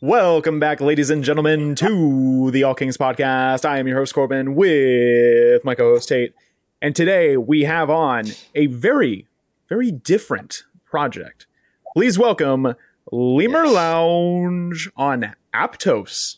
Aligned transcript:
Welcome 0.00 0.60
back, 0.60 0.80
ladies 0.80 1.10
and 1.10 1.24
gentlemen, 1.24 1.74
to 1.76 2.50
the 2.52 2.62
Alt 2.62 2.78
Kings 2.78 2.96
podcast. 2.96 3.64
I 3.64 3.78
am 3.78 3.88
your 3.88 3.96
host, 3.96 4.14
Corbin, 4.14 4.54
with 4.54 5.64
my 5.64 5.74
co 5.74 5.94
host, 5.94 6.08
Tate. 6.08 6.34
And 6.80 6.94
today 6.94 7.36
we 7.36 7.64
have 7.64 7.90
on 7.90 8.26
a 8.54 8.66
very, 8.66 9.26
very 9.68 9.90
different 9.90 10.62
project. 10.84 11.46
Please 11.94 12.16
welcome 12.16 12.74
Lemur 13.10 13.64
Yes. 13.64 13.74
Lounge 13.74 14.88
on 14.96 15.34
Aptos. 15.52 16.36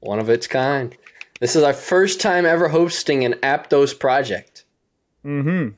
One 0.00 0.18
of 0.18 0.30
its 0.30 0.46
kind. 0.46 0.96
This 1.40 1.54
is 1.54 1.62
our 1.62 1.74
first 1.74 2.20
time 2.20 2.46
ever 2.46 2.68
hosting 2.68 3.24
an 3.26 3.34
Aptos 3.42 3.98
project. 3.98 4.64
hmm 5.22 5.68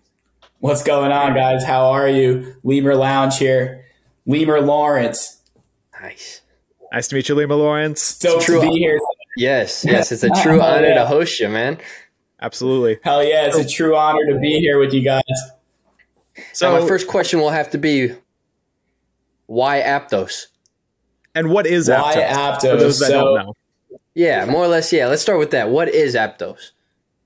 What's 0.61 0.85
going 0.85 1.11
on, 1.11 1.35
guys? 1.35 1.65
How 1.65 1.87
are 1.87 2.09
you? 2.09 2.55
Lemur 2.63 2.95
Lounge 2.95 3.39
here. 3.39 3.85
Lemur 4.25 4.61
Lawrence. 4.61 5.41
Nice. 6.01 6.41
Nice 6.93 7.09
to 7.09 7.15
meet 7.17 7.29
you, 7.29 7.35
Lemur 7.35 7.55
Lawrence. 7.57 8.01
Stoked 8.03 8.45
True. 8.45 8.61
to 8.61 8.69
be 8.71 8.79
here. 8.79 8.99
Yes, 9.37 9.85
yes, 9.89 10.13
it's 10.13 10.23
a 10.23 10.31
true 10.43 10.61
Oh, 10.61 10.65
honor 10.65 10.89
yeah. 10.89 10.95
to 10.95 11.07
host 11.07 11.41
you, 11.41 11.49
man. 11.49 11.79
Absolutely. 12.41 12.99
Hell 13.03 13.25
yeah, 13.25 13.47
it's 13.47 13.57
a 13.57 13.67
true 13.67 13.97
honor 13.97 14.25
to 14.33 14.39
be 14.39 14.59
here 14.61 14.79
with 14.79 14.93
you 14.93 15.03
guys. 15.03 15.23
So 16.37 16.43
So, 16.53 16.81
my 16.81 16.87
first 16.87 17.07
question 17.09 17.41
will 17.41 17.51
have 17.51 17.71
to 17.71 17.79
be, 17.79 18.13
why 19.47 19.81
Aptos? 19.81 20.47
and 21.35 21.51
what 21.51 21.67
is 21.67 21.89
Why 21.89 22.15
Aptos? 22.17 22.61
For 22.61 22.67
Aptos? 22.69 22.79
those 22.81 22.99
that 23.01 23.07
So, 23.07 23.13
don't 23.25 23.47
know. 23.47 23.57
Yeah, 24.15 24.45
more 24.47 24.65
or 24.65 24.69
less. 24.69 24.93
Yeah, 24.93 25.09
let's 25.09 25.23
start 25.23 25.39
with 25.41 25.51
that. 25.53 25.71
What 25.71 25.89
is 25.89 26.15
Aptos? 26.15 26.71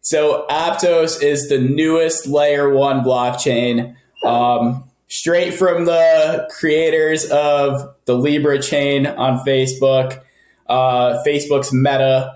so 0.01 0.47
Aptos 0.49 1.23
is 1.23 1.51
the 1.51 1.59
newest 1.59 2.27
layer 2.27 2.73
one 2.73 3.05
blockchain. 3.05 3.95
Um, 4.25 4.88
straight 5.09 5.55
from 5.55 5.87
the 5.87 6.49
creators 6.51 7.29
of 7.31 7.95
the 8.05 8.15
Libra 8.15 8.63
chain 8.63 9.07
on 9.07 9.39
Facebook, 9.41 10.23
uh, 10.67 11.23
Facebook's 11.27 11.73
meta 11.73 12.35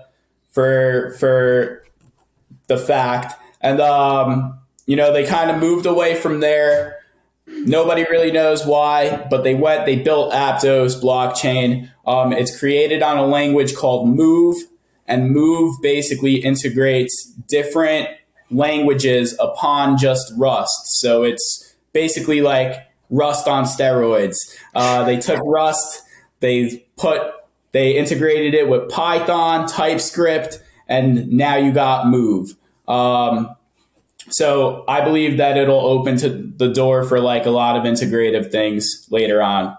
for 0.49 1.15
for 1.19 1.83
the 2.67 2.77
fact, 2.77 3.35
and 3.61 3.79
um, 3.79 4.59
you 4.85 4.95
know 4.95 5.13
they 5.13 5.25
kind 5.25 5.49
of 5.49 5.57
moved 5.57 5.85
away 5.85 6.15
from 6.15 6.39
there. 6.39 6.99
Nobody 7.45 8.03
really 8.03 8.31
knows 8.31 8.65
why, 8.65 9.27
but 9.29 9.43
they 9.43 9.53
went. 9.53 9.85
They 9.85 9.97
built 9.97 10.33
Aptos 10.33 11.01
blockchain. 11.01 11.89
Um, 12.05 12.33
it's 12.33 12.57
created 12.57 13.03
on 13.03 13.17
a 13.17 13.25
language 13.25 13.75
called 13.75 14.09
Move, 14.09 14.57
and 15.07 15.31
Move 15.31 15.75
basically 15.81 16.35
integrates 16.35 17.25
different 17.47 18.09
languages 18.49 19.37
upon 19.39 19.97
just 19.97 20.31
Rust. 20.37 20.99
So 20.99 21.23
it's 21.23 21.62
basically 21.93 22.41
like 22.41 22.75
Rust 23.09 23.47
on 23.47 23.65
steroids. 23.65 24.37
Uh, 24.73 25.03
they 25.03 25.17
took 25.17 25.39
Rust, 25.45 26.01
they 26.39 26.85
put, 26.97 27.21
they 27.71 27.95
integrated 27.95 28.53
it 28.53 28.67
with 28.67 28.89
Python, 28.89 29.67
TypeScript, 29.67 30.61
and 30.87 31.31
now 31.31 31.55
you 31.55 31.71
got 31.71 32.07
Move. 32.07 32.55
Um, 32.87 33.55
so 34.29 34.83
I 34.87 35.01
believe 35.03 35.37
that 35.37 35.57
it'll 35.57 35.79
open 35.79 36.17
to 36.17 36.29
the 36.29 36.69
door 36.69 37.03
for 37.03 37.19
like 37.19 37.45
a 37.45 37.51
lot 37.51 37.75
of 37.75 37.83
integrative 37.83 38.51
things 38.51 39.07
later 39.09 39.41
on. 39.41 39.77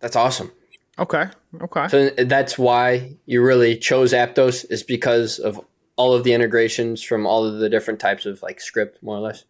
That's 0.00 0.16
awesome. 0.16 0.52
Okay. 0.98 1.26
Okay. 1.60 1.88
So 1.88 2.10
that's 2.10 2.58
why 2.58 3.16
you 3.26 3.42
really 3.42 3.76
chose 3.76 4.12
Aptos 4.12 4.64
is 4.70 4.82
because 4.82 5.38
of 5.38 5.60
all 5.96 6.14
of 6.14 6.24
the 6.24 6.32
integrations 6.32 7.02
from 7.02 7.26
all 7.26 7.44
of 7.44 7.58
the 7.58 7.68
different 7.68 8.00
types 8.00 8.26
of 8.26 8.42
like 8.42 8.60
script, 8.60 9.02
more 9.02 9.16
or 9.16 9.20
less. 9.20 9.44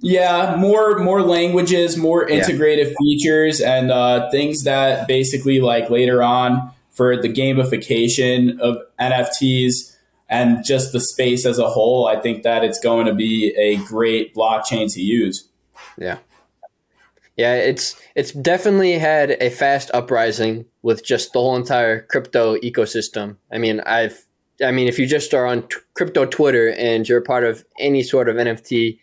Yeah, 0.00 0.54
more 0.56 0.98
more 0.98 1.22
languages, 1.22 1.96
more 1.96 2.28
Yeah. 2.28 2.40
integrative 2.40 2.94
features, 3.00 3.60
and 3.60 3.90
uh, 3.90 4.30
things 4.30 4.62
that 4.64 5.08
basically 5.08 5.60
like 5.60 5.90
later 5.90 6.22
on 6.22 6.70
for 6.90 7.16
the 7.20 7.28
gamification 7.28 8.58
of 8.60 8.78
NFTs 9.00 9.96
and 10.28 10.64
just 10.64 10.92
the 10.92 11.00
space 11.00 11.46
as 11.46 11.58
a 11.58 11.68
whole. 11.68 12.06
I 12.06 12.16
think 12.16 12.42
that 12.42 12.62
it's 12.64 12.78
going 12.80 13.06
to 13.06 13.14
be 13.14 13.54
a 13.58 13.76
great 13.86 14.34
blockchain 14.34 14.92
to 14.94 15.00
use. 15.00 15.48
Yeah. 15.96 16.18
Yeah, 17.36 17.54
it's 17.54 17.94
it's 18.16 18.32
definitely 18.32 18.98
had 18.98 19.32
a 19.40 19.50
fast 19.50 19.90
uprising 19.94 20.64
with 20.82 21.04
just 21.04 21.32
the 21.32 21.38
whole 21.40 21.54
entire 21.56 22.02
crypto 22.02 22.56
ecosystem. 22.58 23.36
I 23.52 23.58
mean, 23.58 23.80
I've 23.80 24.26
I 24.64 24.72
mean, 24.72 24.88
if 24.88 24.98
you 24.98 25.06
just 25.06 25.32
are 25.34 25.46
on 25.46 25.62
t- 25.68 25.76
crypto 25.94 26.24
Twitter 26.26 26.70
and 26.70 27.08
you're 27.08 27.20
part 27.20 27.44
of 27.44 27.64
any 27.78 28.02
sort 28.02 28.28
of 28.28 28.36
NFT 28.36 28.98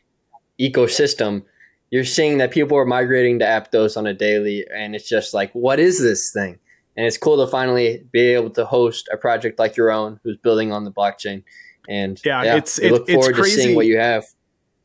ecosystem, 0.60 1.44
you're 1.92 2.04
seeing 2.06 2.38
that 2.40 2.52
people 2.52 2.78
are 2.78 2.86
migrating 2.86 3.40
to 3.40 3.46
Aptos 3.46 3.96
on 3.98 4.08
a 4.08 4.14
daily, 4.14 4.66
and 4.76 4.96
it's 4.96 5.08
just 5.08 5.34
like, 5.34 5.52
what 5.54 5.80
is 5.80 6.02
this 6.02 6.32
thing? 6.34 6.58
And 6.98 7.06
it's 7.06 7.18
cool 7.18 7.44
to 7.46 7.50
finally 7.52 8.04
be 8.12 8.20
able 8.34 8.50
to 8.52 8.66
host 8.66 9.10
a 9.12 9.18
project 9.18 9.60
like 9.60 9.76
your 9.78 9.92
own, 9.92 10.20
who's 10.24 10.38
building 10.38 10.72
on 10.72 10.84
the 10.86 10.92
blockchain. 10.92 11.44
And 11.90 12.20
Yeah, 12.26 12.44
it's- 12.44 12.80
it- 12.80 12.92
look 12.92 13.04
it's 13.04 13.14
forward 13.14 13.36
to 13.36 13.42
crazy. 13.42 13.62
seeing 13.62 13.76
what 13.76 13.86
you 13.86 13.98
have. 14.00 14.26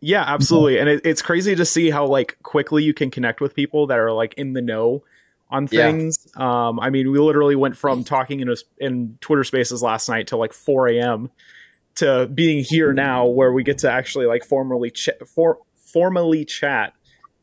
Yeah, 0.02 0.24
absolutely. 0.26 0.78
And 0.78 0.88
it, 0.88 1.02
it's 1.04 1.22
crazy 1.22 1.54
to 1.54 1.64
see 1.64 1.90
how 1.90 2.06
like 2.06 2.36
quickly 2.42 2.82
you 2.82 2.94
can 2.94 3.10
connect 3.10 3.40
with 3.40 3.54
people 3.54 3.86
that 3.88 3.98
are 3.98 4.12
like 4.12 4.34
in 4.34 4.54
the 4.54 4.62
know 4.62 5.02
on 5.50 5.68
Yeah. 5.70 5.90
things. 5.90 6.26
Um, 6.36 6.80
I 6.80 6.90
mean, 6.90 7.10
we 7.10 7.18
literally 7.18 7.54
went 7.56 7.76
from 7.76 8.02
talking 8.04 8.40
in 8.40 8.48
a, 8.48 8.56
in 8.78 9.18
Twitter 9.20 9.44
Spaces 9.44 9.82
last 9.82 10.08
night 10.08 10.26
till 10.26 10.38
like 10.38 10.52
4 10.54 10.88
a.m. 10.88 11.30
to 12.00 12.26
being 12.26 12.62
here 12.62 12.92
now, 12.92 13.26
where 13.26 13.52
we 13.52 13.62
get 13.62 13.78
to 13.78 13.90
actually 13.90 14.26
like 14.26 14.44
formally 14.44 14.90
ch- 14.90 15.08
for 15.26 15.58
formally 15.76 16.44
chat 16.44 16.92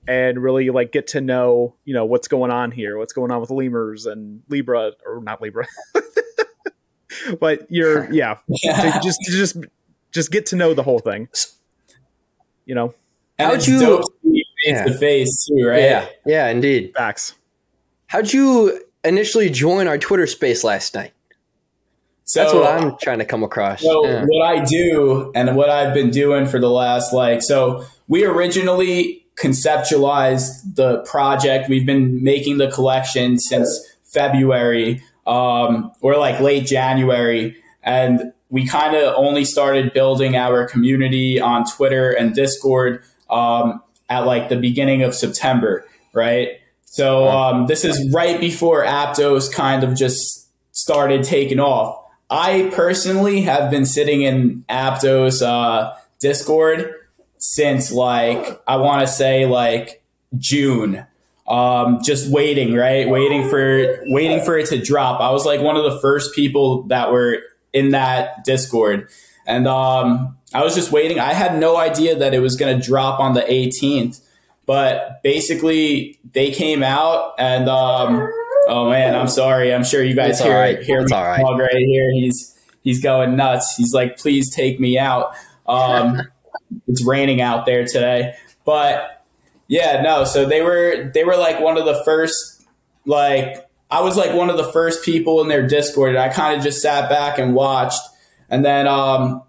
and 0.08 0.42
really 0.42 0.70
like 0.70 0.92
get 0.92 1.08
to 1.08 1.20
know 1.22 1.76
you 1.86 1.94
know 1.94 2.06
what's 2.06 2.28
going 2.28 2.52
on 2.52 2.72
here, 2.72 2.98
what's 2.98 3.14
going 3.14 3.32
on 3.32 3.42
with 3.42 3.50
lemurs 3.50 4.06
and 4.06 4.42
Libra 4.50 4.92
or 5.06 5.22
not 5.24 5.42
Libra, 5.42 5.66
but 7.40 7.66
you're 7.70 8.12
yeah 8.14 8.36
to 8.50 9.00
just 9.04 9.20
to 9.26 9.32
just 9.32 9.58
just 10.12 10.32
get 10.32 10.46
to 10.48 10.56
know 10.56 10.74
the 10.74 10.84
whole 10.84 11.00
thing. 11.00 11.28
You 12.66 12.76
know, 12.76 12.94
How'd 13.40 13.66
you- 13.66 13.80
dope 13.80 14.02
to 14.04 14.30
be 14.32 14.46
face 14.66 14.76
Yeah. 14.76 14.84
to 14.86 14.94
face 14.98 15.46
too, 15.48 15.66
right? 15.68 15.82
Yeah, 15.84 16.08
yeah, 16.26 16.48
indeed. 16.50 16.94
facts. 16.96 17.34
How'd 18.08 18.32
you 18.34 18.82
initially 19.04 19.50
join 19.50 19.88
our 19.88 19.98
Twitter 19.98 20.28
space 20.28 20.64
last 20.64 20.94
night? 20.96 21.12
So 22.28 22.42
That's 22.42 22.54
what 22.54 22.84
I'm 22.84 22.98
trying 23.02 23.20
to 23.20 23.26
come 23.26 23.44
across. 23.44 23.82
So 23.82 24.06
Yeah. 24.06 24.26
what 24.28 24.46
I 24.46 24.64
do 24.64 25.32
and 25.34 25.56
what 25.56 25.70
I've 25.70 25.94
been 25.94 26.12
doing 26.12 26.46
for 26.46 26.60
the 26.60 26.70
last 26.70 27.14
like 27.14 27.42
so 27.42 27.86
we 28.08 28.26
originally 28.26 29.26
conceptualized 29.38 30.76
the 30.76 31.00
project. 31.00 31.70
We've 31.70 31.86
been 31.86 32.24
making 32.24 32.58
the 32.58 32.70
collection 32.70 33.38
since 33.38 33.70
February 34.04 35.02
um, 35.26 35.92
or 36.02 36.18
like 36.18 36.40
late 36.40 36.66
January, 36.66 37.56
and 37.84 38.34
we 38.50 38.66
kind 38.66 38.96
of 38.96 39.14
only 39.16 39.46
started 39.46 39.94
building 39.94 40.36
our 40.36 40.68
community 40.68 41.40
on 41.40 41.66
Twitter 41.66 42.12
and 42.12 42.34
Discord 42.34 43.04
um, 43.30 43.82
at 44.10 44.26
like 44.26 44.50
the 44.50 44.56
beginning 44.56 45.04
of 45.04 45.14
September, 45.14 45.86
right? 46.14 46.60
So 46.86 47.28
um, 47.28 47.68
this 47.68 47.84
is 47.86 48.12
right 48.14 48.40
before 48.40 48.84
Aptos 48.86 49.54
kind 49.54 49.84
of 49.84 49.96
just 49.96 50.50
started 50.72 51.24
taking 51.24 51.60
off. 51.60 52.02
I 52.30 52.70
personally 52.74 53.42
have 53.42 53.72
been 53.72 53.86
sitting 53.86 54.22
in 54.22 54.66
Aptos 54.70 55.42
uh, 55.42 55.94
Discord 56.20 56.94
since 57.38 57.92
like 57.92 58.62
I 58.68 58.78
want 58.78 59.02
to 59.02 59.08
say 59.08 59.46
like 59.46 60.04
June. 60.38 61.06
Um, 61.48 62.00
just 62.04 62.30
waiting, 62.30 62.74
right? 62.74 63.08
Waiting 63.08 63.48
for 63.50 64.04
waiting 64.08 64.44
for 64.44 64.58
it 64.58 64.68
to 64.68 64.82
drop. 64.82 65.22
I 65.22 65.32
was 65.32 65.46
like 65.46 65.62
one 65.62 65.78
of 65.78 65.86
the 65.86 65.98
first 66.02 66.36
people 66.36 66.84
that 66.84 67.10
were 67.10 67.42
in 67.72 67.92
that 67.92 68.44
Discord, 68.44 69.08
and 69.46 69.66
um, 69.66 70.38
I 70.54 70.64
was 70.66 70.76
just 70.76 70.92
waiting. 70.92 71.20
I 71.20 71.34
had 71.34 71.58
no 71.58 71.78
idea 71.78 72.16
that 72.18 72.34
it 72.34 72.40
was 72.40 72.58
going 72.58 72.78
to 72.78 72.86
drop 72.86 73.22
on 73.22 73.34
the 73.34 73.42
18th, 73.42 74.20
but 74.66 75.24
basically 75.24 76.20
they 76.34 76.52
came 76.52 76.84
out 76.84 77.36
and 77.40 77.70
um, 77.70 78.30
oh 78.68 78.90
man, 78.90 79.16
I'm 79.16 79.28
sorry. 79.28 79.74
I'm 79.74 79.84
sure 79.84 80.04
you 80.04 80.16
guys 80.16 80.32
It's 80.32 80.42
hear 80.42 80.54
right. 80.54 80.82
hear 80.82 81.02
It's 81.02 81.12
right. 81.12 81.42
dog 81.42 81.60
right 81.60 81.76
here. 81.76 82.12
He's 82.14 82.56
he's 82.84 83.02
going 83.02 83.36
nuts. 83.36 83.76
He's 83.76 83.94
like, 83.94 84.18
please 84.18 84.54
take 84.54 84.80
me 84.80 84.98
out. 84.98 85.34
Um, 85.68 86.22
it's 86.88 87.06
raining 87.06 87.42
out 87.42 87.66
there 87.66 87.86
today, 87.86 88.36
but 88.66 89.26
yeah, 89.68 90.02
no. 90.02 90.24
So 90.24 90.46
they 90.46 90.62
were 90.62 91.12
they 91.14 91.24
were 91.24 91.38
like 91.38 91.60
one 91.60 91.78
of 91.78 91.86
the 91.86 92.02
first 92.04 92.66
like 93.06 93.68
I 93.90 94.02
was 94.02 94.18
like 94.18 94.34
one 94.34 94.50
of 94.50 94.58
the 94.58 94.72
first 94.72 95.04
people 95.04 95.42
in 95.42 95.48
their 95.48 95.66
Discord, 95.66 96.10
and 96.10 96.20
I 96.20 96.30
kind 96.30 96.58
of 96.58 96.64
just 96.64 96.82
sat 96.82 97.10
back 97.10 97.40
and 97.40 97.56
watched. 97.56 98.02
And 98.50 98.64
then 98.64 98.88
um, 98.88 99.44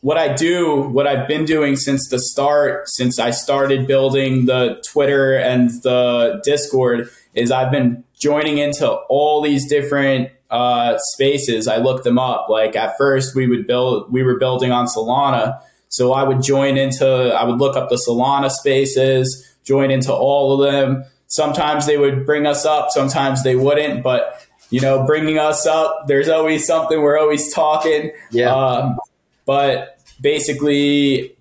what 0.00 0.16
I 0.18 0.32
do, 0.32 0.82
what 0.82 1.06
I've 1.06 1.26
been 1.26 1.44
doing 1.44 1.76
since 1.76 2.08
the 2.08 2.18
start, 2.18 2.88
since 2.88 3.18
I 3.18 3.30
started 3.30 3.86
building 3.86 4.46
the 4.46 4.82
Twitter 4.86 5.34
and 5.34 5.70
the 5.82 6.40
Discord, 6.44 7.08
is 7.34 7.50
I've 7.50 7.70
been 7.70 8.04
joining 8.20 8.58
into 8.58 8.88
all 8.88 9.40
these 9.42 9.68
different 9.68 10.30
uh, 10.50 10.98
spaces. 10.98 11.66
I 11.66 11.78
looked 11.78 12.04
them 12.04 12.18
up. 12.18 12.48
Like 12.48 12.76
at 12.76 12.96
first, 12.96 13.34
we 13.34 13.46
would 13.48 13.66
build, 13.66 14.12
we 14.12 14.22
were 14.22 14.38
building 14.38 14.70
on 14.70 14.86
Solana, 14.86 15.60
so 15.88 16.12
I 16.12 16.22
would 16.22 16.42
join 16.42 16.76
into, 16.76 17.06
I 17.06 17.42
would 17.44 17.58
look 17.58 17.76
up 17.76 17.88
the 17.88 17.96
Solana 17.96 18.50
spaces, 18.50 19.48
join 19.64 19.90
into 19.90 20.12
all 20.12 20.62
of 20.62 20.72
them. 20.72 21.04
sometimes 21.26 21.86
they 21.86 21.96
would 21.96 22.26
bring 22.26 22.46
us 22.46 22.64
up, 22.64 22.90
sometimes 22.90 23.42
they 23.42 23.56
wouldn't, 23.56 24.02
but 24.02 24.46
you 24.70 24.80
know, 24.80 25.04
bringing 25.04 25.38
us 25.38 25.66
up, 25.66 26.06
there's 26.06 26.28
always 26.28 26.64
something. 26.64 27.00
We're 27.00 27.18
always 27.18 27.52
talking. 27.52 28.12
Yeah. 28.30 28.54
Um, 28.54 28.98
but 29.44 29.98
basically, 30.20 31.36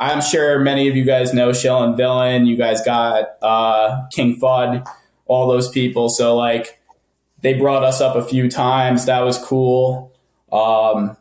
I'm 0.00 0.22
sure 0.22 0.58
many 0.58 0.88
of 0.88 0.96
you 0.96 1.04
guys 1.04 1.34
know 1.34 1.52
Shill 1.52 1.82
and 1.82 1.96
Villain. 1.96 2.46
You 2.46 2.56
guys 2.56 2.82
got 2.82 3.28
uh, 3.42 4.06
King 4.08 4.40
Fud, 4.40 4.86
all 5.32 5.48
those 5.48 5.70
people. 5.70 6.08
So 6.08 6.36
like, 6.36 6.78
they 7.40 7.54
brought 7.54 7.84
us 7.84 8.00
up 8.00 8.16
a 8.16 8.24
few 8.24 8.48
times. 8.48 9.06
That 9.06 9.20
was 9.20 9.38
cool. 9.38 10.12
Um, 10.52 11.16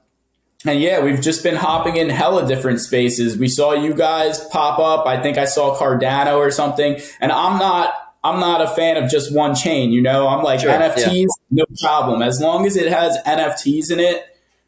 and 0.65 0.79
yeah, 0.79 1.03
we've 1.03 1.21
just 1.21 1.43
been 1.43 1.55
hopping 1.55 1.97
in 1.97 2.09
hella 2.09 2.47
different 2.47 2.79
spaces. 2.79 3.37
We 3.37 3.47
saw 3.47 3.73
you 3.73 3.93
guys 3.93 4.43
pop 4.49 4.79
up. 4.79 5.07
I 5.07 5.21
think 5.21 5.37
I 5.37 5.45
saw 5.45 5.75
Cardano 5.77 6.37
or 6.37 6.51
something. 6.51 6.99
And 7.19 7.31
I'm 7.31 7.57
not 7.57 7.95
I'm 8.23 8.39
not 8.39 8.61
a 8.61 8.67
fan 8.67 9.03
of 9.03 9.09
just 9.09 9.33
one 9.33 9.55
chain, 9.55 9.91
you 9.91 10.01
know. 10.01 10.27
I'm 10.27 10.43
like 10.43 10.59
Sure, 10.59 10.71
NFTs, 10.71 11.05
yeah. 11.15 11.25
no 11.49 11.65
problem. 11.81 12.21
As 12.21 12.39
long 12.39 12.67
as 12.67 12.75
it 12.75 12.91
has 12.91 13.17
NFTs 13.25 13.91
in 13.91 13.99
it, 13.99 14.23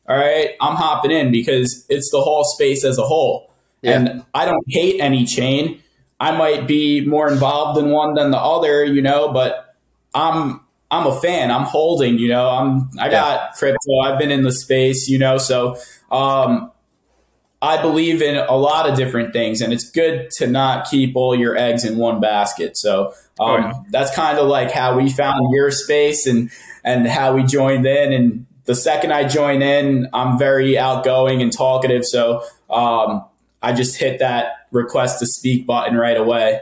all 0.09 0.17
right, 0.17 0.55
I'm 0.59 0.75
hopping 0.75 1.11
in 1.11 1.31
because 1.31 1.85
it's 1.87 2.09
the 2.09 2.19
whole 2.19 2.43
space 2.43 2.83
as 2.83 2.97
a 2.97 3.03
whole. 3.03 3.51
Yeah. 3.83 3.99
And 3.99 4.25
I 4.33 4.45
don't 4.45 4.65
hate 4.67 4.99
any 4.99 5.25
chain. 5.25 5.82
I 6.23 6.31
might 6.37 6.67
be 6.67 7.05
more 7.05 7.27
involved 7.29 7.77
in 7.79 7.89
one 7.91 8.13
than 8.13 8.31
the 8.31 8.37
other, 8.37 8.85
you 8.85 9.01
know, 9.01 9.31
but 9.33 9.75
I'm 10.15 10.61
I'm 10.89 11.05
a 11.07 11.19
fan. 11.19 11.51
I'm 11.51 11.63
holding, 11.65 12.17
you 12.17 12.29
know. 12.29 12.47
I'm 12.49 12.89
I 12.99 13.09
got 13.09 13.55
crypto. 13.55 13.99
I've 14.05 14.17
been 14.19 14.31
in 14.31 14.43
the 14.43 14.51
space, 14.51 15.09
you 15.09 15.19
know, 15.19 15.37
so 15.37 15.77
um 16.11 16.71
I 17.61 17.81
believe 17.81 18.21
in 18.21 18.35
a 18.35 18.55
lot 18.57 18.89
of 18.89 18.97
different 18.97 19.31
things, 19.31 19.61
and 19.61 19.71
it's 19.71 19.89
good 19.89 20.29
to 20.37 20.47
not 20.47 20.89
keep 20.89 21.15
all 21.15 21.33
your 21.33 21.55
eggs 21.57 21.85
in 21.85 21.97
one 21.97 22.19
basket. 22.19 22.75
So 22.77 23.07
um, 23.07 23.13
Oh, 23.39 23.57
yeah. 23.57 23.73
that's 23.89 24.13
kind 24.15 24.37
of 24.37 24.47
like 24.47 24.69
how 24.71 24.97
we 24.97 25.09
found 25.09 25.53
your 25.53 25.71
space 25.71 26.27
and 26.27 26.49
and 26.83 27.07
how 27.07 27.33
we 27.35 27.43
joined 27.43 27.85
in. 27.85 28.13
And 28.13 28.45
the 28.65 28.75
second 28.75 29.11
I 29.13 29.27
join 29.27 29.61
in, 29.61 30.07
I'm 30.13 30.37
very 30.37 30.77
outgoing 30.77 31.41
and 31.41 31.51
talkative. 31.51 32.05
So 32.05 32.43
um, 32.69 33.23
I 33.63 33.73
just 33.73 33.97
hit 33.97 34.19
that 34.19 34.67
request 34.71 35.19
to 35.19 35.25
speak 35.25 35.65
button 35.65 35.95
right 35.97 36.17
away. 36.17 36.59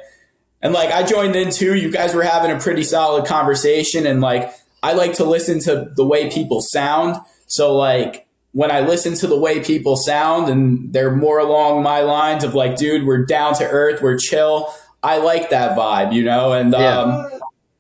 And 0.62 0.74
like 0.74 0.92
I 0.92 1.04
joined 1.04 1.36
in 1.36 1.50
too. 1.52 1.76
You 1.76 1.92
guys 1.92 2.14
were 2.14 2.24
having 2.24 2.52
a 2.52 2.60
pretty 2.60 2.84
solid 2.84 3.26
conversation, 3.26 4.06
and 4.06 4.22
like 4.22 4.52
I 4.84 4.94
like 4.94 5.14
to 5.16 5.26
listen 5.26 5.60
to 5.62 5.92
the 5.96 6.06
way 6.06 6.30
people 6.30 6.62
sound. 6.62 7.18
So 7.48 7.76
like 7.76 8.28
when 8.54 8.70
I 8.70 8.82
listen 8.82 9.16
to 9.16 9.28
the 9.28 9.38
way 9.40 9.62
people 9.64 9.96
sound 9.96 10.50
and 10.50 10.92
they're 10.94 11.16
more 11.16 11.40
along 11.40 11.84
my 11.84 12.02
lines 12.02 12.44
of 12.44 12.54
like, 12.54 12.76
dude, 12.76 13.06
we're 13.08 13.26
down 13.26 13.56
to 13.56 13.68
earth, 13.68 14.02
we're 14.02 14.18
chill. 14.18 14.68
I 15.02 15.18
like 15.18 15.50
that 15.50 15.76
vibe, 15.78 16.14
you 16.14 16.24
know, 16.24 16.54
and 16.54 16.72
Yeah. 16.74 17.00
um, 17.00 17.32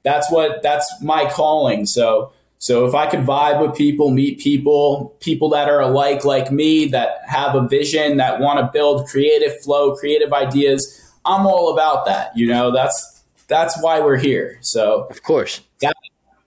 that's 0.04 0.32
what 0.32 0.64
that's 0.64 0.92
my 1.02 1.30
calling. 1.30 1.86
So 1.86 2.32
so 2.62 2.86
if 2.86 2.94
I 2.94 3.08
could 3.08 3.22
vibe 3.22 3.60
with 3.60 3.76
people, 3.76 4.12
meet 4.12 4.40
people, 4.40 5.18
people 5.20 5.50
that 5.50 5.68
are 5.68 5.80
alike 5.80 6.24
like 6.24 6.52
me, 6.52 6.86
that 6.90 7.22
have 7.28 7.56
a 7.56 7.68
vision, 7.68 8.18
that 8.18 8.40
want 8.40 8.60
to 8.60 8.70
build 8.72 9.08
creative 9.08 9.60
flow, 9.62 9.96
creative 9.96 10.32
ideas, 10.32 11.12
I'm 11.26 11.48
all 11.48 11.74
about 11.74 12.06
that. 12.06 12.38
You 12.38 12.46
know, 12.46 12.72
that's 12.72 13.24
that's 13.48 13.82
why 13.82 14.00
we're 14.00 14.18
here. 14.20 14.60
So 14.62 15.08
Of 15.10 15.24
course. 15.24 15.62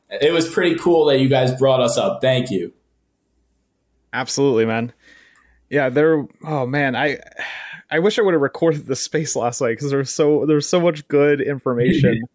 it 0.09 0.33
was 0.33 0.49
pretty 0.49 0.77
cool 0.77 1.07
that 1.07 1.19
you 1.19 1.29
guys 1.29 1.53
brought 1.59 1.81
us 1.81 1.99
up. 1.99 2.21
Thank 2.21 2.49
you. 2.49 2.73
Absolutely, 4.13 4.67
man. 4.67 4.93
Yeah, 5.69 5.89
there. 5.89 6.25
Oh 6.45 6.65
man, 6.65 6.95
I 6.95 7.19
I 7.91 7.99
wish 7.99 8.21
I 8.21 8.23
would 8.23 8.35
have 8.35 8.41
recorded 8.41 8.87
the 8.87 8.95
space 8.95 9.35
last 9.35 9.61
night 9.61 9.71
because 9.71 9.91
there's 9.91 10.15
so 10.15 10.47
there's 10.47 10.69
so 10.69 10.81
much 10.81 11.09
good 11.09 11.41
information 11.41 12.23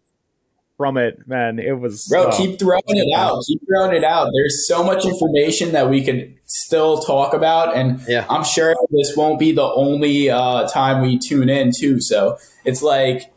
from 0.80 0.96
it. 0.96 1.28
Man, 1.28 1.58
it 1.58 1.78
was 1.78 2.06
Bro, 2.08 2.28
oh, 2.28 2.36
keep 2.38 2.58
throwing 2.58 2.80
it 2.86 3.14
out. 3.14 3.44
Keep 3.46 3.60
throwing 3.68 3.94
it 3.94 4.02
out. 4.02 4.30
There's 4.32 4.66
so 4.66 4.82
much 4.82 5.04
information 5.04 5.72
that 5.72 5.90
we 5.90 6.02
could 6.02 6.34
still 6.46 7.02
talk 7.02 7.34
about, 7.34 7.76
and 7.76 8.00
Yeah. 8.08 8.24
I'm 8.30 8.44
sure 8.44 8.74
this 8.90 9.14
won't 9.14 9.38
be 9.38 9.52
the 9.52 9.70
only 9.70 10.30
uh, 10.30 10.66
time 10.68 11.02
we 11.02 11.18
tune 11.18 11.50
in 11.50 11.72
too. 11.78 12.00
So 12.00 12.38
it's 12.64 12.82
like 12.82 13.30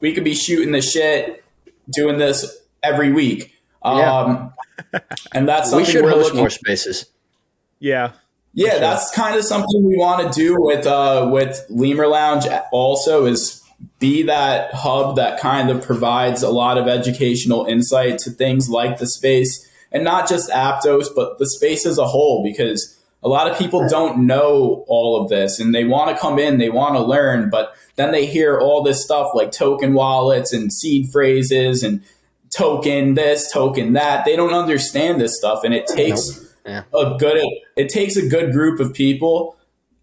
we 0.00 0.14
could 0.14 0.24
be 0.24 0.34
shooting 0.34 0.72
the 0.72 0.80
shit, 0.80 1.44
doing 1.92 2.16
this 2.16 2.56
every 2.82 3.12
week. 3.12 3.52
Um, 3.82 4.54
and 5.34 5.46
that's 5.46 5.74
We 5.74 5.84
should 5.84 6.02
we're 6.02 6.12
host 6.12 6.28
looking 6.28 6.40
more 6.40 6.48
spaces. 6.48 7.10
yeah. 7.78 8.12
yeah, 8.54 8.70
sure. 8.70 8.80
that's 8.80 9.14
kind 9.14 9.36
of 9.36 9.44
something 9.44 9.84
we 9.84 9.98
want 9.98 10.32
to 10.32 10.40
do 10.40 10.56
with 10.58 10.86
uh, 10.86 11.28
with 11.30 11.66
Lemur 11.68 12.06
Lounge. 12.06 12.46
Also, 12.72 13.26
is 13.26 13.57
be 13.98 14.22
that 14.24 14.72
hub 14.74 15.16
that 15.16 15.40
kind 15.40 15.70
of 15.70 15.82
provides 15.84 16.42
a 16.42 16.50
lot 16.50 16.78
of 16.78 16.86
educational 16.88 17.64
insight 17.66 18.18
to 18.20 18.30
things 18.30 18.68
like 18.68 18.98
the 18.98 19.06
space, 19.06 19.68
and 19.92 20.04
not 20.04 20.28
just 20.28 20.50
Aptos, 20.50 21.06
but 21.14 21.38
the 21.38 21.46
space 21.48 21.86
as 21.86 21.98
a 21.98 22.06
whole. 22.06 22.42
Because 22.42 22.96
a 23.22 23.28
lot 23.28 23.50
of 23.50 23.58
people 23.58 23.88
don't 23.88 24.26
know 24.26 24.84
all 24.88 25.20
of 25.22 25.28
this, 25.28 25.58
and 25.60 25.74
they 25.74 25.84
want 25.84 26.14
to 26.14 26.20
come 26.20 26.38
in, 26.38 26.58
they 26.58 26.70
want 26.70 26.94
to 26.94 27.02
learn, 27.02 27.50
but 27.50 27.74
then 27.96 28.12
they 28.12 28.26
hear 28.26 28.58
all 28.60 28.82
this 28.82 29.02
stuff 29.02 29.30
like 29.34 29.50
token 29.50 29.94
wallets 29.94 30.52
and 30.52 30.72
seed 30.72 31.08
phrases 31.12 31.82
and 31.82 32.00
token 32.56 33.14
this, 33.14 33.50
token 33.52 33.92
that. 33.94 34.24
They 34.24 34.36
don't 34.36 34.54
understand 34.54 35.20
this 35.20 35.36
stuff, 35.36 35.64
and 35.64 35.74
it 35.74 35.86
takes 35.86 36.44
Yeah. 36.66 36.82
a 36.94 37.16
good 37.18 37.42
it 37.76 37.88
takes 37.88 38.16
a 38.16 38.28
good 38.28 38.52
group 38.52 38.78
of 38.80 38.92
people 38.92 39.56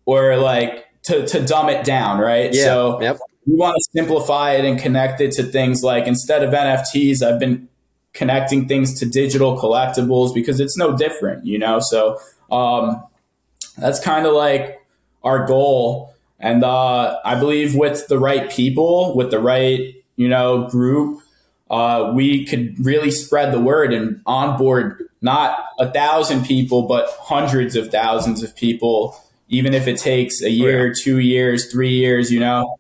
or 0.06 0.36
like 0.38 0.86
to, 1.04 1.25
to 1.27 1.45
dumb 1.45 1.69
it 1.69 1.86
down 1.86 2.19
right 2.19 2.54
Yeah. 2.54 2.63
so 2.63 3.01
yep. 3.01 3.19
We 3.46 3.56
want 3.56 3.76
to 3.76 3.84
simplify 3.94 4.52
it 4.54 4.66
and 4.66 4.80
connect 4.80 5.22
it 5.22 5.32
to 5.32 5.44
things 5.44 5.84
like 5.84 6.08
instead 6.08 6.44
of 6.44 6.54
nfts 6.54 7.22
i've 7.22 7.40
been 7.40 7.68
connecting 8.14 8.68
things 8.68 8.98
to 9.00 9.06
digital 9.06 9.58
collectibles 9.58 10.34
because 10.34 10.60
it's 10.60 10.78
no 10.78 10.96
different 10.96 11.46
you 11.46 11.60
know? 11.60 11.80
So 11.82 12.18
um, 12.50 13.04
that's 13.78 14.00
kind 14.00 14.26
of 14.26 14.34
like 14.34 14.82
our 15.24 15.46
goal. 15.46 16.14
And 16.40 16.64
uh, 16.64 17.20
i 17.26 17.36
believe 17.36 17.76
with 17.76 18.08
the 18.08 18.20
right 18.20 18.50
people 18.50 19.16
with 19.16 19.32
the 19.32 19.40
right 19.40 19.96
you 20.16 20.28
know 20.28 20.68
group 20.70 21.22
uh, 21.70 22.12
we 22.14 22.46
could 22.46 22.76
really 22.86 23.10
spread 23.10 23.52
the 23.52 23.60
word 23.60 23.92
and 23.92 24.22
onboard 24.28 25.02
not 25.26 25.66
a 25.80 25.92
thousand 25.92 26.46
people, 26.46 26.84
but 26.84 27.10
hundreds 27.20 27.76
of 27.76 27.90
thousands 27.90 28.44
of 28.44 28.56
people, 28.56 29.20
even 29.50 29.74
if 29.74 29.88
it 29.88 29.98
takes 29.98 30.42
a 30.44 30.52
year, 30.52 30.94
two 30.94 31.18
years, 31.18 31.72
three 31.72 31.90
years, 31.90 32.32
you 32.32 32.40
know, 32.40 32.78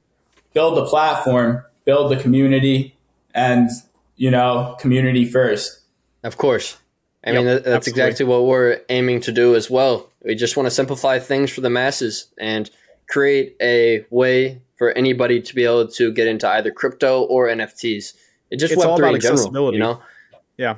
build 0.55 0.75
the 0.77 0.85
platform, 0.85 1.63
build 1.85 2.09
the 2.11 2.15
community, 2.17 2.95
and, 3.35 3.69
you 4.15 4.31
know, 4.31 4.75
community 4.79 5.25
first. 5.25 5.81
Of 6.23 6.37
course. 6.37 6.77
I 7.23 7.31
Yep, 7.31 7.35
mean, 7.37 7.45
that's 7.45 7.67
absolutely. 7.67 7.89
exactly 8.03 8.25
what 8.25 8.45
we're 8.45 8.79
aiming 8.89 9.21
to 9.21 9.31
do 9.31 9.55
as 9.55 9.69
well. 9.69 10.09
We 10.23 10.33
just 10.35 10.57
want 10.57 10.65
to 10.67 10.71
simplify 10.71 11.19
things 11.19 11.51
for 11.51 11.61
the 11.61 11.69
masses 11.69 12.27
and 12.39 12.69
create 13.07 13.55
a 13.61 14.05
way 14.09 14.61
for 14.77 14.91
anybody 14.93 15.41
to 15.41 15.55
be 15.55 15.63
able 15.65 15.87
to 15.87 16.11
get 16.13 16.27
into 16.27 16.47
either 16.49 16.71
crypto 16.71 17.23
or 17.23 17.47
NFTs. 17.47 18.13
It 18.51 18.57
just 18.57 18.73
It's 18.73 18.79
Web 18.79 18.89
all 18.89 18.97
about 18.97 19.15
in 19.15 19.21
general, 19.21 19.39
accessibility. 19.39 19.77
you 19.77 19.83
know. 19.83 20.01
Yeah. 20.57 20.75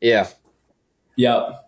Yeah, 0.00 0.28
Yep. 1.16 1.64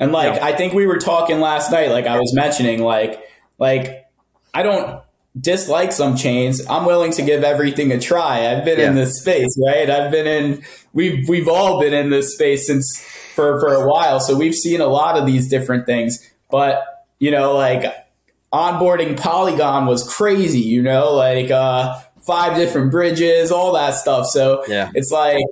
And 0.00 0.10
like 0.10 0.34
Yeah. 0.34 0.44
I 0.44 0.52
think 0.56 0.74
we 0.74 0.86
were 0.86 0.98
talking 0.98 1.38
last 1.40 1.70
night, 1.70 1.90
like 1.90 2.06
I 2.06 2.18
was 2.18 2.34
mentioning, 2.34 2.82
like 2.82 3.22
like 3.58 4.06
I 4.52 4.64
don't 4.64 5.00
dislike 5.38 5.92
some 5.92 6.16
chains. 6.16 6.64
I'm 6.68 6.84
willing 6.84 7.12
to 7.12 7.22
give 7.22 7.42
everything 7.42 7.92
a 7.92 8.00
try. 8.00 8.50
I've 8.50 8.64
been 8.64 8.78
in 8.80 8.94
this 8.94 9.20
space, 9.20 9.58
right? 9.64 9.90
I've 9.90 10.10
been 10.10 10.26
in 10.26 10.62
we've 10.92 11.28
we've 11.28 11.48
all 11.48 11.80
been 11.80 11.92
in 11.92 12.10
this 12.10 12.34
space 12.34 12.66
since 12.66 13.00
for 13.34 13.60
for 13.60 13.74
a 13.74 13.88
while. 13.88 14.20
So 14.20 14.36
we've 14.36 14.54
seen 14.54 14.80
a 14.80 14.86
lot 14.86 15.18
of 15.18 15.26
these 15.26 15.48
different 15.48 15.86
things. 15.86 16.18
But, 16.50 16.84
you 17.18 17.30
know, 17.30 17.54
like 17.54 17.92
onboarding 18.52 19.18
Polygon 19.18 19.86
was 19.86 20.08
crazy, 20.08 20.60
you 20.60 20.82
know, 20.82 21.12
like 21.12 21.50
uh 21.50 22.00
five 22.26 22.56
different 22.56 22.90
bridges, 22.90 23.50
all 23.50 23.72
that 23.74 23.94
stuff. 23.94 24.26
So 24.26 24.64
yeah, 24.68 24.90
it's 24.94 25.10
like 25.10 25.44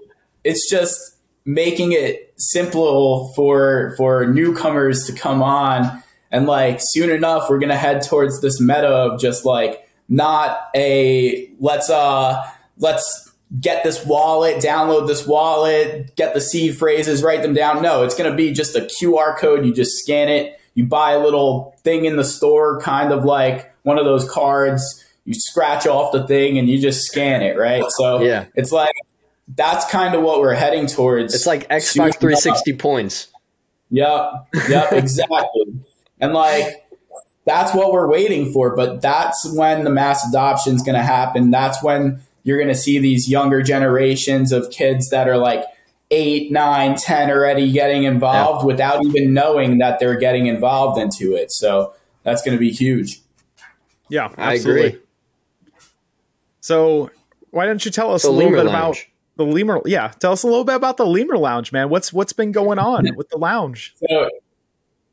it's 0.44 0.70
just 0.70 0.98
making 1.44 1.90
it 1.92 2.32
simple 2.36 3.32
for 3.34 3.94
for 3.96 4.26
newcomers 4.26 5.06
to 5.06 5.12
come 5.12 5.42
on 5.42 6.01
and 6.32 6.46
like 6.46 6.78
soon 6.80 7.10
enough 7.10 7.48
we're 7.48 7.60
gonna 7.60 7.76
head 7.76 8.02
towards 8.02 8.40
this 8.40 8.60
meta 8.60 8.88
of 8.88 9.20
just 9.20 9.44
like 9.44 9.88
not 10.08 10.58
a 10.74 11.48
let's 11.60 11.88
uh 11.88 12.42
let's 12.78 13.30
get 13.60 13.84
this 13.84 14.04
wallet 14.06 14.56
download 14.56 15.06
this 15.06 15.26
wallet 15.26 16.14
get 16.16 16.34
the 16.34 16.40
seed 16.40 16.76
phrases 16.76 17.22
write 17.22 17.42
them 17.42 17.54
down 17.54 17.80
no 17.82 18.02
it's 18.02 18.16
gonna 18.16 18.34
be 18.34 18.50
just 18.52 18.74
a 18.74 18.80
qr 18.80 19.38
code 19.38 19.64
you 19.64 19.72
just 19.72 19.92
scan 19.98 20.28
it 20.28 20.58
you 20.74 20.84
buy 20.84 21.12
a 21.12 21.18
little 21.20 21.76
thing 21.84 22.06
in 22.06 22.16
the 22.16 22.24
store 22.24 22.80
kind 22.80 23.12
of 23.12 23.24
like 23.24 23.72
one 23.82 23.98
of 23.98 24.04
those 24.04 24.28
cards 24.28 25.04
you 25.24 25.34
scratch 25.34 25.86
off 25.86 26.10
the 26.12 26.26
thing 26.26 26.58
and 26.58 26.68
you 26.68 26.80
just 26.80 27.02
scan 27.06 27.42
it 27.42 27.56
right 27.56 27.84
so 27.90 28.22
Yeah. 28.22 28.46
it's 28.54 28.72
like 28.72 28.94
that's 29.54 29.84
kind 29.90 30.14
of 30.14 30.22
what 30.22 30.40
we're 30.40 30.54
heading 30.54 30.86
towards. 30.86 31.34
it's 31.34 31.46
like 31.46 31.68
Xbox 31.68 32.18
360 32.18 32.72
points. 32.74 33.28
Yep, 33.90 34.32
yep, 34.68 34.92
exactly. 34.92 35.80
And 36.22 36.32
like 36.32 36.86
that's 37.44 37.74
what 37.74 37.92
we're 37.92 38.08
waiting 38.08 38.52
for. 38.52 38.74
But 38.74 39.02
that's 39.02 39.52
when 39.52 39.84
the 39.84 39.90
mass 39.90 40.26
adoption 40.26 40.76
is 40.76 40.82
going 40.82 40.96
to 40.96 41.02
happen. 41.02 41.50
That's 41.50 41.82
when 41.82 42.22
you're 42.44 42.58
going 42.58 42.68
to 42.68 42.76
see 42.76 42.98
these 42.98 43.28
younger 43.28 43.62
generations 43.62 44.52
of 44.52 44.70
kids 44.70 45.10
that 45.10 45.28
are 45.28 45.36
like 45.36 45.64
eight, 46.10 46.52
nine, 46.52 46.96
ten 46.96 47.30
already 47.30 47.70
getting 47.72 48.04
involved 48.04 48.62
yeah. 48.62 48.66
without 48.66 49.04
even 49.04 49.34
knowing 49.34 49.78
that 49.78 49.98
they're 49.98 50.18
getting 50.18 50.46
involved 50.46 51.00
into 51.00 51.34
it. 51.34 51.50
So 51.50 51.94
that's 52.22 52.42
going 52.42 52.56
to 52.56 52.60
be 52.60 52.70
huge. 52.70 53.20
Yeah, 54.08 54.32
absolutely. 54.38 54.82
I 54.82 54.86
agree. 54.86 55.00
So 56.60 57.10
why 57.50 57.66
don't 57.66 57.84
you 57.84 57.90
tell 57.90 58.14
us 58.14 58.22
the 58.22 58.28
a 58.28 58.30
little 58.30 58.52
Lemur 58.52 58.64
bit 58.64 58.72
Lounge. 58.72 59.10
about 59.36 59.46
the 59.46 59.52
Lemur? 59.52 59.82
Yeah, 59.84 60.08
tell 60.20 60.32
us 60.32 60.44
a 60.44 60.46
little 60.46 60.64
bit 60.64 60.76
about 60.76 60.96
the 60.96 61.06
Lemur 61.06 61.36
Lounge, 61.36 61.72
man. 61.72 61.88
What's 61.88 62.12
what's 62.12 62.32
been 62.32 62.52
going 62.52 62.78
on 62.78 63.08
with 63.16 63.28
the 63.30 63.38
lounge? 63.38 63.94
So, 64.08 64.30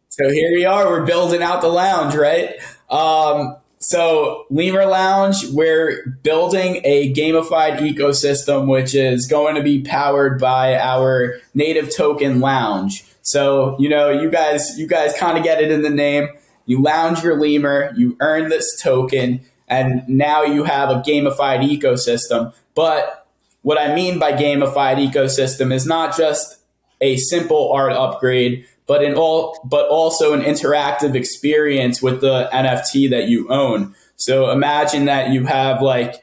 so 0.09 0.29
here 0.29 0.51
we 0.53 0.65
are. 0.65 0.87
We're 0.89 1.05
building 1.05 1.41
out 1.43 1.61
the 1.61 1.67
lounge, 1.67 2.15
right? 2.15 2.55
Um, 2.89 3.55
so 3.77 4.45
Lemur 4.49 4.85
Lounge, 4.85 5.45
we're 5.51 6.17
building 6.23 6.81
a 6.83 7.13
gamified 7.13 7.77
ecosystem, 7.77 8.67
which 8.67 8.93
is 8.93 9.27
going 9.27 9.55
to 9.55 9.63
be 9.63 9.81
powered 9.81 10.39
by 10.39 10.75
our 10.77 11.35
native 11.53 11.95
token 11.95 12.41
lounge. 12.41 13.05
So, 13.21 13.77
you 13.79 13.87
know, 13.87 14.09
you 14.09 14.29
guys, 14.31 14.77
you 14.77 14.87
guys 14.87 15.13
kind 15.17 15.37
of 15.37 15.43
get 15.43 15.61
it 15.61 15.71
in 15.71 15.83
the 15.83 15.89
name. 15.89 16.27
You 16.65 16.81
lounge 16.81 17.23
your 17.23 17.39
lemur, 17.39 17.93
you 17.95 18.17
earn 18.19 18.49
this 18.49 18.81
token, 18.81 19.41
and 19.67 20.07
now 20.07 20.43
you 20.43 20.63
have 20.63 20.89
a 20.89 21.01
gamified 21.01 21.61
ecosystem. 21.61 22.53
But 22.73 23.27
what 23.61 23.79
I 23.79 23.93
mean 23.93 24.19
by 24.19 24.33
gamified 24.33 24.97
ecosystem 24.97 25.71
is 25.71 25.85
not 25.85 26.17
just 26.17 26.57
a 27.01 27.17
simple 27.17 27.71
art 27.71 27.93
upgrade, 27.93 28.65
but 28.89 29.03
in 29.03 29.13
all 29.13 29.55
but 29.63 29.87
also 29.87 30.33
an 30.33 30.41
interactive 30.41 31.13
experience 31.13 32.01
with 32.01 32.21
the 32.21 32.49
NFT 32.51 33.11
that 33.11 33.29
you 33.29 33.47
own. 33.49 33.93
So 34.15 34.49
imagine 34.49 35.05
that 35.05 35.29
you 35.29 35.45
have 35.45 35.83
like 35.83 36.15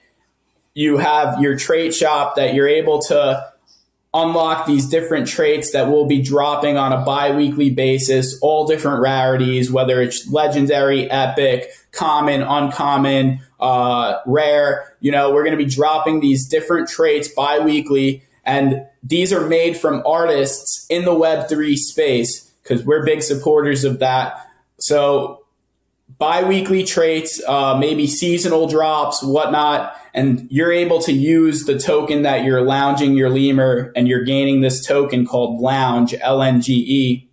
you 0.74 0.98
have 0.98 1.40
your 1.40 1.56
trait 1.56 1.94
shop 1.94 2.34
that 2.34 2.54
you're 2.54 2.68
able 2.68 3.00
to 3.02 3.52
unlock 4.12 4.66
these 4.66 4.86
different 4.88 5.28
traits 5.28 5.70
that 5.72 5.88
will 5.88 6.06
be 6.06 6.20
dropping 6.20 6.76
on 6.76 6.92
a 6.92 7.04
bi-weekly 7.04 7.70
basis, 7.70 8.36
all 8.42 8.66
different 8.66 9.00
rarities, 9.00 9.70
whether 9.70 10.02
it's 10.02 10.28
legendary, 10.28 11.08
epic, 11.08 11.70
common, 11.92 12.42
uncommon, 12.42 13.40
uh, 13.60 14.18
rare. 14.26 14.96
You 15.00 15.12
know, 15.12 15.32
we're 15.32 15.44
going 15.44 15.56
to 15.56 15.64
be 15.64 15.70
dropping 15.70 16.18
these 16.18 16.48
different 16.48 16.88
traits 16.88 17.28
bi-weekly 17.28 18.24
and 18.44 18.86
these 19.02 19.32
are 19.32 19.46
made 19.46 19.76
from 19.76 20.02
artists 20.06 20.86
in 20.88 21.04
the 21.04 21.12
Web3 21.12 21.76
space 21.76 22.45
because 22.66 22.84
we're 22.84 23.04
big 23.04 23.22
supporters 23.22 23.84
of 23.84 24.00
that. 24.00 24.46
So 24.78 25.44
bi-weekly 26.18 26.84
traits, 26.84 27.42
uh, 27.46 27.76
maybe 27.76 28.06
seasonal 28.06 28.66
drops, 28.66 29.22
whatnot, 29.22 29.94
and 30.14 30.46
you're 30.50 30.72
able 30.72 31.00
to 31.02 31.12
use 31.12 31.64
the 31.64 31.78
token 31.78 32.22
that 32.22 32.44
you're 32.44 32.62
lounging 32.62 33.14
your 33.14 33.28
lemur 33.28 33.92
and 33.94 34.08
you're 34.08 34.24
gaining 34.24 34.60
this 34.60 34.84
token 34.84 35.26
called 35.26 35.60
lounge, 35.60 36.14
L-N-G-E. 36.20 37.28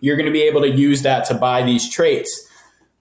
You're 0.00 0.16
going 0.16 0.26
to 0.26 0.32
be 0.32 0.42
able 0.42 0.62
to 0.62 0.70
use 0.70 1.02
that 1.02 1.26
to 1.26 1.34
buy 1.34 1.62
these 1.62 1.88
traits. 1.88 2.48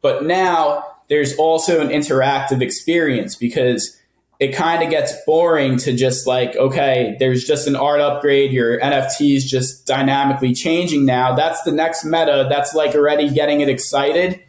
But 0.01 0.25
now 0.25 0.83
there's 1.07 1.35
also 1.37 1.81
an 1.81 1.89
interactive 1.89 2.61
experience 2.61 3.35
because 3.35 3.97
it 4.39 4.53
kind 4.53 4.83
of 4.83 4.89
gets 4.89 5.13
boring 5.25 5.77
to 5.77 5.93
just 5.93 6.27
like, 6.27 6.55
okay, 6.55 7.15
there's 7.19 7.45
just 7.45 7.67
an 7.67 7.75
art 7.75 8.01
upgrade. 8.01 8.51
Your 8.51 8.79
NFT 8.79 9.35
is 9.35 9.49
just 9.49 9.87
dynamically 9.87 10.53
changing 10.53 11.05
now. 11.05 11.35
That's 11.35 11.61
the 11.63 11.71
next 11.71 12.03
meta. 12.03 12.47
That's 12.49 12.73
like 12.73 12.95
already 12.95 13.29
getting 13.29 13.61
it 13.61 13.69
excited. 13.69 14.41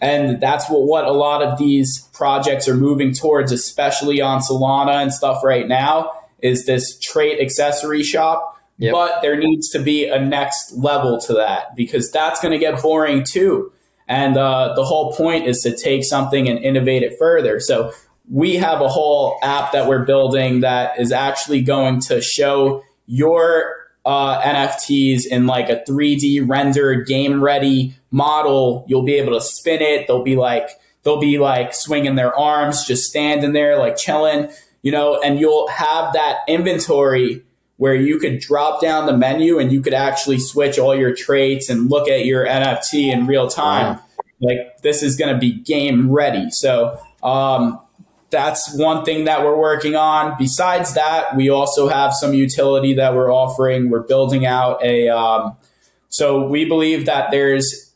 And 0.00 0.40
that's 0.40 0.70
what, 0.70 0.82
what 0.82 1.04
a 1.04 1.12
lot 1.12 1.42
of 1.42 1.58
these 1.58 2.08
projects 2.12 2.68
are 2.68 2.76
moving 2.76 3.12
towards, 3.12 3.50
especially 3.50 4.20
on 4.20 4.40
Solana 4.40 5.02
and 5.02 5.12
stuff 5.12 5.42
right 5.42 5.66
now, 5.66 6.12
is 6.40 6.66
this 6.66 6.96
trait 7.00 7.40
accessory 7.40 8.04
shop. 8.04 8.56
Yep. 8.78 8.92
But 8.92 9.22
there 9.22 9.36
needs 9.36 9.70
to 9.70 9.80
be 9.80 10.06
a 10.06 10.20
next 10.20 10.72
level 10.74 11.20
to 11.22 11.32
that 11.34 11.74
because 11.74 12.12
that's 12.12 12.40
going 12.40 12.52
to 12.52 12.58
get 12.58 12.80
boring 12.80 13.24
too. 13.28 13.72
And 14.06 14.36
uh, 14.38 14.74
the 14.76 14.84
whole 14.84 15.12
point 15.12 15.48
is 15.48 15.60
to 15.62 15.76
take 15.76 16.04
something 16.04 16.48
and 16.48 16.60
innovate 16.60 17.02
it 17.02 17.18
further. 17.18 17.58
So 17.58 17.92
we 18.30 18.56
have 18.56 18.80
a 18.80 18.88
whole 18.88 19.38
app 19.42 19.72
that 19.72 19.88
we're 19.88 20.04
building 20.04 20.60
that 20.60 21.00
is 21.00 21.12
actually 21.12 21.62
going 21.62 22.00
to 22.00 22.20
show 22.20 22.84
your 23.06 23.74
uh, 24.04 24.40
NFTs 24.42 25.26
in 25.26 25.46
like 25.46 25.68
a 25.68 25.82
3D 25.88 26.48
rendered 26.48 27.06
game 27.06 27.42
ready 27.42 27.94
model. 28.10 28.84
You'll 28.88 29.04
be 29.04 29.14
able 29.14 29.32
to 29.32 29.40
spin 29.40 29.80
it. 29.80 30.06
They'll 30.06 30.22
be 30.22 30.36
like 30.36 30.68
they'll 31.02 31.20
be 31.20 31.38
like 31.38 31.74
swinging 31.74 32.14
their 32.16 32.36
arms, 32.36 32.84
just 32.84 33.08
standing 33.08 33.52
there 33.52 33.78
like 33.78 33.96
chilling, 33.96 34.50
you 34.82 34.92
know. 34.92 35.20
And 35.20 35.38
you'll 35.40 35.68
have 35.68 36.12
that 36.12 36.40
inventory 36.48 37.42
where 37.76 37.94
you 37.94 38.18
could 38.18 38.40
drop 38.40 38.80
down 38.80 39.06
the 39.06 39.16
menu 39.16 39.58
and 39.58 39.70
you 39.72 39.80
could 39.80 39.94
actually 39.94 40.38
switch 40.38 40.78
all 40.78 40.96
your 40.96 41.14
traits 41.14 41.70
and 41.70 41.88
look 41.88 42.08
at 42.08 42.24
your 42.24 42.44
NFT 42.44 43.12
in 43.12 43.26
real 43.26 43.48
time. 43.48 43.96
Wow. 43.96 44.02
Like 44.40 44.82
this 44.82 45.02
is 45.02 45.16
going 45.16 45.32
to 45.32 45.38
be 45.38 45.52
game 45.52 46.10
ready. 46.10 46.50
So 46.50 47.00
um, 47.22 47.80
that's 48.30 48.76
one 48.76 49.04
thing 49.04 49.24
that 49.24 49.44
we're 49.44 49.58
working 49.58 49.96
on. 49.96 50.36
Besides 50.38 50.94
that, 50.94 51.34
we 51.36 51.48
also 51.48 51.88
have 51.88 52.12
some 52.14 52.34
utility 52.34 52.94
that 52.94 53.14
we're 53.14 53.32
offering. 53.32 53.90
We're 53.90 54.00
building 54.02 54.44
out 54.44 54.82
a, 54.84 55.08
um, 55.08 55.56
so 56.08 56.46
we 56.46 56.64
believe 56.64 57.06
that 57.06 57.30
there's 57.30 57.92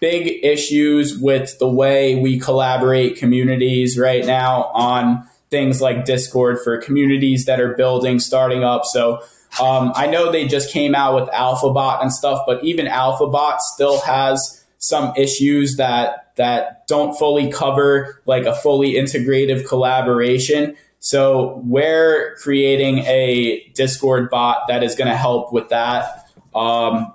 big 0.00 0.44
issues 0.44 1.18
with 1.18 1.58
the 1.58 1.68
way 1.68 2.14
we 2.20 2.38
collaborate 2.38 3.16
communities 3.16 3.98
right 3.98 4.24
now 4.24 4.64
on 4.74 5.28
things 5.50 5.80
like 5.80 6.04
Discord 6.04 6.58
for 6.62 6.78
communities 6.78 7.46
that 7.46 7.60
are 7.60 7.74
building, 7.74 8.20
starting 8.20 8.64
up. 8.64 8.84
So 8.84 9.22
um, 9.60 9.92
I 9.94 10.06
know 10.06 10.30
they 10.30 10.46
just 10.46 10.72
came 10.72 10.94
out 10.94 11.14
with 11.14 11.28
Alphabot 11.32 12.00
and 12.02 12.12
stuff, 12.12 12.42
but 12.46 12.62
even 12.62 12.86
Alphabot 12.86 13.60
still 13.60 14.00
has 14.02 14.64
some 14.78 15.12
issues 15.16 15.76
that 15.76 16.27
that 16.38 16.86
don't 16.88 17.16
fully 17.16 17.52
cover 17.52 18.22
like 18.24 18.46
a 18.46 18.54
fully 18.54 18.94
integrative 18.94 19.68
collaboration. 19.68 20.76
So 21.00 21.62
we're 21.64 22.34
creating 22.36 23.00
a 23.00 23.70
Discord 23.74 24.30
bot 24.30 24.66
that 24.68 24.82
is 24.82 24.96
going 24.96 25.08
to 25.08 25.16
help 25.16 25.52
with 25.52 25.68
that. 25.68 26.26
Um, 26.54 27.12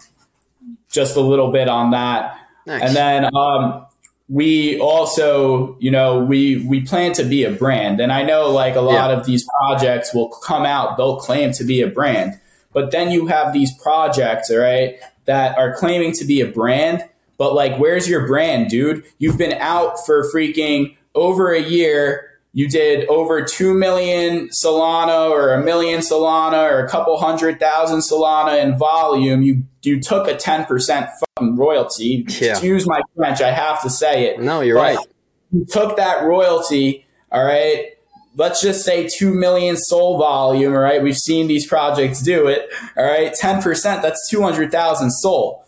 just 0.90 1.18
a 1.18 1.22
little 1.22 1.52
bit 1.52 1.68
on 1.68 1.92
that. 1.92 2.38
Nice. 2.66 2.82
And 2.84 2.96
then 2.96 3.36
um, 3.36 3.86
we 4.30 4.80
also, 4.80 5.78
you 5.80 5.92
know, 5.92 6.24
we 6.24 6.66
we 6.66 6.82
plan 6.82 7.14
to 7.14 7.24
be 7.24 7.44
a 7.44 7.52
brand. 7.52 8.00
And 8.00 8.12
I 8.12 8.24
know 8.24 8.52
like 8.52 8.76
a 8.76 8.82
lot 8.82 9.10
yeah. 9.10 9.18
of 9.18 9.26
these 9.26 9.46
projects 9.60 10.14
will 10.14 10.30
come 10.30 10.66
out, 10.66 10.98
they'll 10.98 11.18
claim 11.18 11.52
to 11.54 11.64
be 11.64 11.82
a 11.82 11.88
brand. 11.88 12.40
But 12.72 12.92
then 12.92 13.12
you 13.12 13.28
have 13.28 13.54
these 13.54 13.72
projects, 13.82 14.50
all 14.50 14.58
right, 14.58 14.96
that 15.26 15.58
are 15.58 15.76
claiming 15.76 16.14
to 16.14 16.26
be 16.26 16.42
a 16.42 16.48
brand 16.48 17.08
but 17.38 17.54
like, 17.54 17.78
where's 17.78 18.08
your 18.08 18.28
brand, 18.28 18.70
dude? 18.70 19.04
You've 19.18 19.38
been 19.38 19.54
out 19.54 20.06
for 20.06 20.24
freaking 20.32 20.96
over 21.16 21.52
a 21.52 21.62
year. 21.62 22.30
You 22.54 22.70
did 22.70 23.08
over 23.10 23.44
2 23.44 23.74
million 23.74 24.50
Solana 24.50 25.30
or 25.30 25.54
a 25.54 25.64
million 25.64 26.02
Solana 26.02 26.70
or 26.72 26.86
a 26.86 26.90
couple 26.90 27.18
hundred 27.18 27.60
thousand 27.60 28.00
Solana 28.00 28.62
in 28.62 28.78
volume. 28.78 29.42
You, 29.42 29.64
you 29.82 30.00
took 30.00 30.28
a 30.28 30.36
10% 30.36 30.68
fucking 30.68 31.56
royalty. 31.56 32.26
Yeah. 32.28 32.52
Excuse 32.52 32.88
my 32.88 33.02
French. 33.16 33.42
I 33.42 33.52
have 33.52 33.82
to 33.82 33.90
say 33.90 34.26
it. 34.26 34.40
No, 34.40 34.62
you're 34.62 34.78
but 34.78 34.96
right. 34.96 35.08
You 35.52 35.66
took 35.66 35.98
that 35.98 36.24
royalty. 36.24 37.06
All 37.32 37.44
right 37.44 37.94
let's 38.36 38.62
just 38.62 38.84
say 38.84 39.08
2 39.08 39.34
million 39.34 39.78
SOL 39.78 40.18
volume, 40.18 40.74
all 40.74 40.80
right? 40.80 41.02
We've 41.02 41.18
seen 41.18 41.48
these 41.48 41.68
projects 41.68 42.22
do 42.22 42.48
it, 42.48 42.70
all 42.98 43.06
right? 43.06 43.34
10%, 43.34 44.02
that's 44.02 44.28
200,000 44.30 45.12
SOL 45.12 45.64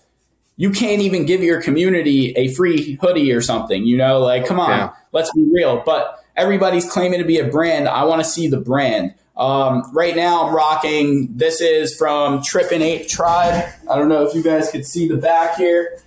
you 0.57 0.71
can't 0.71 1.01
even 1.01 1.25
give 1.25 1.43
your 1.43 1.61
community 1.61 2.31
a 2.31 2.53
free 2.53 2.97
hoodie 3.01 3.31
or 3.31 3.41
something, 3.41 3.85
you 3.85 3.97
know, 3.97 4.19
like, 4.19 4.45
come 4.45 4.59
on, 4.59 4.69
yeah. 4.69 4.93
let's 5.11 5.31
be 5.33 5.47
real. 5.51 5.83
But 5.85 6.23
everybody's 6.35 6.89
claiming 6.89 7.19
to 7.19 7.25
be 7.25 7.39
a 7.39 7.47
brand. 7.47 7.87
I 7.87 8.03
want 8.05 8.23
to 8.23 8.29
see 8.29 8.47
the 8.47 8.59
brand. 8.59 9.13
Um, 9.35 9.83
right 9.93 10.15
now, 10.15 10.47
I'm 10.47 10.55
rocking. 10.55 11.35
This 11.35 11.59
is 11.59 11.95
from 11.95 12.41
Trippin' 12.41 12.81
Ape 12.81 13.07
Tribe. 13.07 13.69
I 13.89 13.95
don't 13.95 14.07
know 14.07 14.25
if 14.25 14.33
you 14.33 14.41
guys 14.41 14.71
could 14.71 14.85
see 14.85 15.07
the 15.07 15.17
back 15.17 15.57
here. 15.57 15.99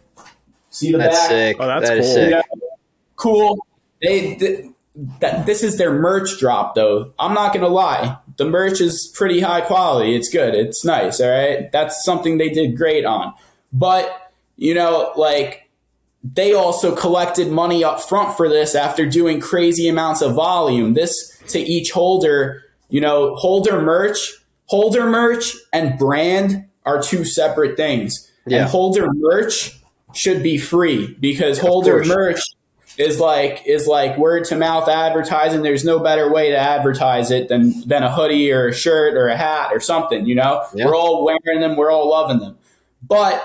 See 0.70 0.92
the 0.92 0.98
that's 0.98 1.18
back? 1.18 1.28
Sick. 1.28 1.56
Oh, 1.60 1.66
that's 1.66 1.88
that 1.88 1.98
cool. 1.98 2.14
Sick. 2.14 2.30
Yeah. 2.30 2.42
Cool. 3.16 3.66
They, 4.00 4.34
they 4.36 4.70
that 5.20 5.46
this 5.46 5.62
is 5.62 5.76
their 5.76 5.92
merch 5.92 6.38
drop 6.38 6.74
though. 6.74 7.12
I'm 7.18 7.34
not 7.34 7.52
gonna 7.52 7.68
lie. 7.68 8.16
The 8.36 8.44
merch 8.44 8.80
is 8.80 9.12
pretty 9.14 9.40
high 9.40 9.60
quality. 9.60 10.14
It's 10.14 10.28
good. 10.28 10.54
It's 10.54 10.84
nice. 10.84 11.20
All 11.20 11.30
right. 11.30 11.70
That's 11.70 12.04
something 12.04 12.38
they 12.38 12.48
did 12.48 12.76
great 12.76 13.04
on. 13.04 13.34
But 13.72 14.27
you 14.58 14.74
know, 14.74 15.12
like 15.16 15.70
they 16.22 16.52
also 16.52 16.94
collected 16.94 17.50
money 17.50 17.84
up 17.84 18.00
front 18.00 18.36
for 18.36 18.48
this 18.48 18.74
after 18.74 19.06
doing 19.06 19.40
crazy 19.40 19.88
amounts 19.88 20.20
of 20.20 20.34
volume. 20.34 20.94
This 20.94 21.38
to 21.48 21.60
each 21.60 21.92
holder, 21.92 22.64
you 22.90 23.00
know, 23.00 23.36
holder 23.36 23.80
merch, 23.80 24.34
holder 24.66 25.08
merch 25.08 25.54
and 25.72 25.96
brand 25.96 26.66
are 26.84 27.00
two 27.00 27.24
separate 27.24 27.76
things. 27.76 28.30
Yeah. 28.46 28.62
And 28.62 28.68
holder 28.68 29.08
merch 29.12 29.78
should 30.12 30.42
be 30.42 30.58
free 30.58 31.16
because 31.20 31.58
holder 31.58 32.04
merch 32.04 32.40
is 32.96 33.20
like 33.20 33.62
is 33.64 33.86
like 33.86 34.18
word 34.18 34.44
to 34.46 34.56
mouth 34.56 34.88
advertising. 34.88 35.62
There's 35.62 35.84
no 35.84 36.00
better 36.00 36.32
way 36.32 36.50
to 36.50 36.58
advertise 36.58 37.30
it 37.30 37.48
than 37.48 37.86
than 37.86 38.02
a 38.02 38.10
hoodie 38.10 38.50
or 38.50 38.68
a 38.68 38.74
shirt 38.74 39.14
or 39.14 39.28
a 39.28 39.36
hat 39.36 39.70
or 39.72 39.78
something. 39.78 40.26
You 40.26 40.34
know, 40.34 40.64
yeah. 40.74 40.86
we're 40.86 40.96
all 40.96 41.24
wearing 41.24 41.60
them, 41.60 41.76
we're 41.76 41.92
all 41.92 42.10
loving 42.10 42.40
them, 42.40 42.58
but 43.06 43.40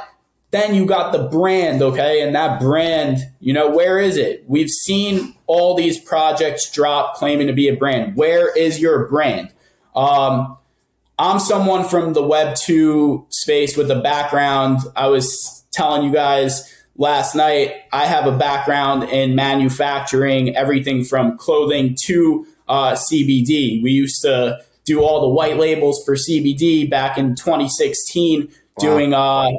then 0.54 0.76
you 0.76 0.86
got 0.86 1.12
the 1.12 1.28
brand, 1.30 1.82
okay, 1.82 2.22
and 2.22 2.36
that 2.36 2.60
brand, 2.60 3.18
you 3.40 3.52
know, 3.52 3.72
where 3.72 3.98
is 4.00 4.18
it? 4.18 4.44
We've 4.48 4.70
seen 4.70 5.34
all 5.48 5.76
these 5.76 6.00
projects 6.00 6.70
drop 6.70 7.16
claiming 7.16 7.48
to 7.48 7.54
be 7.54 7.68
a 7.68 7.76
brand. 7.76 8.16
Where 8.16 8.56
is 8.56 8.80
your 8.80 9.08
brand? 9.08 9.52
Um, 9.96 10.56
I'm 11.18 11.40
someone 11.40 11.84
from 11.84 12.14
the 12.14 12.22
Web 12.22 12.56
two 12.56 13.26
space 13.30 13.76
with 13.76 13.90
a 13.90 14.00
background. 14.00 14.82
I 14.96 15.08
was 15.08 15.66
telling 15.72 16.04
you 16.04 16.14
guys 16.14 16.72
last 16.98 17.34
night, 17.34 17.74
I 17.92 18.06
have 18.06 18.28
a 18.28 18.38
background 18.38 19.06
in 19.06 19.34
manufacturing 19.34 20.56
everything 20.56 21.04
from 21.04 21.36
clothing 21.36 21.98
to 22.04 22.46
uh, 22.68 22.92
CBD. 22.92 23.82
We 23.82 23.90
used 23.90 24.22
to 24.22 24.60
do 24.86 25.02
all 25.02 25.22
the 25.22 25.30
white 25.30 25.58
labels 25.58 26.04
for 26.06 26.16
CBD 26.16 26.88
back 26.88 27.18
in 27.18 27.36
2016, 27.36 28.42
wow. 28.42 28.52
doing, 28.78 29.14
uh, 29.16 29.50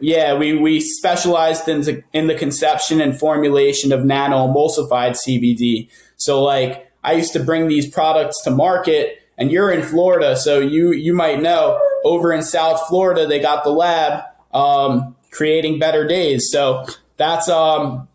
yeah, 0.00 0.36
we, 0.36 0.56
we 0.56 0.80
specialized 0.80 1.68
in 1.68 1.82
the, 1.82 2.02
in 2.12 2.26
the 2.26 2.34
conception 2.34 3.00
and 3.00 3.18
formulation 3.18 3.92
of 3.92 4.04
nano 4.04 4.46
emulsified 4.46 5.16
CBD. 5.26 5.88
So, 6.16 6.42
like, 6.42 6.90
I 7.02 7.12
used 7.12 7.32
to 7.34 7.40
bring 7.40 7.68
these 7.68 7.90
products 7.90 8.42
to 8.44 8.50
market. 8.50 9.16
And 9.38 9.50
you're 9.50 9.70
in 9.70 9.82
Florida, 9.82 10.36
so 10.36 10.60
you 10.60 10.92
you 10.92 11.14
might 11.14 11.40
know 11.40 11.80
over 12.04 12.30
in 12.30 12.42
South 12.42 12.86
Florida 12.88 13.26
they 13.26 13.40
got 13.40 13.64
the 13.64 13.70
lab. 13.70 14.24
Um, 14.52 15.16
creating 15.30 15.78
better 15.78 16.06
days. 16.06 16.50
So 16.50 16.86
that's 17.16 17.48
um 17.48 18.08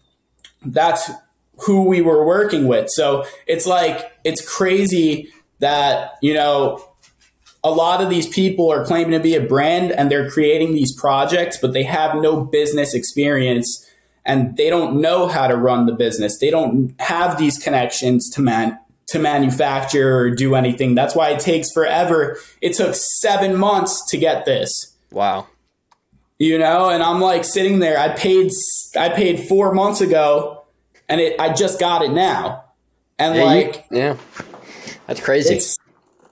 that's 0.65 1.09
who 1.59 1.83
we 1.83 2.01
were 2.01 2.25
working 2.25 2.67
with. 2.67 2.89
So 2.89 3.25
it's 3.47 3.65
like 3.65 4.11
it's 4.23 4.47
crazy 4.47 5.31
that, 5.59 6.13
you 6.21 6.33
know, 6.33 6.83
a 7.65 7.71
lot 7.71 7.99
of 7.99 8.11
these 8.11 8.27
people 8.27 8.71
are 8.71 8.85
claiming 8.85 9.11
to 9.11 9.19
be 9.19 9.35
a 9.35 9.41
brand 9.41 9.91
and 9.91 10.11
they're 10.11 10.29
creating 10.29 10.73
these 10.73 10.93
projects, 10.93 11.57
but 11.59 11.73
they 11.73 11.81
have 11.81 12.15
no 12.15 12.45
business 12.45 12.93
experience 12.93 13.83
and 14.23 14.55
they 14.55 14.69
don't 14.69 15.01
know 15.01 15.27
how 15.27 15.47
to 15.47 15.57
run 15.57 15.87
the 15.87 15.91
business. 15.91 16.37
They 16.37 16.51
don't 16.51 16.93
have 17.01 17.39
these 17.39 17.57
connections 17.57 18.29
to 18.31 18.41
man 18.41 18.77
to 19.07 19.19
manufacture 19.19 20.15
or 20.17 20.29
do 20.29 20.53
anything. 20.53 20.93
That's 20.93 21.15
why 21.15 21.29
it 21.29 21.39
takes 21.39 21.71
forever. 21.71 22.37
It 22.61 22.73
took 22.73 22.93
7 22.95 23.55
months 23.55 24.09
to 24.09 24.17
get 24.17 24.45
this. 24.45 24.95
Wow 25.11 25.47
you 26.37 26.57
know 26.57 26.89
and 26.89 27.01
i'm 27.01 27.21
like 27.21 27.45
sitting 27.45 27.79
there 27.79 27.97
i 27.97 28.09
paid 28.09 28.51
i 28.97 29.07
paid 29.07 29.39
four 29.39 29.73
months 29.73 30.01
ago 30.01 30.65
and 31.07 31.21
it 31.21 31.39
i 31.39 31.53
just 31.53 31.79
got 31.79 32.01
it 32.01 32.11
now 32.11 32.61
and 33.17 33.35
yeah, 33.35 33.43
like 33.45 33.85
you, 33.89 33.97
yeah 33.97 34.17
that's 35.07 35.21
crazy 35.21 35.55
it's, 35.55 35.77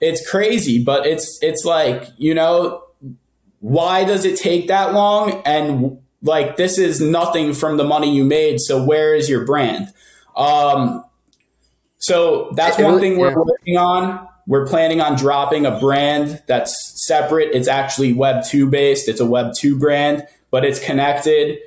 it's 0.04 0.28
crazy 0.30 0.84
but 0.84 1.06
it's 1.06 1.40
it's 1.42 1.66
like 1.66 2.08
you 2.18 2.34
know 2.34 2.84
why 3.60 4.04
does 4.04 4.26
it 4.26 4.38
take 4.38 4.68
that 4.68 4.94
long 4.94 5.42
and 5.46 5.98
like 6.22 6.58
this 6.58 6.78
is 6.78 7.02
nothing 7.02 7.54
from 7.54 7.78
the 7.78 7.84
money 7.84 8.14
you 8.14 8.24
made 8.24 8.60
so 8.60 8.84
where 8.84 9.16
is 9.16 9.30
your 9.30 9.46
brand 9.46 9.88
um 10.36 11.04
so 11.98 12.52
that's 12.56 12.78
one 12.78 13.00
thing 13.00 13.18
we're 13.18 13.36
working 13.36 13.78
on 13.78 14.28
we're 14.46 14.68
planning 14.68 15.00
on 15.00 15.16
dropping 15.16 15.66
a 15.66 15.80
brand 15.80 16.44
that's 16.48 17.06
separate. 17.08 17.50
It's 17.54 17.68
actually 17.68 18.14
Web 18.14 18.44
2 18.46 18.70
based. 18.70 19.08
It's 19.08 19.20
a 19.20 19.26
Web 19.26 19.54
2 19.58 19.78
brand, 19.78 20.28
but 20.52 20.66
it's 20.66 20.84
connected 20.84 21.60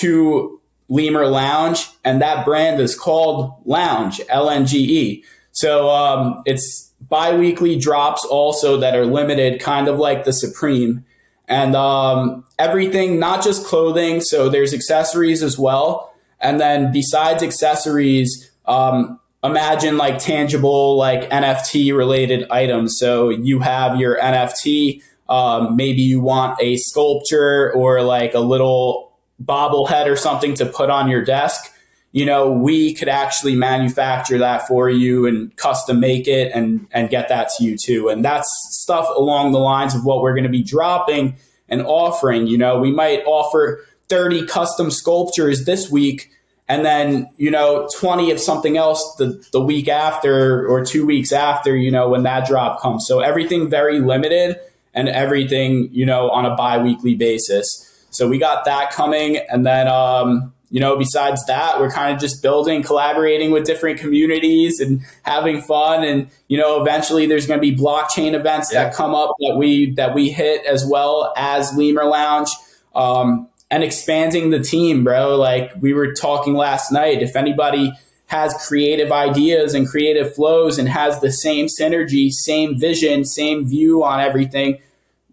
to 0.00 0.60
Lemur 0.88 1.26
Lounge, 1.26 1.88
and 2.04 2.20
that 2.20 2.44
brand 2.44 2.80
is 2.80 2.94
called 2.98 3.54
Lounge, 3.64 4.20
L 4.28 4.50
N 4.50 4.66
G 4.66 4.78
E. 4.78 5.24
So 5.52 5.88
um, 5.88 6.42
it's 6.44 6.91
bi 7.08 7.36
weekly 7.36 7.78
drops 7.78 8.24
also 8.24 8.76
that 8.78 8.94
are 8.94 9.06
limited, 9.06 9.60
kind 9.60 9.88
of 9.88 9.98
like 9.98 10.24
the 10.24 10.32
Supreme. 10.32 11.04
And 11.48 11.74
um, 11.76 12.44
everything, 12.58 13.18
not 13.18 13.42
just 13.42 13.66
clothing, 13.66 14.20
so 14.20 14.48
there's 14.48 14.72
accessories 14.72 15.42
as 15.42 15.58
well. 15.58 16.14
And 16.40 16.60
then 16.60 16.92
besides 16.92 17.42
accessories, 17.42 18.50
um, 18.66 19.20
imagine 19.44 19.96
like 19.96 20.18
tangible 20.18 20.96
like 20.96 21.28
nft 21.30 21.96
related 21.96 22.46
items 22.50 22.96
so 22.96 23.28
you 23.28 23.58
have 23.58 23.98
your 23.98 24.16
nft 24.18 25.02
um, 25.28 25.76
maybe 25.76 26.02
you 26.02 26.20
want 26.20 26.56
a 26.60 26.76
sculpture 26.76 27.72
or 27.72 28.02
like 28.02 28.34
a 28.34 28.40
little 28.40 29.12
bobblehead 29.42 30.06
or 30.06 30.16
something 30.16 30.54
to 30.54 30.66
put 30.66 30.90
on 30.90 31.08
your 31.08 31.24
desk 31.24 31.72
you 32.12 32.26
know 32.26 32.52
we 32.52 32.94
could 32.94 33.08
actually 33.08 33.56
manufacture 33.56 34.38
that 34.38 34.68
for 34.68 34.88
you 34.88 35.26
and 35.26 35.54
custom 35.56 35.98
make 35.98 36.28
it 36.28 36.52
and 36.54 36.86
and 36.92 37.10
get 37.10 37.28
that 37.30 37.48
to 37.56 37.64
you 37.64 37.76
too. 37.76 38.08
And 38.08 38.24
that's 38.24 38.48
stuff 38.70 39.08
along 39.16 39.52
the 39.52 39.58
lines 39.58 39.94
of 39.94 40.04
what 40.04 40.20
we're 40.20 40.34
going 40.34 40.44
to 40.44 40.50
be 40.50 40.62
dropping 40.62 41.36
and 41.68 41.82
offering. 41.82 42.46
You 42.46 42.58
know 42.58 42.78
we 42.78 42.92
might 42.92 43.24
offer 43.24 43.84
30 44.08 44.46
custom 44.46 44.90
sculptures 44.90 45.64
this 45.64 45.90
week 45.90 46.30
and 46.68 46.84
then 46.84 47.28
you 47.38 47.50
know 47.50 47.88
20 47.98 48.30
of 48.30 48.38
something 48.38 48.76
else 48.76 49.16
the, 49.16 49.42
the 49.52 49.60
week 49.60 49.88
after 49.88 50.66
or 50.68 50.84
two 50.84 51.06
weeks 51.06 51.32
after 51.32 51.74
you 51.74 51.90
know 51.90 52.10
when 52.10 52.22
that 52.24 52.46
drop 52.46 52.80
comes. 52.82 53.06
So 53.06 53.20
everything 53.20 53.70
very 53.70 54.00
limited 54.00 54.58
and 54.92 55.08
everything 55.08 55.88
you 55.92 56.04
know 56.04 56.28
on 56.28 56.44
a 56.44 56.54
bi-weekly 56.54 57.14
basis. 57.14 57.88
So 58.10 58.28
we 58.28 58.36
got 58.36 58.66
that 58.66 58.90
coming 58.90 59.38
and 59.38 59.64
then 59.64 59.88
um, 59.88 60.52
you 60.72 60.80
know 60.80 60.96
besides 60.96 61.46
that 61.46 61.78
we're 61.78 61.90
kind 61.90 62.12
of 62.12 62.20
just 62.20 62.42
building 62.42 62.82
collaborating 62.82 63.52
with 63.52 63.64
different 63.64 64.00
communities 64.00 64.80
and 64.80 65.02
having 65.22 65.60
fun 65.60 66.02
and 66.02 66.28
you 66.48 66.58
know 66.58 66.82
eventually 66.82 67.26
there's 67.26 67.46
going 67.46 67.60
to 67.60 67.62
be 67.62 67.76
blockchain 67.76 68.34
events 68.34 68.72
yeah. 68.72 68.84
that 68.84 68.94
come 68.94 69.14
up 69.14 69.30
that 69.38 69.54
we 69.56 69.92
that 69.92 70.14
we 70.14 70.30
hit 70.30 70.66
as 70.66 70.84
well 70.84 71.32
as 71.36 71.72
lemur 71.76 72.04
lounge 72.04 72.48
um, 72.94 73.48
and 73.72 73.82
expanding 73.82 74.50
the 74.50 74.60
team, 74.60 75.02
bro. 75.02 75.36
Like 75.36 75.72
we 75.80 75.94
were 75.94 76.12
talking 76.12 76.54
last 76.54 76.92
night, 76.92 77.22
if 77.22 77.34
anybody 77.34 77.92
has 78.26 78.54
creative 78.66 79.10
ideas 79.10 79.74
and 79.74 79.88
creative 79.88 80.34
flows 80.34 80.78
and 80.78 80.88
has 80.88 81.20
the 81.20 81.32
same 81.32 81.66
synergy, 81.66 82.30
same 82.30 82.78
vision, 82.78 83.24
same 83.24 83.66
view 83.66 84.04
on 84.04 84.20
everything, 84.20 84.78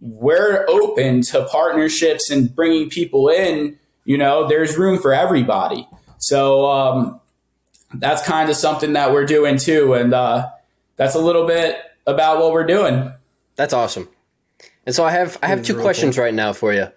we're 0.02 0.66
open 0.70 1.22
to 1.22 1.46
partnerships 1.46 2.30
and 2.30 2.54
bringing 2.56 2.90
people 2.90 3.28
in. 3.30 3.78
You 4.10 4.18
know, 4.18 4.48
there's 4.48 4.76
room 4.76 4.98
for 4.98 5.14
everybody. 5.14 5.88
So 6.18 6.66
um, 6.66 7.20
that's 7.94 8.26
kind 8.26 8.50
of 8.50 8.56
something 8.56 8.94
that 8.94 9.14
we're 9.14 9.28
doing 9.28 9.60
too. 9.60 9.94
And 9.94 10.16
uh, 10.16 10.50
that's 10.96 11.14
a 11.14 11.20
little 11.20 11.46
bit 11.46 11.78
about 12.08 12.40
what 12.40 12.52
we're 12.52 12.66
doing. 12.66 13.14
That's 13.56 13.72
awesome. 13.72 14.10
And 14.88 14.96
so 14.96 15.04
I 15.04 15.12
have 15.12 15.38
I 15.44 15.46
have 15.46 15.62
two 15.62 15.80
questions 15.80 16.16
cool. 16.16 16.26
right 16.26 16.34
now 16.34 16.54
for 16.54 16.74
you. 16.74 16.88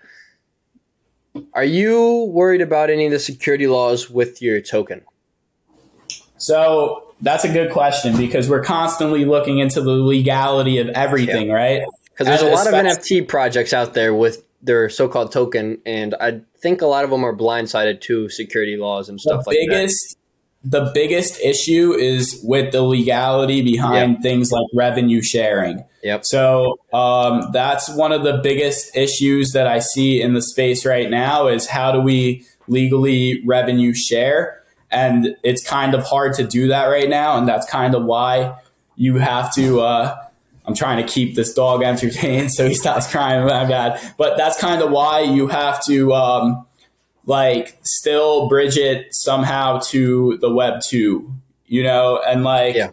Are 1.52 1.62
you 1.62 2.30
worried 2.32 2.62
about 2.62 2.88
any 2.88 3.04
of 3.04 3.12
the 3.12 3.18
security 3.18 3.66
laws 3.66 4.08
with 4.08 4.40
your 4.40 4.62
token? 4.62 5.02
So 6.38 7.14
that's 7.20 7.44
a 7.44 7.52
good 7.52 7.72
question 7.72 8.16
because 8.16 8.48
we're 8.48 8.64
constantly 8.64 9.26
looking 9.26 9.58
into 9.58 9.82
the 9.82 9.90
legality 9.90 10.78
of 10.78 10.88
everything, 10.88 11.48
yeah. 11.48 11.54
right? 11.54 11.82
Because 12.08 12.26
there's 12.26 12.40
a 12.40 12.46
lot 12.46 12.66
of 12.66 12.72
NFT 12.72 13.28
projects 13.28 13.74
out 13.74 13.92
there 13.92 14.14
with 14.14 14.42
their 14.62 14.88
so-called 14.88 15.32
token, 15.32 15.78
and 15.84 16.14
I 16.20 16.40
think 16.58 16.82
a 16.82 16.86
lot 16.86 17.04
of 17.04 17.10
them 17.10 17.24
are 17.24 17.34
blindsided 17.34 18.00
to 18.02 18.28
security 18.28 18.76
laws 18.76 19.08
and 19.08 19.20
stuff 19.20 19.46
like 19.46 19.56
biggest, 19.56 20.16
that. 20.64 20.84
The 20.84 20.90
biggest 20.94 21.40
issue 21.40 21.92
is 21.92 22.40
with 22.44 22.70
the 22.70 22.82
legality 22.82 23.62
behind 23.62 24.12
yep. 24.12 24.22
things 24.22 24.52
like 24.52 24.66
revenue 24.72 25.20
sharing. 25.20 25.84
Yep. 26.04 26.24
So 26.24 26.78
um, 26.92 27.50
that's 27.52 27.90
one 27.96 28.12
of 28.12 28.22
the 28.22 28.38
biggest 28.42 28.96
issues 28.96 29.50
that 29.52 29.66
I 29.66 29.80
see 29.80 30.22
in 30.22 30.34
the 30.34 30.42
space 30.42 30.86
right 30.86 31.10
now 31.10 31.48
is 31.48 31.66
how 31.66 31.90
do 31.90 32.00
we 32.00 32.44
legally 32.68 33.42
revenue 33.44 33.92
share? 33.92 34.62
And 34.90 35.36
it's 35.42 35.66
kind 35.66 35.94
of 35.94 36.04
hard 36.04 36.34
to 36.34 36.44
do 36.44 36.68
that 36.68 36.86
right 36.86 37.08
now, 37.08 37.38
and 37.38 37.48
that's 37.48 37.68
kind 37.68 37.96
of 37.96 38.04
why 38.04 38.56
you 38.94 39.16
have 39.16 39.52
to. 39.54 39.80
Uh, 39.80 40.16
I'm 40.64 40.74
trying 40.74 41.04
to 41.04 41.12
keep 41.12 41.34
this 41.34 41.54
dog 41.54 41.82
entertained 41.82 42.52
so 42.52 42.68
he 42.68 42.74
stops 42.74 43.10
crying. 43.10 43.44
My 43.46 43.64
bad. 43.64 44.00
But 44.16 44.36
that's 44.36 44.58
kind 44.60 44.82
of 44.82 44.90
why 44.90 45.20
you 45.20 45.48
have 45.48 45.84
to 45.86 46.12
um, 46.14 46.66
like 47.26 47.78
still 47.82 48.48
bridge 48.48 48.76
it 48.76 49.14
somehow 49.14 49.78
to 49.86 50.38
the 50.38 50.52
web 50.52 50.80
two, 50.82 51.32
you 51.66 51.82
know, 51.82 52.20
and 52.26 52.44
like 52.44 52.76
yeah. 52.76 52.90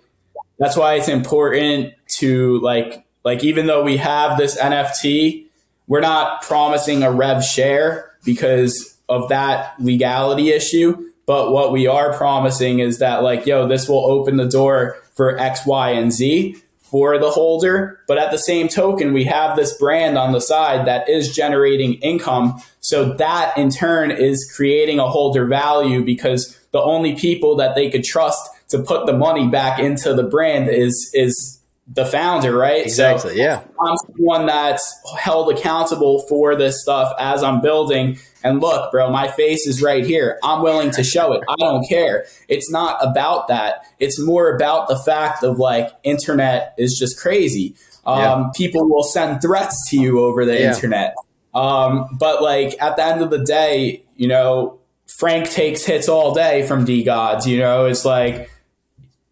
that's 0.58 0.75
why 0.75 0.95
it's 0.95 1.08
important 1.08 1.93
to 2.17 2.60
like 2.60 3.05
like 3.23 3.43
even 3.43 3.67
though 3.67 3.84
we 3.84 3.97
have 3.97 4.38
this 4.38 4.58
NFT, 4.58 5.45
we're 5.88 6.01
not 6.01 6.41
promising 6.41 7.03
a 7.03 7.12
rev 7.12 7.43
share 7.43 8.12
because 8.23 8.97
of 9.08 9.29
that 9.29 9.79
legality 9.79 10.49
issue. 10.49 11.05
But 11.25 11.51
what 11.51 11.71
we 11.71 11.86
are 11.86 12.17
promising 12.17 12.79
is 12.79 12.99
that 12.99 13.21
like, 13.21 13.45
yo, 13.45 13.67
this 13.67 13.88
will 13.88 14.03
open 14.03 14.38
the 14.38 14.47
door 14.47 14.97
for 15.13 15.38
X, 15.38 15.63
Y, 15.63 15.91
and 15.91 16.12
Z 16.12 16.55
for 16.89 17.17
the 17.17 17.30
holder, 17.30 17.99
but 18.08 18.17
at 18.17 18.32
the 18.32 18.38
same 18.38 18.67
token, 18.67 19.13
we 19.13 19.23
have 19.25 19.56
this 19.56 19.78
brand 19.78 20.17
on 20.17 20.32
the 20.32 20.41
side 20.41 20.88
that 20.88 21.08
is 21.10 21.36
generating 21.36 21.93
income. 21.95 22.62
So 22.82 23.13
that 23.13 23.58
in 23.58 23.69
turn 23.69 24.12
is 24.12 24.52
creating 24.56 24.99
a 24.99 25.08
holder 25.08 25.45
value 25.45 26.04
because 26.04 26.58
the 26.71 26.82
only 26.82 27.15
people 27.15 27.56
that 27.58 27.75
they 27.75 27.89
could 27.89 28.04
trust 28.04 28.49
to 28.69 28.80
put 28.80 29.06
the 29.06 29.13
money 29.13 29.47
back 29.47 29.80
into 29.80 30.13
the 30.13 30.23
brand 30.23 30.69
is 30.69 31.12
is 31.13 31.59
the 31.91 32.06
founder, 32.06 32.56
right? 32.56 32.86
Exactly. 32.86 33.32
So 33.32 33.38
yeah. 33.38 33.63
I'm 33.82 33.97
someone 33.97 34.45
that's 34.45 35.02
held 35.19 35.52
accountable 35.52 36.19
for 36.28 36.56
this 36.56 36.82
stuff 36.82 37.12
as 37.19 37.43
I'm 37.43 37.62
building. 37.62 38.19
And 38.43 38.62
look, 38.62 38.91
bro, 38.91 39.10
my 39.12 39.28
face 39.28 39.65
is 39.65 39.82
right 39.82 40.06
here. 40.06 40.38
I'm 40.43 40.62
willing 40.62 40.91
to 40.91 41.04
show 41.04 41.34
it. 41.34 41.43
I 41.49 41.56
don't 41.58 41.88
care. 41.89 42.25
It's 42.47 42.71
not 42.71 42.99
about 43.02 43.47
that. 43.47 43.82
It's 43.97 44.19
more 44.19 44.56
about 44.56 44.88
the 44.88 44.97
fact 44.97 45.43
of 45.43 45.58
like 45.58 45.89
internet 46.04 46.75
is 46.78 46.97
just 46.97 47.19
crazy. 47.19 47.75
Um, 48.06 48.19
yeah. 48.19 48.49
People 48.56 48.88
will 48.88 49.04
send 49.04 49.41
threats 49.41 49.89
to 49.89 49.97
you 49.97 50.19
over 50.19 50.45
the 50.45 50.60
yeah. 50.60 50.73
internet. 50.73 51.15
Um, 51.56 52.08
but 52.19 52.43
like 52.43 52.80
at 52.80 52.97
the 52.97 53.04
end 53.04 53.21
of 53.21 53.32
the 53.32 53.43
day, 53.43 54.04
you 54.15 54.28
know, 54.28 54.80
Frank 55.08 55.49
takes 55.49 55.84
hits 55.84 56.08
all 56.08 56.34
day 56.36 56.65
from 56.67 56.86
DeGods. 56.86 57.47
You 57.47 57.58
know, 57.58 57.86
it's 57.86 58.06
like 58.06 58.49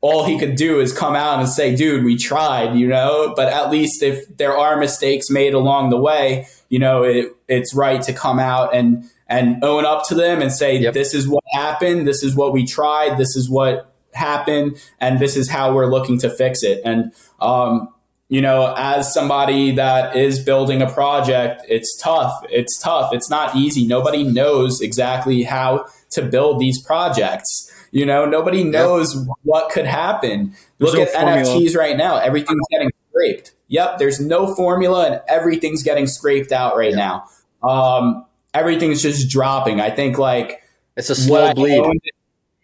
all 0.02 0.26
he 0.26 0.38
could 0.38 0.56
do 0.56 0.80
is 0.80 0.94
come 0.94 1.16
out 1.16 1.40
and 1.40 1.50
say, 1.50 1.76
dude, 1.76 2.04
we 2.04 2.18
tried, 2.18 2.76
you 2.76 2.88
know, 2.88 3.34
but 3.36 3.52
at 3.52 3.72
least 3.72 4.04
if 4.04 4.38
there 4.38 4.56
are 4.56 4.78
mistakes 4.78 5.30
made 5.30 5.54
along 5.54 5.90
the 5.90 5.98
way, 5.98 6.48
you 6.70 6.80
know, 6.80 7.04
it, 7.04 7.36
it's 7.48 7.74
right 7.74 8.02
to 8.04 8.14
come 8.14 8.40
out 8.40 8.76
and, 8.76 9.04
and 9.28 9.64
own 9.64 9.86
up 9.86 10.08
to 10.08 10.16
them 10.16 10.42
and 10.42 10.52
say, 10.52 10.78
yep. 10.78 10.94
this 10.94 11.14
is 11.14 11.28
what 11.28 11.44
happened. 11.54 12.08
This 12.08 12.24
is 12.24 12.36
what 12.36 12.54
we 12.54 12.66
tried. 12.66 13.18
This 13.18 13.36
is 13.36 13.50
what 13.50 13.92
happened. 14.14 14.78
And 15.00 15.20
this 15.20 15.36
is 15.36 15.50
how 15.50 15.74
we're 15.74 15.92
looking 15.92 16.20
to 16.20 16.30
fix 16.30 16.62
it. 16.64 16.82
And, 16.86 17.12
um, 17.40 17.90
you 18.30 18.42
know, 18.42 18.74
as 18.78 19.14
somebody 19.14 19.72
that 19.76 20.16
is 20.16 20.40
building 20.40 20.82
a 20.82 20.90
project, 20.90 21.62
it's 21.70 21.98
tough. 22.02 22.34
It's 22.50 22.78
tough. 22.78 23.14
It's 23.14 23.30
not 23.30 23.56
easy. 23.56 23.88
Nobody 23.88 24.24
knows 24.24 24.82
exactly 24.82 25.44
how 25.44 25.86
to 26.12 26.22
build 26.22 26.60
these 26.60 26.82
projects. 26.82 27.67
You 27.92 28.06
know, 28.06 28.26
nobody 28.26 28.64
knows 28.64 29.16
what 29.44 29.72
could 29.72 29.86
happen. 29.86 30.54
There's 30.78 30.94
Look 30.94 30.98
no 30.98 31.04
at 31.04 31.12
formula. 31.12 31.44
NFTs 31.44 31.76
right 31.76 31.98
now. 31.98 32.18
Everything's 32.18 32.66
getting 32.72 32.92
scraped. 33.10 33.52
Yep, 33.70 33.98
there's 33.98 34.20
no 34.20 34.54
formula 34.56 35.06
and 35.08 35.22
everything's 35.28 35.84
getting 35.84 36.08
scraped 36.08 36.52
out 36.52 36.78
right 36.78 36.94
now. 36.94 37.26
Um, 37.64 38.26
everything's 38.54 39.02
just 39.02 39.30
dropping. 39.30 39.82
I 39.82 39.90
think 39.90 40.18
like 40.18 40.62
it's 40.96 41.10
a 41.10 41.16
slow 41.16 41.54
bleed. 41.54 41.80
Owned, 41.80 42.02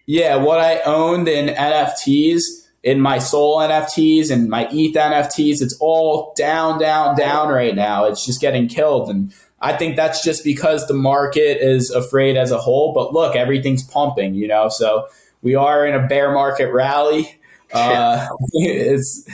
yeah, 0.06 0.36
what 0.36 0.60
I 0.60 0.82
owned 0.82 1.28
in 1.28 1.54
NFTs, 1.54 2.63
in 2.84 3.00
my 3.00 3.18
Sol 3.18 3.60
NFTs 3.60 4.30
and 4.30 4.50
my 4.50 4.68
ETH 4.70 4.94
NFTs, 4.94 5.62
it's 5.62 5.78
all 5.80 6.34
down, 6.38 6.80
down, 6.80 7.16
down 7.16 7.48
right 7.48 7.74
now. 7.74 8.06
It's 8.06 8.26
just 8.26 8.42
getting 8.42 8.68
killed. 8.68 9.10
And 9.10 9.34
I 9.62 9.76
think 9.76 9.96
that's 9.96 10.22
just 10.22 10.44
because 10.44 10.86
the 10.88 10.94
market 10.94 11.66
is 11.66 11.90
afraid 11.90 12.36
as 12.36 12.52
a 12.52 12.60
whole. 12.60 12.94
But 12.94 13.14
look, 13.14 13.38
everything's 13.38 13.84
pumping, 13.84 14.36
you 14.36 14.50
know, 14.50 14.68
so 14.68 15.08
we 15.42 15.56
are 15.56 15.88
in 15.88 15.96
a 15.96 16.06
bear 16.08 16.34
market 16.34 16.72
rally. 16.72 17.40
Uh, 17.74 18.28
it's 18.52 19.26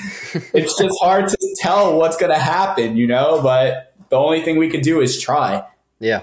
it's 0.54 0.80
just 0.80 0.98
hard 1.02 1.28
to 1.28 1.56
tell 1.60 1.98
what's 1.98 2.16
going 2.16 2.32
to 2.32 2.40
happen, 2.40 2.96
you 2.96 3.06
know. 3.06 3.42
But 3.44 3.94
the 4.08 4.16
only 4.16 4.40
thing 4.40 4.56
we 4.56 4.70
can 4.70 4.80
do 4.80 5.02
is 5.02 5.22
try. 5.22 5.62
Yeah, 6.00 6.22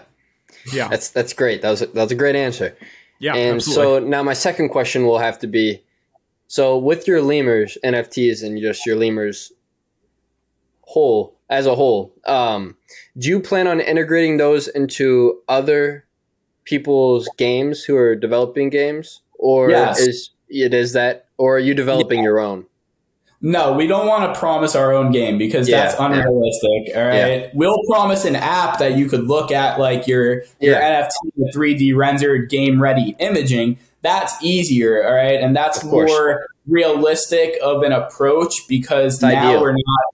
yeah, 0.73 0.89
that's 0.89 1.11
that's 1.11 1.35
great. 1.35 1.61
That 1.61 1.69
was 1.69 1.83
a, 1.83 1.87
that 1.89 2.03
was 2.05 2.13
a 2.13 2.15
great 2.15 2.35
answer. 2.35 2.75
Yeah, 3.19 3.35
and 3.35 3.57
absolutely. 3.57 4.01
so 4.01 4.09
now 4.09 4.23
my 4.23 4.33
second 4.33 4.71
question 4.71 5.05
will 5.05 5.19
have 5.19 5.41
to 5.41 5.47
be: 5.47 5.83
so 6.49 6.79
with 6.79 7.07
your 7.07 7.23
lemurs 7.23 7.77
NFTs 7.85 8.45
and 8.45 8.61
just 8.61 8.87
your 8.87 8.97
lemurs 8.97 9.53
whole 10.83 11.37
as 11.49 11.67
a 11.67 11.75
whole, 11.75 12.15
um, 12.27 12.77
do 13.19 13.29
you 13.29 13.41
plan 13.41 13.67
on 13.67 13.81
integrating 13.81 14.37
those 14.37 14.69
into 14.69 15.41
other 15.49 16.05
people's 16.65 17.29
games 17.37 17.85
who 17.85 17.97
are 17.97 18.17
developing 18.17 18.71
games? 18.71 19.23
or 19.39 19.71
yes. 19.71 20.01
is 20.01 20.31
it 20.49 20.75
is 20.75 20.93
that, 20.93 21.27
or 21.39 21.57
are 21.57 21.61
you 21.61 21.75
developing 21.75 22.19
yeah. 22.19 22.25
your 22.25 22.41
own? 22.41 22.67
No, 23.43 23.75
we 23.75 23.87
don't 23.87 24.07
want 24.07 24.33
to 24.33 24.39
promise 24.39 24.75
our 24.75 24.93
own 24.93 25.13
game 25.13 25.37
because 25.37 25.69
yeah, 25.69 25.83
that's 25.83 26.01
unrealistic. 26.01 26.89
Yeah. 26.89 27.01
All 27.01 27.07
right, 27.07 27.43
yeah. 27.43 27.51
we'll 27.55 27.83
promise 27.89 28.25
an 28.25 28.35
app 28.35 28.79
that 28.79 28.97
you 28.97 29.09
could 29.09 29.25
look 29.25 29.51
at, 29.53 29.79
like 29.79 30.07
your 30.07 30.43
your 30.61 30.77
NFT, 30.77 31.53
three 31.53 31.75
D 31.75 31.93
rendered 31.93 32.49
game 32.49 32.81
ready 32.81 33.15
imaging. 33.19 33.79
That's 34.03 34.35
easier, 34.43 35.07
all 35.07 35.15
right, 35.15 35.41
and 35.41 35.57
that's 35.57 35.83
more 35.85 36.47
realistic 36.67 37.55
of 37.63 37.83
an 37.83 37.93
approach 37.93 38.69
because 38.69 39.15
it's 39.15 39.23
now 39.23 39.49
ideal. 39.49 39.61
we're 39.61 39.73
not. 39.73 40.05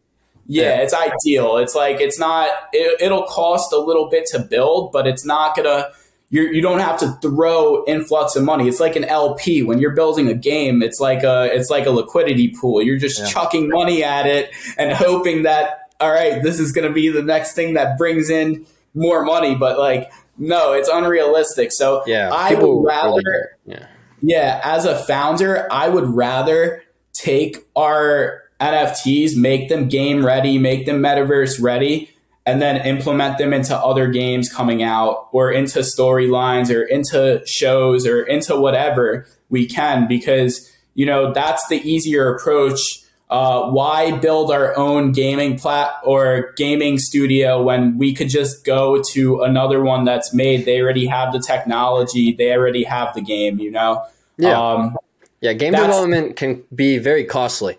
Yeah, 0.46 0.76
it's 0.76 0.94
ideal. 0.94 1.58
It's 1.58 1.74
like 1.74 2.00
it's 2.00 2.18
not. 2.18 2.48
It, 2.72 3.00
it'll 3.00 3.24
cost 3.24 3.72
a 3.72 3.78
little 3.78 4.08
bit 4.08 4.26
to 4.32 4.38
build, 4.38 4.92
but 4.92 5.06
it's 5.06 5.24
not 5.24 5.56
gonna 5.56 5.90
you're, 6.30 6.50
you 6.50 6.62
don't 6.62 6.78
have 6.78 6.98
to 7.00 7.12
throw 7.20 7.84
influx 7.86 8.36
of 8.36 8.42
money. 8.42 8.66
It's 8.66 8.80
like 8.80 8.96
an 8.96 9.04
LP 9.04 9.62
when 9.62 9.78
you're 9.78 9.94
building 9.94 10.28
a 10.28 10.34
game. 10.34 10.82
It's 10.82 10.98
like 10.98 11.22
a 11.22 11.54
it's 11.54 11.68
like 11.68 11.84
a 11.84 11.90
liquidity 11.90 12.48
pool. 12.58 12.82
You're 12.82 12.98
just 12.98 13.18
yeah. 13.18 13.26
chucking 13.26 13.68
money 13.68 14.02
at 14.02 14.26
it 14.26 14.50
and 14.78 14.92
hoping 14.92 15.42
that 15.42 15.82
all 16.02 16.10
right, 16.10 16.42
this 16.42 16.58
is 16.58 16.72
going 16.72 16.86
to 16.86 16.92
be 16.92 17.08
the 17.08 17.22
next 17.22 17.54
thing 17.54 17.74
that 17.74 17.96
brings 17.96 18.28
in 18.28 18.66
more 18.92 19.24
money. 19.24 19.54
But 19.54 19.78
like, 19.78 20.10
no, 20.38 20.72
it's 20.72 20.88
unrealistic. 20.88 21.72
So 21.72 22.02
yeah, 22.06 22.30
I 22.32 22.54
would 22.54 22.84
rather, 22.84 23.22
really 23.24 23.46
yeah. 23.66 23.86
yeah, 24.20 24.60
as 24.64 24.84
a 24.84 24.96
founder, 24.96 25.66
I 25.70 25.88
would 25.88 26.08
rather 26.08 26.82
take 27.12 27.66
our 27.76 28.42
NFTs, 28.60 29.36
make 29.36 29.68
them 29.68 29.88
game 29.88 30.24
ready, 30.24 30.58
make 30.58 30.86
them 30.86 31.00
metaverse 31.02 31.60
ready, 31.60 32.10
and 32.46 32.60
then 32.60 32.84
implement 32.86 33.38
them 33.38 33.52
into 33.52 33.76
other 33.76 34.08
games 34.08 34.52
coming 34.52 34.82
out 34.82 35.28
or 35.32 35.50
into 35.50 35.80
storylines 35.80 36.74
or 36.74 36.82
into 36.82 37.42
shows 37.46 38.06
or 38.06 38.22
into 38.22 38.56
whatever 38.56 39.26
we 39.48 39.66
can 39.66 40.08
because 40.08 40.70
you 40.94 41.06
know 41.06 41.32
that's 41.32 41.66
the 41.68 41.76
easier 41.88 42.34
approach 42.34 43.01
uh, 43.32 43.70
why 43.70 44.10
build 44.18 44.50
our 44.52 44.76
own 44.76 45.10
gaming 45.10 45.58
plat 45.58 45.90
or 46.04 46.52
gaming 46.58 46.98
studio 46.98 47.62
when 47.62 47.96
we 47.96 48.12
could 48.12 48.28
just 48.28 48.62
go 48.62 49.02
to 49.10 49.40
another 49.40 49.82
one 49.82 50.04
that's 50.04 50.34
made 50.34 50.66
they 50.66 50.80
already 50.80 51.06
have 51.06 51.32
the 51.32 51.40
technology 51.40 52.32
they 52.32 52.52
already 52.52 52.84
have 52.84 53.14
the 53.14 53.22
game 53.22 53.58
you 53.58 53.70
know 53.70 54.04
yeah 54.36 54.60
um, 54.60 54.94
yeah 55.40 55.54
game 55.54 55.72
development 55.72 56.36
can 56.36 56.62
be 56.74 56.98
very 56.98 57.24
costly 57.24 57.78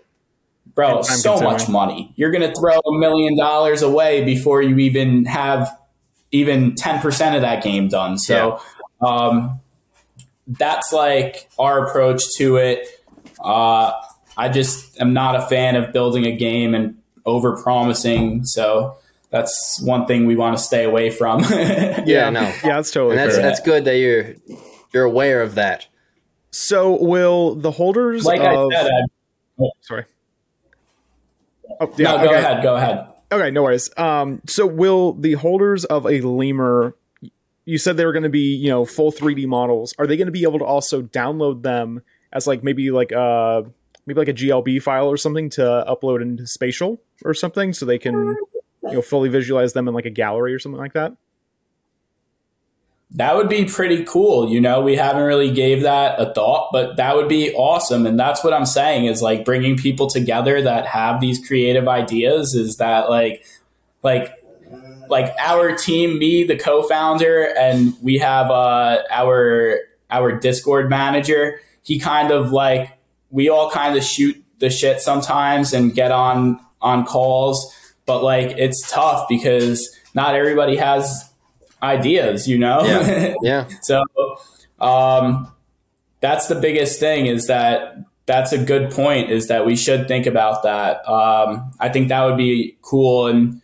bro, 0.74 1.02
so 1.02 1.40
much 1.40 1.68
money. 1.68 2.12
You're 2.16 2.30
going 2.30 2.48
to 2.48 2.54
throw 2.54 2.76
a 2.78 2.98
million 2.98 3.36
dollars 3.36 3.82
away 3.82 4.24
before 4.24 4.60
you 4.60 4.76
even 4.78 5.24
have 5.26 5.78
even 6.32 6.72
10% 6.72 7.36
of 7.36 7.42
that 7.42 7.62
game 7.62 7.88
done. 7.88 8.18
So, 8.18 8.60
yeah. 9.00 9.08
um, 9.08 9.60
that's 10.48 10.92
like 10.92 11.48
our 11.58 11.86
approach 11.86 12.24
to 12.38 12.56
it. 12.56 12.88
Uh, 13.38 13.92
I 14.36 14.48
just 14.48 15.00
am 15.00 15.12
not 15.12 15.36
a 15.36 15.42
fan 15.42 15.76
of 15.76 15.92
building 15.92 16.26
a 16.26 16.36
game 16.36 16.74
and 16.74 16.98
over 17.24 17.60
promising. 17.62 18.44
So 18.44 18.96
that's 19.30 19.80
one 19.82 20.06
thing 20.06 20.26
we 20.26 20.36
want 20.36 20.56
to 20.56 20.62
stay 20.62 20.84
away 20.84 21.10
from. 21.10 21.40
yeah, 21.50 22.30
no. 22.30 22.42
Yeah, 22.42 22.76
that's 22.76 22.90
totally 22.90 23.18
and 23.18 23.20
that's, 23.20 23.36
that's 23.36 23.60
good 23.60 23.84
that 23.84 23.96
you're, 23.96 24.34
you're 24.92 25.04
aware 25.04 25.42
of 25.42 25.56
that. 25.56 25.86
So 26.50 27.02
will 27.02 27.54
the 27.56 27.70
holders 27.70 28.24
like 28.24 28.40
of, 28.40 28.72
I 28.72 28.82
said, 28.82 28.86
I, 28.86 29.62
oh, 29.62 29.70
sorry. 29.80 30.04
Oh, 31.80 31.92
yeah, 31.96 32.12
no, 32.12 32.18
go 32.18 32.24
okay. 32.26 32.38
ahead. 32.38 32.62
Go 32.62 32.76
ahead. 32.76 33.06
Okay, 33.32 33.50
no 33.50 33.64
worries. 33.64 33.90
Um, 33.96 34.40
so 34.46 34.66
will 34.66 35.14
the 35.14 35.32
holders 35.32 35.84
of 35.84 36.06
a 36.06 36.20
lemur? 36.20 36.96
You 37.64 37.78
said 37.78 37.96
they 37.96 38.04
were 38.04 38.12
going 38.12 38.24
to 38.24 38.28
be, 38.28 38.54
you 38.54 38.68
know, 38.68 38.84
full 38.84 39.10
3D 39.10 39.46
models. 39.46 39.94
Are 39.98 40.06
they 40.06 40.16
going 40.16 40.26
to 40.26 40.32
be 40.32 40.42
able 40.42 40.60
to 40.60 40.64
also 40.64 41.02
download 41.02 41.62
them 41.62 42.02
as 42.32 42.46
like 42.46 42.62
maybe 42.62 42.90
like 42.90 43.10
a 43.10 43.18
uh, 43.18 43.62
maybe 44.06 44.18
like 44.18 44.28
a 44.28 44.34
GLB 44.34 44.82
file 44.82 45.08
or 45.08 45.16
something 45.16 45.50
to 45.50 45.84
upload 45.88 46.22
into 46.22 46.46
Spatial 46.46 47.00
or 47.24 47.34
something, 47.34 47.72
so 47.72 47.86
they 47.86 47.98
can 47.98 48.14
you 48.82 48.92
know 48.92 49.02
fully 49.02 49.28
visualize 49.28 49.72
them 49.72 49.88
in 49.88 49.94
like 49.94 50.06
a 50.06 50.10
gallery 50.10 50.54
or 50.54 50.58
something 50.58 50.80
like 50.80 50.92
that? 50.94 51.14
that 53.14 53.36
would 53.36 53.48
be 53.48 53.64
pretty 53.64 54.04
cool. 54.04 54.50
You 54.50 54.60
know, 54.60 54.82
we 54.82 54.96
haven't 54.96 55.22
really 55.22 55.52
gave 55.52 55.82
that 55.82 56.20
a 56.20 56.32
thought, 56.34 56.70
but 56.72 56.96
that 56.96 57.14
would 57.14 57.28
be 57.28 57.54
awesome. 57.54 58.06
And 58.06 58.18
that's 58.18 58.42
what 58.42 58.52
I'm 58.52 58.66
saying 58.66 59.06
is 59.06 59.22
like 59.22 59.44
bringing 59.44 59.76
people 59.76 60.08
together 60.08 60.60
that 60.62 60.86
have 60.86 61.20
these 61.20 61.44
creative 61.46 61.86
ideas 61.86 62.54
is 62.54 62.76
that 62.76 63.08
like, 63.08 63.44
like, 64.02 64.32
like 65.08 65.32
our 65.38 65.76
team, 65.76 66.18
me, 66.18 66.42
the 66.44 66.56
co-founder, 66.56 67.54
and 67.56 67.94
we 68.02 68.18
have 68.18 68.50
uh, 68.50 69.02
our 69.10 69.78
our 70.10 70.32
Discord 70.32 70.88
manager. 70.90 71.60
He 71.82 72.00
kind 72.00 72.30
of 72.30 72.50
like 72.50 72.93
we 73.34 73.48
all 73.48 73.68
kind 73.68 73.96
of 73.98 74.04
shoot 74.04 74.42
the 74.60 74.70
shit 74.70 75.00
sometimes 75.00 75.72
and 75.72 75.92
get 75.92 76.12
on 76.12 76.60
on 76.80 77.04
calls, 77.04 77.74
but 78.06 78.22
like 78.22 78.56
it's 78.56 78.88
tough 78.88 79.28
because 79.28 79.90
not 80.14 80.36
everybody 80.36 80.76
has 80.76 81.28
ideas, 81.82 82.46
you 82.46 82.56
know? 82.56 82.84
Yeah. 82.84 83.34
yeah. 83.42 83.68
so 83.82 84.04
um, 84.80 85.52
that's 86.20 86.46
the 86.46 86.54
biggest 86.54 87.00
thing 87.00 87.26
is 87.26 87.48
that 87.48 87.98
that's 88.26 88.52
a 88.52 88.58
good 88.58 88.92
point. 88.92 89.30
Is 89.30 89.48
that 89.48 89.66
we 89.66 89.74
should 89.74 90.06
think 90.06 90.26
about 90.26 90.62
that. 90.62 91.06
Um, 91.08 91.72
I 91.80 91.88
think 91.88 92.08
that 92.08 92.24
would 92.24 92.36
be 92.36 92.76
cool, 92.82 93.26
and 93.26 93.60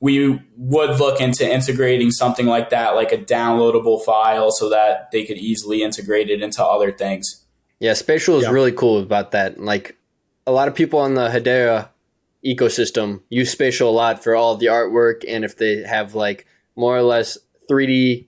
we 0.00 0.40
would 0.56 0.98
look 0.98 1.20
into 1.20 1.48
integrating 1.48 2.10
something 2.10 2.46
like 2.46 2.70
that, 2.70 2.96
like 2.96 3.12
a 3.12 3.18
downloadable 3.18 4.04
file, 4.04 4.50
so 4.50 4.68
that 4.68 5.10
they 5.12 5.24
could 5.24 5.38
easily 5.38 5.82
integrate 5.82 6.28
it 6.28 6.42
into 6.42 6.62
other 6.62 6.92
things. 6.92 7.37
Yeah, 7.80 7.92
Spatial 7.94 8.36
is 8.38 8.44
Yeah. 8.44 8.50
really 8.50 8.72
cool 8.72 8.98
about 8.98 9.30
that. 9.32 9.60
Like 9.60 9.96
a 10.46 10.52
lot 10.52 10.68
of 10.68 10.74
people 10.74 10.98
on 10.98 11.14
the 11.14 11.28
Hedera 11.28 11.88
ecosystem 12.44 13.20
use 13.28 13.50
Spatial 13.50 13.90
a 13.90 13.92
lot 13.92 14.22
for 14.22 14.34
all 14.34 14.56
the 14.56 14.66
artwork, 14.66 15.24
and 15.28 15.44
if 15.44 15.56
they 15.56 15.82
have 15.82 16.14
like 16.14 16.46
more 16.76 16.96
or 16.96 17.02
less 17.02 17.38
3D 17.70 18.26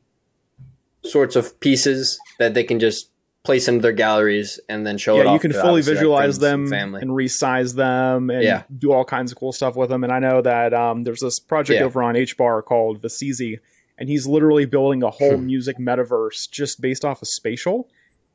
sorts 1.05 1.35
of 1.37 1.59
pieces 1.61 2.19
that 2.39 2.55
they 2.55 2.63
can 2.65 2.79
just 2.79 3.09
place 3.43 3.69
into 3.69 3.81
their 3.81 3.93
galleries 3.93 4.61
and 4.69 4.87
then 4.87 4.99
show 4.99 5.17
it 5.17 5.25
yeah, 5.25 5.31
off 5.31 5.33
you 5.33 5.41
can 5.41 5.53
fully 5.59 5.81
visualize 5.81 6.39
them 6.41 6.69
family. 6.69 7.01
and 7.01 7.11
resize 7.13 7.75
them 7.75 8.29
and 8.29 8.43
Yeah. 8.43 8.65
do 8.79 8.93
all 8.93 9.05
kinds 9.05 9.33
of 9.33 9.39
cool 9.39 9.53
stuff 9.53 9.77
with 9.77 9.89
them. 9.89 10.05
And 10.05 10.13
I 10.13 10.19
know 10.19 10.43
that 10.43 10.75
um, 10.75 11.05
there's 11.05 11.21
this 11.21 11.39
project 11.39 11.81
Yeah. 11.81 11.87
over 11.87 12.03
on 12.03 12.17
HBAR 12.17 12.63
called 12.63 13.01
Vasizi, 13.01 13.59
and 13.97 14.11
he's 14.11 14.27
literally 14.27 14.67
building 14.67 15.03
a 15.03 15.09
whole 15.11 15.39
Hmm. 15.39 15.47
music 15.47 15.79
metaverse 15.79 16.51
just 16.51 16.83
based 16.83 17.03
off 17.03 17.23
of 17.23 17.29
spatial. 17.29 17.89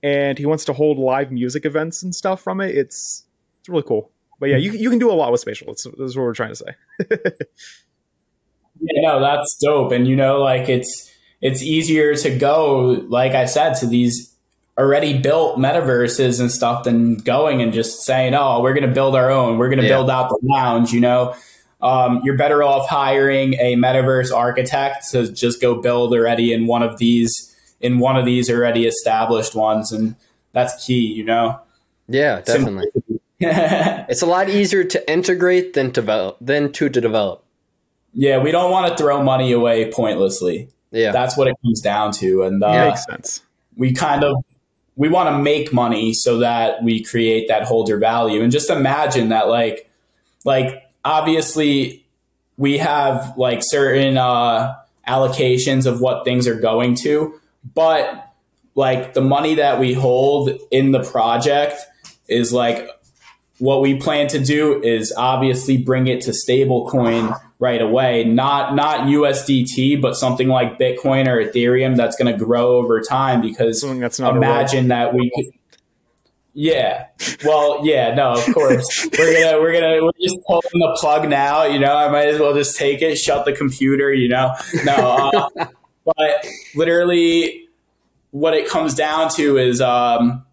And 0.06 0.38
he 0.38 0.46
wants 0.46 0.66
to 0.66 0.74
hold 0.74 1.00
live 1.00 1.32
music 1.32 1.66
events 1.66 2.04
and 2.04 2.14
stuff 2.14 2.40
from 2.42 2.62
it. 2.62 2.76
It's 2.78 3.24
it's 3.60 3.70
really 3.70 3.82
cool. 3.84 4.12
But 4.40 4.50
yeah, 4.50 4.58
you, 4.58 4.72
you 4.74 4.90
can 4.90 5.00
do 5.00 5.10
a 5.10 5.14
lot 5.14 5.32
with 5.32 5.42
spatial. 5.42 5.68
That's, 5.68 5.84
that's 5.98 6.16
what 6.16 6.24
we're 6.24 6.34
trying 6.34 6.54
to 6.54 6.56
say. 6.56 6.76
Yeah, 8.82 9.02
no, 9.04 9.22
that's 9.22 9.56
dope. 9.64 9.92
And 9.94 10.08
you 10.08 10.16
know, 10.16 10.42
like 10.42 10.68
it's 10.70 11.12
it's 11.42 11.62
easier 11.62 12.14
to 12.16 12.38
go, 12.38 13.06
like 13.08 13.32
I 13.32 13.46
said, 13.46 13.76
to 13.76 13.88
these 13.88 14.36
already 14.78 15.18
built 15.18 15.58
metaverses 15.58 16.40
and 16.42 16.52
stuff 16.52 16.84
than 16.84 17.16
going 17.16 17.62
and 17.62 17.72
just 17.72 18.02
saying, 18.04 18.34
"Oh, 18.36 18.62
we're 18.62 18.74
going 18.74 18.88
to 18.88 18.94
build 18.94 19.16
our 19.16 19.32
own. 19.32 19.58
We're 19.58 19.70
going 19.70 19.80
to 19.80 19.86
Yeah. 19.86 19.96
build 19.96 20.10
out 20.10 20.30
the 20.30 20.40
lounge." 20.44 20.92
You 20.92 21.00
know, 21.02 21.36
um, 21.82 22.20
you're 22.26 22.38
better 22.38 22.64
off 22.64 22.90
hiring 22.90 23.54
a 23.56 23.76
metaverse 23.76 24.36
architect 24.36 25.10
to 25.12 25.32
just 25.32 25.62
go 25.62 25.82
build 25.82 26.14
already 26.14 26.52
in 26.52 26.68
one 26.68 26.84
of 26.84 26.98
these 26.98 27.55
in 27.82 28.00
one 28.00 28.18
of 28.18 28.26
these 28.26 28.50
already 28.50 28.86
established 28.88 29.56
ones, 29.56 29.92
and 29.92 30.16
that's 30.54 30.86
key. 30.86 31.06
You 31.14 31.24
know, 31.26 31.60
Yeah, 32.08 32.42
definitely. 32.42 32.88
It's 33.40 34.22
a 34.22 34.26
lot 34.26 34.50
easier 34.50 34.84
to 34.86 35.12
integrate 35.12 35.74
than 35.74 35.88
to 35.88 36.02
develop 36.02 36.38
than 36.40 36.72
to, 36.72 36.88
to 36.90 37.02
develop. 37.02 37.44
Yeah, 38.14 38.38
we 38.42 38.52
don't 38.52 38.72
want 38.72 38.90
to 38.90 38.98
throw 38.98 39.22
money 39.22 39.52
away 39.52 39.92
pointlessly. 39.92 40.70
Yeah. 40.92 41.12
That's 41.12 41.36
what 41.38 41.50
it 41.50 41.56
comes 41.62 41.82
down 41.82 42.14
to, 42.14 42.44
and 42.44 42.64
uh, 42.64 42.68
Yeah. 42.68 42.88
Makes 42.90 43.06
sense. 43.06 43.42
we 43.76 43.94
kind 43.94 44.24
of 44.24 44.38
we 44.96 45.10
want 45.10 45.28
to 45.30 45.38
make 45.38 45.74
money 45.74 46.14
so 46.14 46.38
that 46.40 46.82
we 46.82 47.04
create 47.04 47.50
that 47.50 47.64
holder 47.64 47.98
value 47.98 48.42
and 48.42 48.52
just 48.54 48.70
imagine 48.70 49.28
that 49.30 49.50
like 49.50 49.92
like 50.46 50.84
obviously 51.04 52.06
we 52.56 52.78
have 52.78 53.34
like 53.38 53.60
certain 53.62 54.18
uh 54.18 54.74
allocations 55.06 55.86
of 55.86 56.00
what 56.00 56.24
things 56.24 56.48
are 56.48 56.58
going 56.60 56.96
to 56.96 57.38
but 57.74 58.34
like 58.76 59.14
the 59.14 59.22
money 59.22 59.56
that 59.56 59.80
we 59.80 59.94
hold 59.94 60.50
in 60.72 60.92
the 60.92 61.04
project 61.04 61.82
is 62.28 62.52
like 62.54 62.90
what 63.58 63.82
we 63.82 63.96
plan 63.96 64.28
to 64.28 64.40
do 64.40 64.82
is 64.84 65.14
obviously 65.16 65.78
bring 65.78 66.08
it 66.08 66.22
to 66.22 66.32
stablecoin 66.32 67.40
right 67.60 67.82
away. 67.82 68.26
Not 68.26 68.76
not 68.76 69.08
USDT 69.08 70.02
but 70.02 70.16
something 70.16 70.48
like 70.48 70.78
Bitcoin 70.78 71.28
or 71.28 71.44
Ethereum 71.44 71.96
that's 71.96 72.16
going 72.18 72.38
to 72.38 72.44
grow 72.44 72.78
over 72.78 73.02
time 73.02 73.42
because 73.42 73.82
Something 73.82 74.00
that's 74.00 74.20
not 74.20 74.36
imagine 74.36 74.90
that 74.90 75.14
we 75.14 75.32
could 75.34 75.46
yeah. 76.58 77.08
Well 77.44 77.86
yeah 77.86 78.14
no 78.14 78.34
of 78.34 78.54
course. 78.54 79.08
We're 79.18 79.42
gonna 79.42 79.62
we're 79.62 79.74
gonna 79.74 80.04
we're 80.04 80.12
just 80.22 80.38
pulling 80.46 80.62
the 80.74 80.98
plug 81.00 81.30
now 81.30 81.64
you 81.64 81.80
know? 81.80 81.96
I 81.96 82.10
might 82.10 82.28
as 82.28 82.40
well 82.40 82.54
just 82.54 82.78
take 82.78 83.02
it 83.02 83.16
shut 83.16 83.46
the 83.46 83.54
computer 83.54 84.14
you 84.14 84.28
know? 84.28 84.54
No 84.84 84.94
uh, 85.56 85.68
but 86.06 86.46
literally 86.76 87.68
what 88.32 88.54
it 88.54 88.68
comes 88.68 88.94
down 88.94 89.30
to 89.30 89.58
is 89.58 89.82
um 89.82 90.46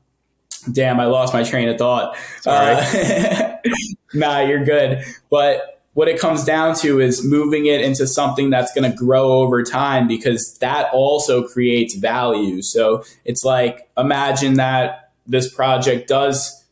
damn 0.72 1.00
i 1.00 1.04
lost 1.06 1.32
my 1.34 1.42
train 1.42 1.68
of 1.68 1.78
thought. 1.78 2.16
Uh, 2.46 3.56
nah 4.14 4.40
you're 4.40 4.64
good. 4.64 5.04
But 5.30 5.80
what 5.94 6.08
it 6.08 6.18
comes 6.18 6.44
down 6.44 6.74
to 6.76 7.00
is 7.00 7.24
moving 7.24 7.66
it 7.66 7.80
into 7.82 8.06
something 8.06 8.48
that's 8.50 8.72
going 8.72 8.90
to 8.90 8.96
grow 8.96 9.32
over 9.32 9.62
time 9.62 10.08
because 10.08 10.56
that 10.60 10.88
also 10.92 11.46
creates 11.46 11.94
value. 11.96 12.62
So 12.62 13.04
it's 13.24 13.44
like 13.44 13.90
imagine 13.98 14.54
that 14.54 15.12
this 15.26 15.52
project 15.52 16.08
does 16.08 16.64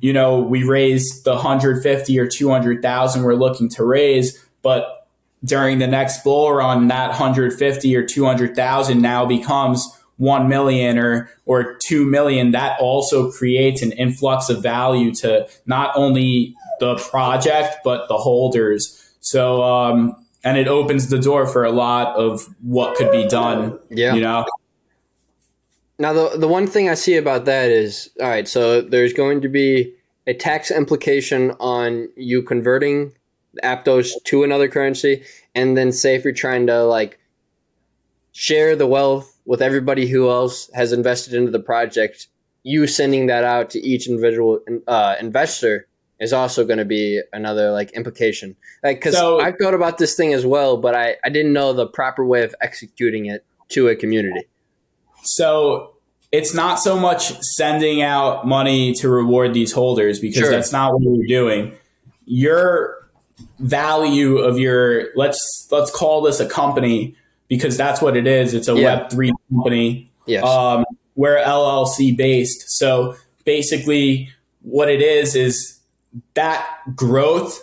you 0.00 0.12
know 0.12 0.40
we 0.40 0.64
raise 0.64 1.22
the 1.22 1.32
150 1.32 2.18
or 2.18 2.26
200,000 2.26 3.22
we're 3.22 3.34
looking 3.34 3.68
to 3.70 3.84
raise 3.84 4.44
but 4.62 5.05
during 5.44 5.78
the 5.78 5.86
next 5.86 6.24
bull 6.24 6.52
run 6.52 6.88
that 6.88 7.08
150 7.10 7.96
or 7.96 8.04
200,000 8.04 9.00
now 9.00 9.24
becomes 9.26 9.86
1 10.16 10.48
million 10.48 10.98
or 10.98 11.30
or 11.44 11.74
2 11.74 12.06
million 12.06 12.52
that 12.52 12.80
also 12.80 13.30
creates 13.30 13.82
an 13.82 13.92
influx 13.92 14.48
of 14.48 14.62
value 14.62 15.12
to 15.14 15.46
not 15.66 15.92
only 15.94 16.54
the 16.80 16.96
project 16.96 17.76
but 17.84 18.08
the 18.08 18.16
holders 18.16 19.12
so 19.20 19.62
um 19.62 20.16
and 20.42 20.56
it 20.56 20.68
opens 20.68 21.08
the 21.08 21.18
door 21.18 21.46
for 21.46 21.64
a 21.64 21.72
lot 21.72 22.16
of 22.16 22.46
what 22.62 22.96
could 22.96 23.10
be 23.12 23.26
done 23.28 23.78
Yeah. 23.90 24.14
you 24.14 24.20
know 24.22 24.46
Now, 25.98 26.12
the 26.12 26.36
the 26.36 26.48
one 26.48 26.66
thing 26.66 26.88
I 26.90 26.94
see 26.94 27.16
about 27.16 27.46
that 27.46 27.70
is 27.70 28.10
all 28.20 28.28
right. 28.28 28.46
So 28.46 28.82
there's 28.82 29.14
going 29.14 29.40
to 29.40 29.48
be 29.48 29.94
a 30.26 30.34
tax 30.34 30.70
implication 30.70 31.52
on 31.58 32.08
you 32.16 32.42
converting 32.42 33.12
Aptos 33.62 34.10
to 34.24 34.44
another 34.44 34.68
currency, 34.68 35.24
and 35.54 35.76
then 35.76 35.92
say 35.92 36.14
if 36.14 36.24
you're 36.24 36.32
trying 36.32 36.66
to 36.66 36.84
like 36.84 37.18
share 38.32 38.76
the 38.76 38.86
wealth 38.86 39.38
with 39.44 39.62
everybody 39.62 40.06
who 40.06 40.28
else 40.30 40.70
has 40.74 40.92
invested 40.92 41.34
into 41.34 41.50
the 41.50 41.60
project, 41.60 42.28
you 42.62 42.86
sending 42.86 43.26
that 43.26 43.44
out 43.44 43.70
to 43.70 43.78
each 43.80 44.08
individual 44.08 44.60
uh, 44.86 45.14
investor 45.20 45.86
is 46.18 46.32
also 46.32 46.64
going 46.64 46.78
to 46.78 46.84
be 46.84 47.20
another 47.32 47.70
like 47.72 47.92
implication. 47.92 48.56
Like 48.82 48.98
because 48.98 49.14
So- 49.14 49.40
I've 49.40 49.56
thought 49.58 49.74
about 49.74 49.98
this 49.98 50.14
thing 50.14 50.32
as 50.32 50.44
well, 50.46 50.76
but 50.76 50.94
I 50.94 51.16
I 51.24 51.28
didn't 51.28 51.52
know 51.52 51.72
the 51.72 51.86
proper 51.86 52.24
way 52.24 52.42
of 52.42 52.54
executing 52.60 53.26
it 53.26 53.44
to 53.70 53.88
a 53.88 53.96
community. 53.96 54.46
So 55.22 55.92
it's 56.32 56.54
not 56.54 56.76
so 56.80 56.98
much 56.98 57.32
sending 57.42 58.02
out 58.02 58.46
money 58.46 58.92
to 58.94 59.08
reward 59.08 59.54
these 59.54 59.72
holders 59.72 60.18
because 60.20 60.38
Sure. 60.40 60.50
that's 60.50 60.72
not 60.72 60.92
what 60.92 61.02
we're 61.02 61.26
doing. 61.26 61.72
Your 62.26 63.05
value 63.58 64.38
of 64.38 64.58
your 64.58 65.08
let's 65.14 65.68
let's 65.70 65.90
call 65.90 66.22
this 66.22 66.40
a 66.40 66.48
company 66.48 67.14
because 67.48 67.76
that's 67.76 68.02
what 68.02 68.16
it 68.16 68.26
is. 68.26 68.54
It's 68.54 68.68
a 68.68 68.74
Yeah. 68.74 69.00
Web 69.00 69.10
three 69.10 69.32
company. 69.50 70.10
Yes. 70.26 70.44
Um, 70.44 70.84
we're 71.14 71.36
LLC 71.36 72.16
based. 72.16 72.70
So 72.78 73.16
basically, 73.44 74.30
what 74.62 74.88
it 74.88 75.00
is 75.00 75.34
is 75.34 75.78
that 76.34 76.66
growth. 76.94 77.62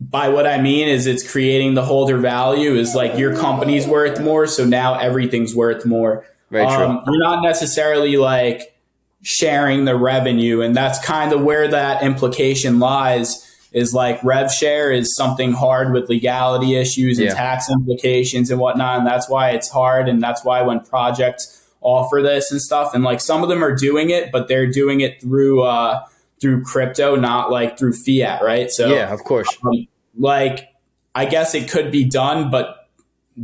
By 0.00 0.30
what 0.30 0.48
I 0.48 0.60
mean 0.60 0.88
is, 0.88 1.06
it's 1.06 1.28
creating 1.30 1.74
the 1.74 1.84
holder 1.84 2.18
value. 2.18 2.74
Is 2.74 2.92
like 2.92 3.16
your 3.16 3.36
company's 3.36 3.86
worth 3.86 4.20
more, 4.20 4.48
so 4.48 4.64
now 4.64 4.98
everything's 4.98 5.54
worth 5.54 5.86
more. 5.86 6.26
Very 6.50 6.66
true. 6.66 6.84
Um, 6.84 7.04
you're 7.06 7.22
not 7.22 7.42
necessarily 7.42 8.16
like 8.16 8.76
sharing 9.22 9.84
the 9.84 9.94
revenue, 9.94 10.60
and 10.60 10.74
that's 10.74 10.98
kind 11.04 11.32
of 11.32 11.42
where 11.42 11.68
that 11.68 12.02
implication 12.02 12.80
lies. 12.80 13.48
Is 13.72 13.94
like 13.94 14.22
rev 14.22 14.52
share 14.52 14.90
is 14.92 15.14
something 15.16 15.52
hard 15.52 15.92
with 15.94 16.08
legality 16.10 16.76
issues 16.76 17.18
and 17.18 17.28
Yeah. 17.28 17.34
tax 17.34 17.70
implications 17.70 18.50
and 18.50 18.60
whatnot, 18.60 18.98
and 18.98 19.06
that's 19.06 19.28
why 19.30 19.50
it's 19.50 19.68
hard, 19.70 20.08
and 20.08 20.22
that's 20.22 20.44
why 20.44 20.60
when 20.62 20.80
projects 20.80 21.62
offer 21.80 22.20
this 22.22 22.52
and 22.52 22.60
stuff, 22.60 22.94
and 22.94 23.02
like 23.02 23.20
some 23.20 23.42
of 23.42 23.48
them 23.48 23.64
are 23.64 23.74
doing 23.74 24.10
it, 24.10 24.30
but 24.30 24.46
they're 24.48 24.70
doing 24.70 25.00
it 25.00 25.20
through 25.22 25.62
uh, 25.62 26.04
through 26.40 26.64
crypto, 26.64 27.16
not 27.16 27.50
like 27.50 27.78
through 27.78 27.94
fiat, 27.94 28.42
right? 28.42 28.70
So 28.70 28.94
yeah, 28.94 29.12
of 29.12 29.24
course. 29.24 29.48
um, 29.64 29.86
like 30.18 30.68
I 31.14 31.24
guess 31.24 31.54
it 31.54 31.70
could 31.70 31.90
be 31.90 32.04
done, 32.04 32.50
but 32.50 32.88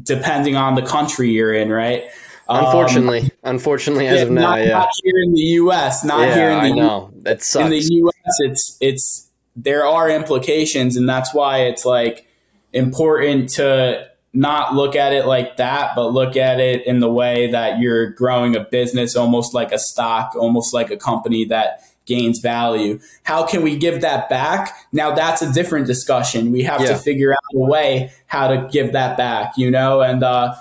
depending 0.02 0.56
on 0.56 0.74
the 0.74 0.82
country 0.82 1.30
you're 1.30 1.54
in, 1.54 1.70
right? 1.70 2.04
Um, 2.48 2.64
Unfortunately, 2.64 3.30
unfortunately, 3.42 4.06
as 4.06 4.16
yeah, 4.20 4.22
of 4.26 4.30
now, 4.30 4.40
not, 4.50 4.60
yeah, 4.60 4.68
not 4.78 4.88
here 5.02 5.22
in 5.22 5.32
the 5.34 5.40
U.S. 5.40 6.02
Not 6.04 6.28
yeah, 6.28 6.34
here 6.34 6.50
in 6.50 6.58
I 6.58 6.68
the 6.68 6.74
know 6.74 7.10
that 7.22 7.42
in 7.56 7.68
the 7.70 7.78
U.S. 7.80 8.36
It's 8.40 8.76
it's 8.80 9.27
there 9.60 9.84
are 9.84 10.08
implications, 10.08 10.96
and 10.96 11.08
that's 11.08 11.34
why 11.34 11.62
it's 11.62 11.84
like 11.84 12.26
important 12.72 13.50
to 13.50 14.06
not 14.32 14.74
look 14.74 14.94
at 14.94 15.12
it 15.12 15.26
like 15.26 15.56
that, 15.56 15.92
but 15.96 16.08
look 16.12 16.36
at 16.36 16.60
it 16.60 16.86
in 16.86 17.00
the 17.00 17.10
way 17.10 17.50
that 17.50 17.80
you're 17.80 18.10
growing 18.10 18.54
a 18.54 18.60
business, 18.60 19.16
almost 19.16 19.54
like 19.54 19.72
a 19.72 19.78
stock, 19.78 20.34
almost 20.36 20.72
like 20.72 20.90
a 20.90 20.96
company 20.96 21.44
that 21.46 21.82
gains 22.06 22.38
value. 22.38 23.00
How 23.24 23.44
can 23.46 23.62
we 23.62 23.76
give 23.76 24.00
that 24.02 24.28
back? 24.28 24.74
Now 24.92 25.14
that's 25.14 25.42
a 25.42 25.52
different 25.52 25.86
discussion. 25.86 26.52
We 26.52 26.62
have 26.62 26.80
Yeah. 26.82 26.88
to 26.88 26.96
figure 26.96 27.32
out 27.32 27.38
a 27.54 27.58
way 27.58 28.12
how 28.26 28.48
to 28.48 28.68
give 28.70 28.92
that 28.92 29.16
back, 29.16 29.54
you 29.56 29.70
know, 29.70 30.00
and 30.02 30.22
uh, 30.22 30.54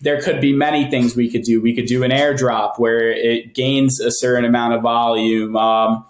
there 0.00 0.20
could 0.20 0.40
be 0.40 0.52
many 0.54 0.88
things 0.90 1.16
we 1.16 1.30
could 1.30 1.42
do. 1.42 1.60
We 1.60 1.74
could 1.74 1.86
do 1.86 2.04
an 2.04 2.10
airdrop 2.10 2.78
where 2.78 3.10
it 3.10 3.54
gains 3.54 4.00
a 4.00 4.10
certain 4.10 4.44
amount 4.44 4.74
of 4.74 4.82
volume. 4.82 5.56
Um, 5.56 6.04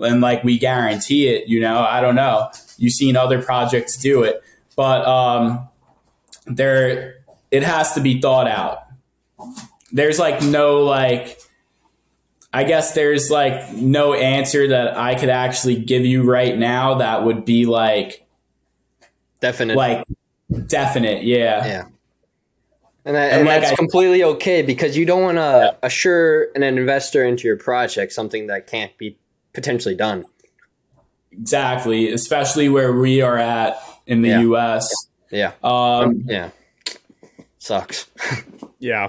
and 0.00 0.20
like 0.20 0.42
we 0.44 0.58
guarantee 0.58 1.28
it. 1.28 1.48
You 1.48 1.60
know, 1.60 1.78
I 1.78 2.00
don't 2.00 2.14
know. 2.14 2.50
You've 2.78 2.92
seen 2.92 3.16
other 3.16 3.42
projects 3.42 3.96
do 3.96 4.22
it, 4.22 4.42
but 4.76 5.06
um, 5.06 5.68
there 6.46 7.16
it 7.50 7.62
has 7.62 7.92
to 7.94 8.00
be 8.00 8.20
thought 8.20 8.48
out. 8.48 8.80
There's 9.92 10.18
like 10.18 10.42
no 10.42 10.82
like. 10.84 11.38
I 12.52 12.62
guess 12.62 12.94
there's 12.94 13.32
like 13.32 13.72
no 13.72 14.14
answer 14.14 14.68
that 14.68 14.96
I 14.96 15.16
could 15.16 15.28
actually 15.28 15.74
give 15.74 16.06
you 16.06 16.22
right 16.22 16.56
now 16.56 16.94
that 16.98 17.24
would 17.24 17.44
be 17.44 17.66
like 17.66 18.24
Definite. 19.40 19.76
like 19.76 20.04
definite, 20.68 21.24
yeah. 21.24 21.66
yeah. 21.66 21.84
And, 23.04 23.16
that, 23.16 23.32
And 23.32 23.40
and 23.40 23.46
like 23.48 23.62
that's 23.62 23.72
I- 23.72 23.74
completely 23.74 24.22
okay 24.22 24.62
because 24.62 24.96
you 24.96 25.04
don't 25.04 25.22
want 25.22 25.38
to 25.38 25.76
assure 25.82 26.46
an 26.54 26.62
investor 26.62 27.24
into 27.24 27.42
your 27.48 27.56
project 27.56 28.12
something 28.12 28.46
that 28.46 28.68
can't 28.68 28.96
be 28.98 29.18
potentially 29.54 29.94
done. 29.94 30.24
Exactly, 31.32 32.12
especially 32.12 32.68
where 32.68 32.92
we 32.92 33.22
are 33.22 33.38
at 33.38 33.76
in 34.06 34.22
the 34.22 34.28
Yeah. 34.28 34.40
US. 34.40 35.06
Yeah. 35.30 35.52
Um, 35.62 36.24
Yeah. 36.26 36.50
Sucks. 37.58 38.10
Yeah. 38.78 39.08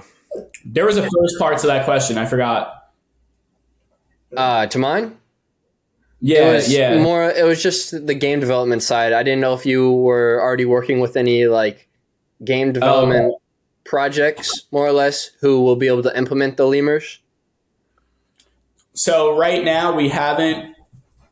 there 0.64 0.86
was 0.86 0.96
a 0.96 1.02
first 1.02 1.38
part 1.38 1.58
to 1.58 1.66
that 1.66 1.84
question. 1.84 2.16
I 2.16 2.24
forgot. 2.24 2.90
Uh, 4.34 4.66
to 4.66 4.78
mine? 4.78 5.18
Yeah, 6.20 6.50
it 6.50 6.54
was 6.54 6.72
yeah. 6.72 7.02
more 7.02 7.28
it 7.30 7.44
was 7.44 7.62
just 7.62 8.06
the 8.06 8.14
game 8.14 8.40
development 8.40 8.82
side 8.82 9.12
i 9.12 9.22
didn't 9.22 9.40
know 9.40 9.52
if 9.52 9.66
you 9.66 9.92
were 9.92 10.40
already 10.40 10.64
working 10.64 10.98
with 10.98 11.16
any 11.16 11.46
like 11.46 11.88
game 12.42 12.72
development 12.72 13.34
projects 13.84 14.64
more 14.72 14.86
or 14.86 14.92
less 14.92 15.30
who 15.40 15.60
will 15.62 15.76
be 15.76 15.86
able 15.86 16.02
to 16.02 16.16
implement 16.16 16.56
the 16.56 16.66
lemurs 16.66 17.20
so 18.96 19.36
right 19.36 19.64
now 19.64 19.94
we 19.94 20.08
haven't 20.08 20.74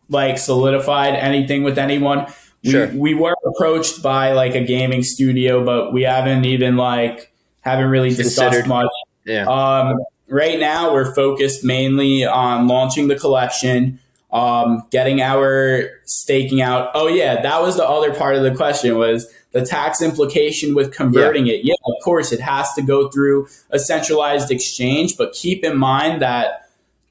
like 0.09 0.39
solidified 0.39 1.15
anything 1.15 1.63
with 1.65 1.79
anyone. 1.79 2.27
We, 2.63 2.71
Sure. 2.71 2.87
we 2.95 3.15
were 3.15 3.35
approached 3.45 4.03
by 4.03 4.33
like 4.33 4.55
a 4.55 4.65
gaming 4.65 5.03
studio, 5.03 5.65
but 5.65 5.93
we 5.93 6.03
haven't 6.03 6.45
even 6.45 6.77
like 6.77 7.33
haven't 7.63 7.89
really 7.89 8.11
discussed 8.11 8.39
Considered. 8.63 8.69
much. 8.69 8.91
yeah 9.27 9.47
Um, 9.47 9.99
right 10.29 10.59
now, 10.61 10.93
we're 10.93 11.15
focused 11.15 11.65
mainly 11.65 12.25
on 12.25 12.67
launching 12.69 13.09
the 13.09 13.17
collection, 13.17 13.99
um, 14.33 14.83
getting 14.91 15.21
our 15.21 15.89
staking 16.05 16.61
out. 16.63 16.91
Oh 16.95 17.07
yeah, 17.09 17.41
that 17.43 17.61
was 17.63 17.77
the 17.77 17.87
other 17.89 18.15
part 18.15 18.37
of 18.37 18.43
the 18.43 18.55
question 18.55 18.97
was 18.99 19.31
the 19.53 19.65
tax 19.65 20.03
implication 20.03 20.75
with 20.75 20.93
converting 20.93 21.47
it. 21.47 21.65
Yeah, 21.65 21.75
of 21.87 21.95
course, 22.03 22.33
it 22.33 22.41
has 22.41 22.73
to 22.75 22.83
go 22.83 23.09
through 23.09 23.47
a 23.71 23.79
centralized 23.79 24.51
exchange, 24.51 25.17
but 25.17 25.33
keep 25.33 25.65
in 25.65 25.77
mind 25.79 26.21
that 26.23 26.64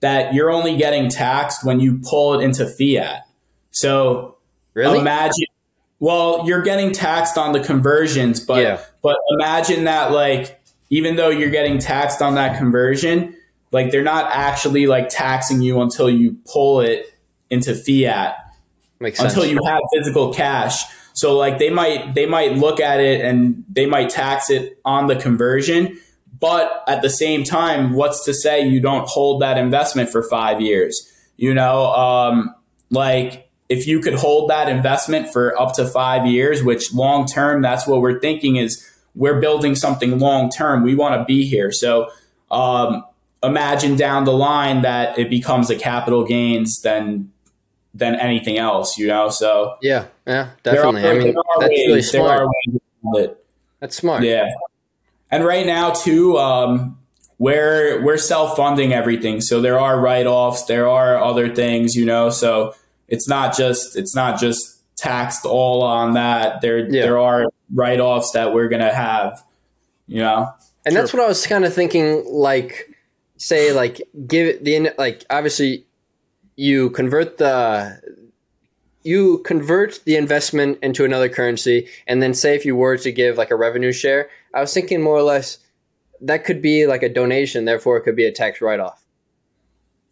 that 0.04 0.34
you're 0.34 0.52
only 0.52 0.76
getting 0.76 1.10
taxed 1.10 1.66
when 1.66 1.80
you 1.80 2.00
pull 2.04 2.40
it 2.40 2.44
into 2.44 2.68
fiat. 2.68 3.24
So 3.72 4.38
really 4.74 5.00
imagine 5.00 5.46
well 6.00 6.44
you're 6.46 6.62
getting 6.62 6.92
taxed 6.92 7.38
on 7.38 7.54
the 7.54 7.60
conversions 7.60 8.40
but 8.40 8.62
Yeah. 8.62 8.80
but 9.02 9.16
imagine 9.40 9.84
that 9.86 10.12
like 10.12 10.60
even 10.90 11.16
though 11.16 11.30
you're 11.30 11.52
getting 11.52 11.78
taxed 11.80 12.22
on 12.22 12.36
that 12.36 12.58
conversion 12.58 13.36
like 13.72 13.92
they're 13.92 14.04
not 14.04 14.32
actually 14.34 14.88
like 14.88 15.10
taxing 15.10 15.62
you 15.62 15.80
until 15.82 16.10
you 16.10 16.38
pull 16.52 16.82
it 16.82 17.06
into 17.50 17.76
fiat 17.76 18.36
makes 19.00 19.20
sense 19.20 19.34
until 19.34 19.50
you 19.50 19.60
have 19.64 19.80
physical 19.94 20.34
cash 20.34 20.84
so 21.14 21.38
like 21.38 21.60
they 21.60 21.70
might 21.70 22.16
they 22.16 22.26
might 22.26 22.54
look 22.58 22.80
at 22.80 23.00
it 23.00 23.22
and 23.22 23.64
they 23.72 23.86
might 23.86 24.10
tax 24.10 24.50
it 24.50 24.80
on 24.84 25.08
the 25.08 25.16
conversion 25.16 26.00
but 26.44 26.84
at 26.88 27.02
the 27.02 27.10
same 27.10 27.42
time 27.46 27.94
what's 27.94 28.20
to 28.26 28.34
say 28.34 28.56
you 28.74 28.80
don't 28.90 29.08
hold 29.08 29.42
that 29.42 29.58
investment 29.58 30.10
for 30.10 30.22
five 30.38 30.60
years? 30.70 30.94
You 31.38 31.54
know 31.54 31.78
um, 32.06 32.54
like 32.90 33.50
if 33.70 33.88
you 33.88 33.98
could 34.02 34.16
hold 34.26 34.50
that 34.50 34.68
investment 34.78 35.32
for 35.34 35.44
up 35.60 35.74
to 35.76 35.84
five 35.88 36.28
years 36.28 36.62
which 36.70 36.94
long 36.94 37.26
term 37.26 37.62
that's 37.62 37.88
what 37.88 38.02
we're 38.02 38.20
thinking 38.20 38.58
is 38.58 38.72
we're 39.16 39.40
building 39.40 39.76
something 39.76 40.20
long 40.20 40.50
term. 40.50 40.84
We 40.84 40.96
want 40.96 41.14
to 41.20 41.24
be 41.26 41.46
here. 41.54 41.72
So 41.72 42.10
um, 42.52 43.04
imagine 43.42 43.96
down 43.96 44.26
the 44.26 44.34
line 44.34 44.82
that 44.82 45.18
it 45.18 45.30
becomes 45.30 45.70
a 45.70 45.76
capital 45.76 46.24
gains 46.26 46.82
than 46.82 47.32
than 48.02 48.16
anything 48.16 48.58
else, 48.58 48.98
you 48.98 49.08
know. 49.08 49.30
So 49.30 49.78
yeah 49.82 50.06
yeah 50.28 50.50
there 50.64 50.74
are- 50.84 50.92
definitely. 50.94 51.10
I 51.10 51.24
mean 51.24 51.36
that's 51.60 51.70
really 51.70 51.94
ways- 51.94 52.12
there 52.12 52.22
smart. 52.22 52.40
are 52.42 52.48
ways 52.48 52.82
around 53.06 53.24
it. 53.24 53.46
that's 53.80 53.96
smart. 53.96 54.24
Yeah, 54.24 54.48
and 55.34 55.44
right 55.44 55.66
now 55.66 55.92
too, 55.92 56.38
um, 56.38 57.00
we're 57.40 58.02
we're 58.04 58.18
self 58.18 58.56
funding 58.56 58.94
everything. 58.94 59.42
So 59.42 59.62
there 59.62 59.80
are 59.80 60.00
write 60.00 60.28
offs, 60.28 60.66
there 60.66 60.88
are 60.88 61.22
other 61.22 61.54
things, 61.54 61.96
you 61.96 62.06
know. 62.06 62.30
So 62.30 62.76
it's 63.08 63.28
not 63.28 63.58
just 63.58 63.98
it's 63.98 64.16
not 64.16 64.40
just 64.40 64.80
taxed 64.96 65.44
all 65.46 65.82
on 65.82 66.14
that. 66.14 66.62
There 66.62 66.80
Yeah. 66.80 67.02
there 67.02 67.20
are 67.20 67.46
write 67.74 68.00
offs 68.00 68.32
that 68.32 68.54
we're 68.54 68.68
gonna 68.70 68.94
have, 68.94 69.44
you 70.08 70.20
know. 70.20 70.50
and 70.86 70.96
that's 70.96 71.14
what 71.14 71.22
I 71.24 71.28
was 71.28 71.48
kind 71.48 71.66
of 71.66 71.74
thinking. 71.74 72.24
Like, 72.28 72.90
say, 73.38 73.72
like, 73.74 74.02
give 74.28 74.48
it 74.48 74.64
the 74.64 74.92
like. 74.98 75.26
Obviously, 75.30 75.86
you 76.56 76.92
convert 76.92 77.40
the 77.40 78.00
you 79.04 79.40
convert 79.40 80.00
the 80.06 80.16
investment 80.16 80.78
into 80.82 81.04
another 81.04 81.28
currency, 81.28 81.88
and 82.08 82.22
then 82.22 82.34
say 82.34 82.56
if 82.56 82.66
you 82.66 82.76
were 82.76 82.98
to 82.98 83.12
give 83.12 83.38
like 83.38 83.52
a 83.52 83.56
revenue 83.56 83.92
share, 83.92 84.30
I 84.54 84.62
was 84.62 84.74
thinking 84.74 85.02
more 85.02 85.16
or 85.16 85.24
less 85.24 85.58
that 86.22 86.46
could 86.46 86.62
be 86.62 86.86
like 86.88 87.04
a 87.04 87.10
donation. 87.10 87.66
Therefore, 87.66 87.98
it 87.98 88.02
could 88.02 88.16
be 88.16 88.26
a 88.26 88.32
tax 88.32 88.62
write 88.62 88.80
off. 88.80 89.04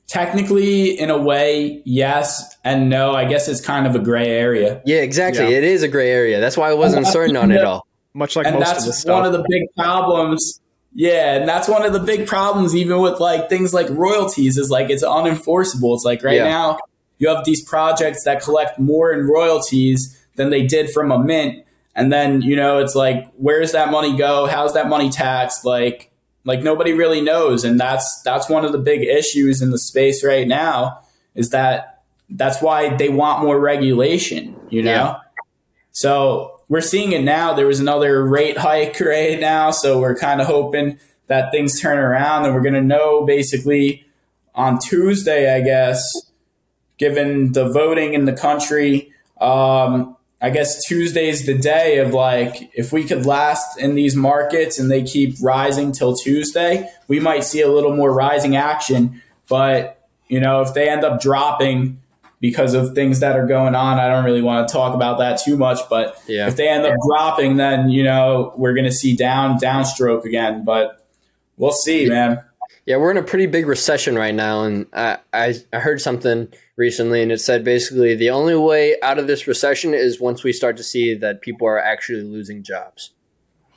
Technically, 0.07 0.99
in 0.99 1.09
a 1.09 1.17
way, 1.17 1.81
yes 1.85 2.57
and 2.65 2.89
no. 2.89 3.13
I 3.13 3.23
guess 3.25 3.47
it's 3.47 3.61
kind 3.61 3.87
of 3.87 3.95
a 3.95 3.99
gray 3.99 4.27
area. 4.29 4.81
Yeah, 4.85 4.97
exactly. 4.97 5.43
Yeah. 5.43 5.57
It 5.57 5.63
is 5.63 5.83
a 5.83 5.87
gray 5.87 6.09
area. 6.11 6.41
That's 6.41 6.57
why 6.57 6.69
I 6.69 6.73
wasn't 6.73 7.07
certain 7.07 7.37
on 7.37 7.49
it 7.51 7.63
all. 7.63 7.87
Much 8.13 8.35
like 8.35 8.45
and 8.45 8.55
most 8.55 8.67
of 8.67 8.73
that's 8.73 8.85
this 8.87 8.99
stuff. 9.01 9.13
one 9.23 9.25
of 9.25 9.31
the 9.31 9.45
big 9.49 9.63
problems 9.77 10.59
yeah 10.93 11.35
and 11.37 11.47
that's 11.47 11.69
one 11.69 11.85
of 11.85 11.93
the 11.93 11.99
big 12.01 12.27
problems 12.27 12.75
even 12.75 12.99
with 12.99 13.21
like 13.21 13.47
things 13.47 13.73
like 13.73 13.87
royalties 13.91 14.57
is 14.57 14.69
like 14.69 14.89
it's 14.89 15.05
unenforceable 15.05 15.95
it's 15.95 16.03
like 16.03 16.21
right 16.21 16.35
Yeah. 16.35 16.43
now 16.49 16.77
you 17.19 17.29
have 17.29 17.45
these 17.45 17.63
projects 17.63 18.25
that 18.25 18.41
collect 18.43 18.77
more 18.77 19.13
in 19.13 19.25
royalties 19.25 20.21
than 20.35 20.49
they 20.49 20.67
did 20.67 20.89
from 20.89 21.09
a 21.13 21.17
mint 21.23 21.63
and 21.95 22.11
then 22.11 22.41
you 22.41 22.55
know 22.55 22.79
it's 22.79 22.95
like 22.95 23.27
where's 23.35 23.71
that 23.73 23.91
money 23.91 24.15
go 24.17 24.45
how's 24.47 24.73
that 24.73 24.87
money 24.87 25.09
taxed 25.09 25.65
like 25.65 26.11
like 26.45 26.61
nobody 26.63 26.93
really 26.93 27.21
knows 27.21 27.63
and 27.63 27.79
that's 27.79 28.21
that's 28.23 28.49
one 28.49 28.63
of 28.65 28.71
the 28.71 28.77
big 28.79 29.01
issues 29.01 29.61
in 29.61 29.69
the 29.71 29.79
space 29.79 30.23
right 30.23 30.47
now 30.47 30.99
is 31.35 31.49
that 31.51 32.03
that's 32.29 32.61
why 32.61 32.95
they 32.95 33.09
want 33.09 33.43
more 33.43 33.59
regulation 33.59 34.55
you 34.69 34.81
know 34.81 34.91
Yeah. 34.91 35.15
so 35.91 36.57
we're 36.69 36.79
seeing 36.79 37.11
it 37.11 37.21
now. 37.21 37.53
There 37.53 37.67
was 37.67 37.81
another 37.81 38.25
rate 38.25 38.57
hike 38.57 38.97
right 39.01 39.37
now, 39.37 39.71
so 39.71 39.99
we're 39.99 40.15
kind 40.15 40.39
of 40.39 40.47
hoping 40.47 40.97
that 41.27 41.51
things 41.51 41.81
turn 41.81 41.97
around, 41.97 42.45
and 42.45 42.53
we're 42.55 42.61
going 42.61 42.75
to 42.75 42.81
know 42.81 43.25
basically 43.25 44.05
on 44.55 44.79
Tuesday, 44.79 45.53
I 45.53 45.59
guess, 45.59 46.01
given 46.97 47.51
the 47.51 47.67
voting 47.67 48.13
in 48.13 48.23
the 48.23 48.31
country. 48.31 49.11
Um, 49.41 50.15
I 50.41 50.49
guess 50.49 50.83
Tuesday's 50.85 51.45
the 51.45 51.55
day 51.57 51.99
of 51.99 52.13
like, 52.13 52.71
if 52.73 52.91
we 52.91 53.03
could 53.03 53.25
last 53.27 53.79
in 53.79 53.93
these 53.93 54.15
markets 54.15 54.79
and 54.79 54.89
they 54.89 55.03
keep 55.03 55.35
rising 55.41 55.91
till 55.91 56.15
Tuesday, 56.15 56.89
we 57.07 57.19
might 57.19 57.43
see 57.43 57.61
a 57.61 57.67
little 57.69 57.95
more 57.95 58.11
rising 58.11 58.55
action. 58.55 59.21
But, 59.47 60.03
you 60.27 60.39
know, 60.39 60.61
if 60.61 60.73
they 60.73 60.89
end 60.89 61.03
up 61.03 61.21
dropping 61.21 61.99
because 62.39 62.73
of 62.73 62.95
things 62.95 63.19
that 63.19 63.37
are 63.37 63.45
going 63.45 63.75
on, 63.75 63.99
I 63.99 64.07
don't 64.07 64.25
really 64.25 64.41
want 64.41 64.67
to 64.67 64.71
talk 64.73 64.95
about 64.95 65.19
that 65.19 65.39
too 65.39 65.57
much. 65.57 65.77
But 65.91 66.17
Yeah. 66.25 66.47
if 66.47 66.55
they 66.55 66.67
end 66.67 66.85
up 66.85 66.95
dropping, 67.07 67.57
then, 67.57 67.91
you 67.91 68.01
know, 68.01 68.51
we're 68.57 68.73
going 68.73 68.85
to 68.85 68.91
see 68.91 69.15
down, 69.15 69.59
downstroke 69.59 70.25
again. 70.25 70.63
But 70.65 71.05
we'll 71.57 71.71
see, 71.71 72.07
man. 72.07 72.39
Yeah, 72.91 72.97
we're 72.97 73.11
in 73.11 73.15
a 73.15 73.23
pretty 73.23 73.45
big 73.45 73.67
recession 73.67 74.15
right 74.17 74.35
now, 74.35 74.63
and 74.63 74.85
I, 74.91 75.19
I 75.31 75.53
I 75.71 75.79
heard 75.79 76.01
something 76.01 76.49
recently, 76.75 77.21
and 77.23 77.31
it 77.31 77.39
said 77.39 77.63
basically 77.63 78.15
the 78.15 78.31
only 78.31 78.53
way 78.53 78.97
out 79.01 79.17
of 79.17 79.27
this 79.27 79.47
recession 79.47 79.93
is 79.93 80.19
once 80.19 80.43
we 80.43 80.51
start 80.51 80.75
to 80.75 80.83
see 80.83 81.13
that 81.15 81.39
people 81.39 81.65
are 81.69 81.79
actually 81.79 82.23
losing 82.23 82.63
jobs. 82.63 83.11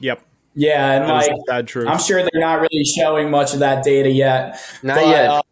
Yep. 0.01 0.21
Yeah. 0.57 0.91
And 1.01 1.09
That 1.09 1.23
is 1.23 1.29
like, 1.29 1.39
the 1.47 1.63
truth. 1.63 1.87
I'm 1.87 2.01
sure 2.01 2.23
they're 2.23 2.41
not 2.41 2.61
really 2.61 2.83
showing 2.85 3.31
much 3.31 3.53
of 3.55 3.61
that 3.61 3.85
data 3.85 4.11
yet. 4.11 4.59
Not 4.83 4.97
But, 4.97 5.07
yet. 5.07 5.29
uh, 5.31 5.43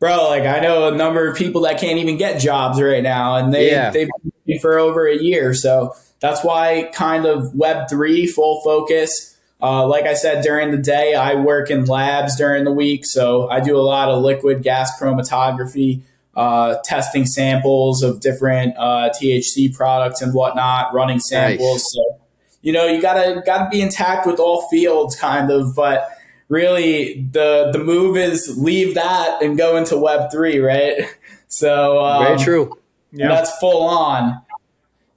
bro, 0.00 0.28
like 0.28 0.42
I 0.42 0.58
know 0.58 0.92
a 0.92 0.96
number 0.96 1.28
of 1.28 1.36
people 1.36 1.60
that 1.60 1.78
can't 1.80 2.00
even 2.00 2.16
get 2.16 2.40
jobs 2.40 2.82
right 2.82 3.04
now, 3.04 3.36
and 3.36 3.54
they 3.54 3.70
Yeah. 3.70 3.90
they've 3.90 4.08
been 4.48 4.58
for 4.58 4.80
over 4.80 5.06
a 5.06 5.16
year. 5.16 5.54
So 5.54 5.94
that's 6.18 6.42
why 6.42 6.90
kind 6.92 7.24
of 7.24 7.54
Web 7.54 7.88
three 7.88 8.26
full 8.26 8.60
focus. 8.64 9.36
Uh, 9.60 9.86
like 9.86 10.04
I 10.04 10.14
said 10.14 10.42
during 10.42 10.70
the 10.70 10.78
day, 10.78 11.14
I 11.14 11.34
work 11.34 11.70
in 11.70 11.84
labs 11.84 12.36
during 12.36 12.64
the 12.64 12.72
week, 12.72 13.04
so 13.04 13.48
I 13.48 13.60
do 13.60 13.76
a 13.76 13.82
lot 13.82 14.08
of 14.08 14.22
liquid 14.22 14.62
gas 14.62 15.00
chromatography, 15.00 16.02
uh, 16.36 16.76
testing 16.84 17.26
samples 17.26 18.02
of 18.02 18.20
different 18.20 18.74
uh, 18.78 19.10
THC 19.10 19.74
products 19.74 20.22
and 20.22 20.32
whatnot, 20.32 20.94
running 20.94 21.18
samples. 21.18 21.84
So 21.92 22.20
you 22.62 22.72
know 22.72 22.86
you 22.86 23.02
gotta 23.02 23.42
gotta 23.44 23.68
be 23.68 23.80
intact 23.80 24.26
with 24.26 24.38
all 24.38 24.68
fields, 24.68 25.16
kind 25.16 25.50
of, 25.50 25.74
but 25.74 26.08
really 26.48 27.28
the 27.32 27.70
the 27.72 27.78
move 27.78 28.16
is 28.16 28.56
leave 28.56 28.94
that 28.94 29.42
and 29.42 29.58
go 29.58 29.76
into 29.76 29.98
web 29.98 30.30
3 30.30 30.60
right 30.60 31.02
So 31.48 32.04
um, 32.04 32.24
Very 32.24 32.38
true. 32.38 32.78
Yeah. 33.10 33.28
That's 33.28 33.58
full 33.58 33.82
on. 33.82 34.40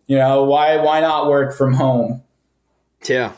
You 0.07 0.17
know 0.17 0.43
why? 0.45 0.77
Why 0.77 1.01
not 1.01 1.29
work 1.29 1.55
from 1.55 1.73
home? 1.73 2.23
Yeah. 3.07 3.33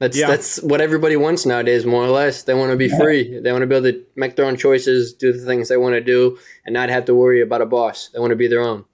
That's 0.00 0.16
Yeah. 0.16 0.28
that's 0.28 0.62
what 0.62 0.80
everybody 0.80 1.16
wants 1.16 1.44
nowadays, 1.44 1.84
more 1.84 2.04
or 2.04 2.08
less. 2.10 2.42
They 2.44 2.54
want 2.54 2.70
to 2.70 2.76
be 2.76 2.88
free. 2.88 3.40
They 3.40 3.50
want 3.50 3.62
to 3.62 3.66
be 3.66 3.74
able 3.74 3.92
to 3.92 4.00
make 4.14 4.36
their 4.36 4.44
own 4.46 4.56
choices, 4.56 5.12
do 5.12 5.32
the 5.32 5.44
things 5.44 5.68
they 5.68 5.76
want 5.76 5.94
to 5.94 6.00
do, 6.00 6.38
and 6.64 6.72
not 6.72 6.88
have 6.88 7.04
to 7.06 7.14
worry 7.14 7.40
about 7.40 7.62
a 7.62 7.66
boss. 7.66 8.08
They 8.12 8.20
want 8.20 8.30
to 8.30 8.36
be 8.36 8.46
their 8.46 8.60
own. 8.60 8.84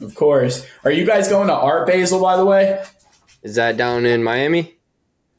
Of 0.00 0.14
course. 0.14 0.66
Are 0.84 0.90
you 0.90 1.04
guys 1.04 1.28
going 1.28 1.48
to 1.48 1.54
Art 1.54 1.86
Basel? 1.86 2.20
By 2.20 2.36
the 2.36 2.46
way, 2.46 2.82
Is 3.42 3.54
that 3.56 3.76
down 3.76 4.04
in 4.06 4.22
Miami? 4.22 4.76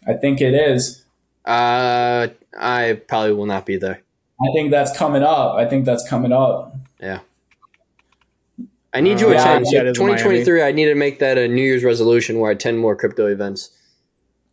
I 0.07 0.13
think 0.13 0.41
it 0.41 0.53
is. 0.53 1.05
Uh, 1.45 2.27
I 2.59 2.99
probably 3.07 3.33
will 3.33 3.45
not 3.47 3.65
be 3.65 3.77
there. 3.77 4.01
I 4.43 4.51
think 4.53 4.71
that's 4.71 4.95
coming 4.97 5.21
up. 5.23 5.55
I 5.55 5.65
think 5.65 5.85
that's 5.85 6.07
coming 6.09 6.31
up. 6.31 6.75
Yeah. 6.99 7.19
I 8.93 9.01
need 9.01 9.17
to 9.19 9.27
Uh, 9.27 9.31
yeah, 9.33 9.41
attend. 9.41 9.65
yeah, 9.71 9.79
it 9.81 9.85
is 9.85 9.89
in 9.89 9.93
2023, 10.05 10.61
I 10.63 10.71
need 10.71 10.85
to 10.85 10.95
make 10.95 11.19
that 11.19 11.37
a 11.37 11.47
New 11.47 11.61
Year's 11.61 11.83
resolution 11.83 12.39
where 12.39 12.49
I 12.49 12.53
attend 12.53 12.79
more 12.79 12.95
crypto 12.95 13.27
events. 13.27 13.69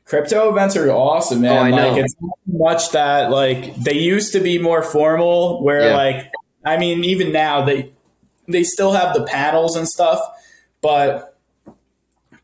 Crypto 0.08 0.48
events 0.50 0.74
are 0.76 0.90
awesome, 0.90 1.38
oh, 1.38 1.42
man. 1.42 1.52
Oh, 1.52 1.60
I 1.60 1.70
like 1.70 1.92
know. 1.96 1.98
it's 2.02 2.16
much 2.46 2.90
that 2.92 3.30
like 3.30 3.74
they 3.76 3.92
used 3.98 4.32
to 4.32 4.40
be 4.40 4.58
more 4.58 4.82
formal. 4.82 5.62
Where 5.62 5.88
Yeah. 5.90 5.96
like 5.96 6.32
I 6.64 6.78
mean, 6.78 7.04
even 7.04 7.30
now 7.32 7.64
they 7.64 7.90
they 8.48 8.64
still 8.64 8.92
have 8.92 9.14
the 9.14 9.24
panels 9.24 9.76
and 9.76 9.86
stuff, 9.86 10.20
but 10.80 11.36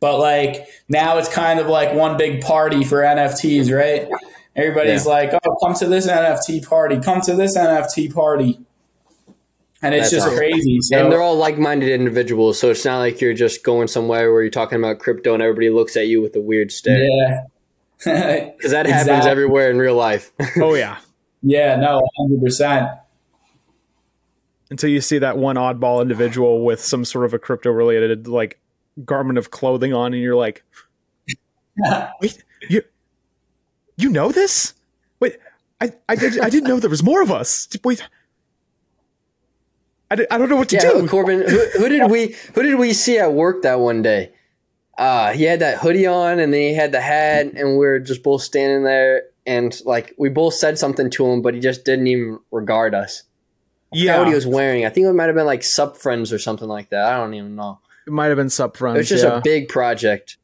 but 0.00 0.18
like 0.18 0.66
now 0.90 1.16
it's 1.16 1.28
kind 1.32 1.58
of 1.58 1.66
like 1.66 1.94
one 1.94 2.18
big 2.18 2.42
party 2.42 2.84
for 2.84 2.98
NFTs, 3.02 3.74
right? 3.74 4.08
Everybody's 4.54 5.06
Yeah. 5.06 5.10
like, 5.12 5.30
"Oh, 5.44 5.56
come 5.64 5.74
to 5.74 5.86
this 5.86 6.06
NFT 6.06 6.60
party! 6.68 7.00
Come 7.00 7.22
to 7.22 7.34
this 7.34 7.56
NFT 7.56 8.08
party!" 8.12 8.60
And 9.82 9.94
it's 9.94 10.10
That's 10.10 10.12
just 10.12 10.26
awesome. 10.26 10.38
crazy. 10.38 10.78
So 10.82 10.98
and 10.98 11.10
they're 11.12 11.20
all 11.22 11.36
like-minded 11.36 11.88
individuals, 11.88 12.58
so 12.58 12.70
it's 12.70 12.84
not 12.84 12.98
like 13.00 13.20
you're 13.20 13.34
just 13.34 13.64
going 13.64 13.88
somewhere 13.88 14.32
where 14.32 14.42
you're 14.42 14.50
talking 14.50 14.78
about 14.78 14.98
crypto 14.98 15.34
and 15.34 15.42
everybody 15.42 15.70
looks 15.70 15.96
at 15.96 16.06
you 16.08 16.20
with 16.22 16.36
a 16.36 16.40
weird 16.40 16.70
stare. 16.72 17.02
yeah, 17.02 17.40
Because 18.04 18.70
that 18.70 18.86
happens 18.86 19.08
Exactly. 19.08 19.30
everywhere 19.30 19.70
in 19.70 19.78
real 19.78 19.94
life. 19.94 20.32
Oh 20.58 20.74
yeah. 20.84 20.98
yeah, 21.42 21.76
no, 21.76 22.06
hundred 22.18 22.42
percent. 22.42 22.88
Until 24.70 24.90
you 24.90 25.00
see 25.00 25.18
that 25.18 25.38
one 25.38 25.56
oddball 25.56 26.02
individual 26.02 26.64
with 26.64 26.80
some 26.80 27.04
sort 27.04 27.24
of 27.24 27.34
a 27.34 27.38
crypto 27.38 27.70
related 27.70 28.26
like 28.26 28.58
garment 29.04 29.38
of 29.38 29.50
clothing 29.50 29.94
on, 29.94 30.12
and 30.12 30.22
you're 30.22 30.36
like, 30.36 30.64
wait, 32.20 32.42
you 32.68 32.82
you 33.96 34.10
know 34.10 34.32
this? 34.32 34.74
Wait, 35.20 35.38
I 35.80 35.92
I 36.08 36.16
did 36.16 36.40
I 36.40 36.50
didn't 36.50 36.68
know 36.68 36.80
there 36.80 36.90
was 36.90 37.02
more 37.02 37.22
of 37.22 37.30
us. 37.30 37.68
Wait. 37.84 38.06
I, 40.10 40.16
did, 40.16 40.26
I 40.30 40.36
don't 40.38 40.50
know 40.50 40.56
what 40.56 40.68
to 40.68 40.76
yeah, 40.76 40.82
do. 40.92 41.08
Corbin, 41.08 41.40
who, 41.48 41.58
who 41.78 41.88
did 41.88 42.10
we 42.10 42.36
who 42.54 42.62
did 42.62 42.78
we 42.78 42.92
see 42.92 43.18
at 43.18 43.32
work 43.32 43.62
that 43.62 43.80
one 43.80 44.02
day? 44.02 44.33
Uh, 44.96 45.32
he 45.32 45.44
had 45.44 45.60
that 45.60 45.78
hoodie 45.78 46.06
on 46.06 46.38
and 46.38 46.52
then 46.52 46.60
he 46.60 46.74
had 46.74 46.92
the 46.92 47.00
hat 47.00 47.46
and 47.54 47.70
we 47.70 47.86
were 47.86 47.98
just 47.98 48.22
both 48.22 48.42
standing 48.42 48.84
there 48.84 49.24
and 49.46 49.80
like 49.84 50.14
we 50.18 50.28
both 50.28 50.54
said 50.54 50.78
something 50.78 51.10
to 51.10 51.26
him, 51.26 51.42
but 51.42 51.54
he 51.54 51.60
just 51.60 51.84
didn't 51.84 52.06
even 52.06 52.38
regard 52.50 52.94
us. 52.94 53.24
Yeah, 53.92 54.12
yeah, 54.14 54.18
what 54.18 54.28
he 54.28 54.34
was 54.34 54.46
wearing. 54.46 54.84
I 54.84 54.90
think 54.90 55.06
it 55.06 55.12
might 55.12 55.26
have 55.26 55.34
been 55.34 55.46
like 55.46 55.62
sub 55.62 55.96
friends 55.96 56.32
or 56.32 56.38
something 56.38 56.68
like 56.68 56.90
that. 56.90 57.04
I 57.04 57.16
don't 57.16 57.34
even 57.34 57.54
know. 57.56 57.80
it 58.06 58.12
might 58.12 58.26
have 58.26 58.36
been 58.36 58.50
sub 58.50 58.76
friends 58.76 58.96
It 58.96 58.98
was 59.00 59.08
just 59.08 59.24
yeah. 59.24 59.38
a 59.38 59.40
big 59.40 59.68
project. 59.68 60.36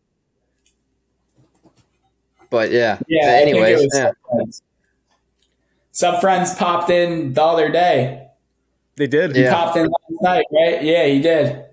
But 2.50 2.72
yeah. 2.72 2.98
Yeah. 3.06 3.26
But 3.26 3.30
I 3.30 3.44
think 3.44 3.56
it 3.56 3.60
anyways, 3.62 3.88
yeah. 3.94 4.10
Sub 5.92 6.20
Friends. 6.20 6.54
Popped 6.54 6.90
in 6.90 7.32
the 7.32 7.42
other 7.42 7.70
day. 7.70 8.28
they 8.96 9.06
did. 9.06 9.36
Yeah. 9.36 9.52
Popped 9.52 9.76
in 9.76 9.84
last 9.86 10.22
night, 10.22 10.46
right? 10.52 10.82
Yeah, 10.82 11.06
he 11.06 11.20
did. 11.20 11.64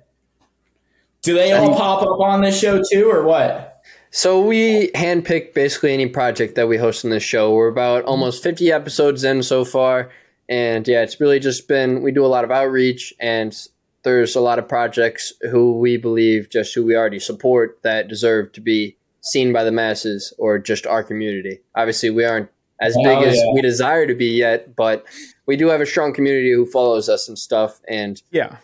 Do 1.28 1.34
they 1.34 1.52
all 1.52 1.76
pop 1.76 2.02
up 2.04 2.20
on 2.22 2.40
this 2.42 2.58
show 2.58 2.82
too, 2.90 3.10
or 3.12 3.24
what? 3.24 3.82
So 4.12 4.40
we 4.40 4.88
handpick 4.96 5.54
basically 5.54 5.94
any 5.94 6.08
project 6.08 6.56
that 6.56 6.70
we 6.70 6.78
host 6.78 7.04
in 7.04 7.10
this 7.10 7.22
show. 7.22 7.54
We're 7.54 7.68
about 7.68 8.06
almost 8.06 8.42
50 8.42 8.72
episodes 8.72 9.26
in 9.26 9.44
so 9.44 9.66
far. 9.66 10.10
And 10.48 10.88
yeah, 10.88 11.02
it's 11.04 11.20
really 11.20 11.40
just 11.42 11.68
been, 11.68 12.02
we 12.02 12.14
do 12.14 12.26
a 12.26 12.28
lot 12.28 12.46
of 12.46 12.52
outreach 12.52 13.14
and 13.20 13.54
there's 14.04 14.38
a 14.38 14.40
lot 14.40 14.58
of 14.58 14.70
projects 14.70 15.34
who 15.52 15.78
we 15.78 15.98
believe 15.98 16.50
just 16.50 16.74
who 16.74 16.86
we 16.86 16.96
already 16.96 17.20
support 17.20 17.78
that 17.84 18.08
deserve 18.08 18.54
to 18.54 18.62
be 18.62 18.96
seen 19.20 19.52
by 19.52 19.66
the 19.66 19.72
masses 19.74 20.34
or 20.38 20.58
just 20.58 20.88
our 20.88 21.04
community. 21.04 21.60
Obviously, 21.76 22.10
we 22.10 22.24
aren't 22.24 22.50
as 22.80 22.96
Oh, 22.98 23.04
big 23.04 23.28
as 23.28 23.36
yeah. 23.36 23.52
we 23.54 23.62
desire 23.62 24.08
to 24.08 24.16
be 24.16 24.28
yet, 24.28 24.78
but 24.78 25.06
we 25.46 25.58
do 25.58 25.68
have 25.68 25.82
a 25.82 25.86
strong 25.86 26.14
community 26.14 26.54
who 26.54 26.66
follows 26.66 27.10
us 27.10 27.28
and 27.28 27.38
stuff. 27.38 27.82
And 27.90 28.22
Yeah. 28.32 28.56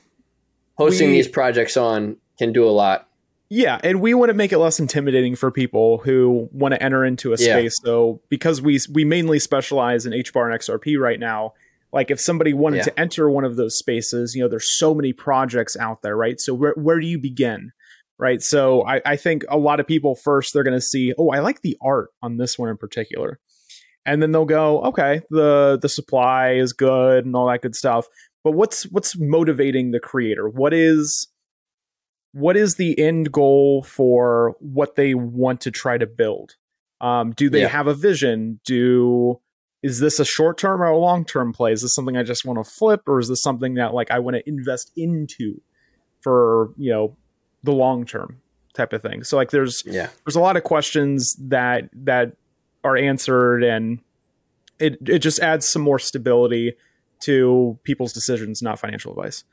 hosting 0.78 1.10
We- 1.10 1.16
these 1.16 1.28
projects 1.28 1.76
on 1.76 2.16
can 2.38 2.54
do 2.54 2.66
a 2.66 2.72
lot. 2.72 3.08
Yeah, 3.50 3.80
and 3.84 4.02
we 4.02 4.14
want 4.16 4.30
to 4.30 4.34
make 4.34 4.52
it 4.52 4.58
less 4.58 4.80
intimidating 4.80 5.36
for 5.36 5.52
people 5.52 6.00
who 6.00 6.50
want 6.52 6.74
to 6.74 6.82
enter 6.82 7.06
into 7.06 7.34
a 7.34 7.38
Yeah. 7.38 7.58
space. 7.58 7.78
So 7.84 8.22
because 8.30 8.62
we 8.62 8.80
we 8.92 9.06
mainly 9.06 9.38
specialize 9.40 10.06
in 10.06 10.14
HBAR 10.14 10.46
and 10.46 10.54
XRP 10.60 10.98
right 11.00 11.20
now, 11.20 11.54
like 11.92 12.10
if 12.10 12.20
somebody 12.20 12.54
wanted 12.54 12.78
Yeah. 12.78 12.84
to 12.86 13.00
enter 13.00 13.30
one 13.30 13.44
of 13.44 13.56
those 13.56 13.78
spaces, 13.78 14.34
you 14.34 14.42
know, 14.42 14.48
there's 14.50 14.76
so 14.76 14.96
many 14.96 15.14
projects 15.14 15.78
out 15.78 16.02
there, 16.02 16.18
right? 16.18 16.40
So 16.40 16.54
where 16.56 16.74
where 16.76 17.00
do 17.00 17.06
you 17.06 17.20
begin? 17.20 17.72
Right. 18.18 18.42
So 18.42 18.86
I, 18.88 19.02
I 19.06 19.16
think 19.18 19.44
a 19.50 19.58
lot 19.58 19.80
of 19.80 19.86
people 19.88 20.16
first 20.16 20.54
they're 20.54 20.64
gonna 20.64 20.82
see, 20.82 21.14
oh, 21.20 21.30
I 21.30 21.40
like 21.40 21.62
the 21.62 21.78
art 21.82 22.10
on 22.24 22.38
this 22.38 22.58
one 22.58 22.70
in 22.70 22.78
particular. 22.78 23.40
And 24.06 24.22
then 24.22 24.32
they'll 24.32 24.46
go, 24.46 24.82
okay, 24.86 25.22
the 25.30 25.78
the 25.80 25.90
supply 25.90 26.54
is 26.54 26.74
good 26.74 27.26
and 27.26 27.36
all 27.36 27.48
that 27.48 27.62
good 27.62 27.76
stuff. 27.76 28.08
But 28.44 28.52
what's 28.52 28.84
what's 28.92 29.16
motivating 29.18 29.92
the 29.92 30.00
creator? 30.00 30.50
What 30.50 30.74
is 30.74 31.28
what 32.34 32.58
is 32.58 32.76
the 32.76 33.00
end 33.00 33.32
goal 33.32 33.84
for 33.84 34.56
what 34.60 34.96
they 34.96 35.14
want 35.14 35.62
to 35.62 35.72
try 35.72 35.98
to 35.98 36.06
build? 36.06 36.56
Um, 37.02 37.32
do 37.32 37.50
they 37.50 37.62
Yeah. 37.62 37.68
have 37.68 37.88
a 37.88 37.94
vision? 37.94 38.60
Do 38.66 39.40
is 39.82 40.00
this 40.00 40.18
a 40.20 40.24
short 40.26 40.58
term 40.58 40.82
or 40.82 40.86
a 40.86 40.98
long 40.98 41.26
term 41.26 41.52
play? 41.54 41.72
Is 41.74 41.82
this 41.82 41.94
something 41.94 42.16
I 42.18 42.24
just 42.24 42.46
want 42.46 42.64
to 42.64 42.70
flip, 42.70 43.02
or 43.08 43.20
is 43.20 43.28
this 43.28 43.42
something 43.42 43.74
that 43.76 43.94
like 43.94 44.10
I 44.12 44.20
want 44.20 44.36
to 44.38 44.48
invest 44.48 44.92
into 44.96 45.62
for 46.22 46.72
you 46.78 46.92
know 46.92 47.18
the 47.64 47.74
long 47.74 48.06
term 48.06 48.42
type 48.74 48.94
of 48.94 49.02
thing? 49.02 49.24
So 49.24 49.38
like 49.38 49.52
there's 49.52 49.84
Yeah. 49.86 50.10
there's 50.26 50.36
a 50.36 50.40
lot 50.42 50.58
of 50.58 50.64
questions 50.64 51.36
that 51.50 51.90
that 51.94 52.36
are 52.84 52.98
answered 52.98 53.64
and 53.64 54.00
it 54.80 54.98
it 55.08 55.20
just 55.20 55.40
adds 55.40 55.68
some 55.68 55.82
more 55.82 56.00
stability 56.00 56.74
to 57.22 57.78
people's 57.84 58.12
decisions 58.12 58.62
not 58.62 58.80
financial 58.80 59.12
advice 59.12 59.44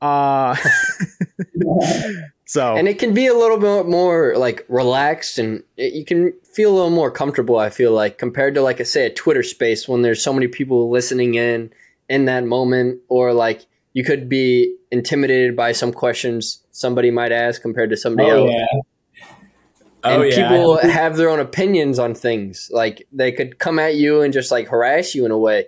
uh 0.00 0.54
so. 2.46 2.76
And 2.76 2.88
it 2.88 2.98
can 2.98 3.14
be 3.14 3.26
a 3.26 3.34
little 3.34 3.58
bit 3.58 3.86
more 3.86 4.34
like 4.36 4.64
relaxed 4.68 5.38
and 5.38 5.62
it, 5.76 5.92
you 5.92 6.04
can 6.04 6.32
feel 6.54 6.72
a 6.72 6.74
little 6.74 6.90
more 6.90 7.10
comfortable 7.10 7.56
i 7.58 7.70
feel 7.70 7.92
like 7.92 8.18
compared 8.18 8.54
to 8.54 8.62
like 8.62 8.80
i 8.80 8.84
say 8.84 9.06
a 9.06 9.10
twitter 9.12 9.42
space 9.42 9.86
when 9.88 10.02
there's 10.02 10.22
so 10.22 10.32
many 10.32 10.48
people 10.48 10.90
listening 10.90 11.34
in 11.34 11.70
in 12.08 12.24
that 12.24 12.44
moment. 12.44 13.00
Or 13.08 13.32
like 13.32 13.66
you 13.92 14.02
could 14.04 14.28
be 14.28 14.74
intimidated 14.90 15.54
by 15.56 15.72
some 15.72 15.92
questions 15.92 16.62
somebody 16.70 17.10
might 17.10 17.32
ask 17.32 17.60
compared 17.60 17.90
to 17.90 17.96
somebody 17.96 18.30
Oh 18.30 18.46
else. 18.46 18.50
yeah. 18.50 18.80
and 20.04 20.22
Oh 20.22 20.24
yeah. 20.24 20.48
people 20.48 20.78
have 20.78 21.16
their 21.16 21.28
own 21.28 21.40
opinions 21.40 21.98
on 21.98 22.14
things. 22.14 22.70
Like 22.72 23.06
they 23.12 23.30
could 23.32 23.58
come 23.58 23.78
at 23.78 23.96
you 23.96 24.22
and 24.22 24.32
just 24.32 24.50
like 24.50 24.68
harass 24.68 25.14
you 25.14 25.24
in 25.26 25.30
a 25.32 25.38
way 25.38 25.66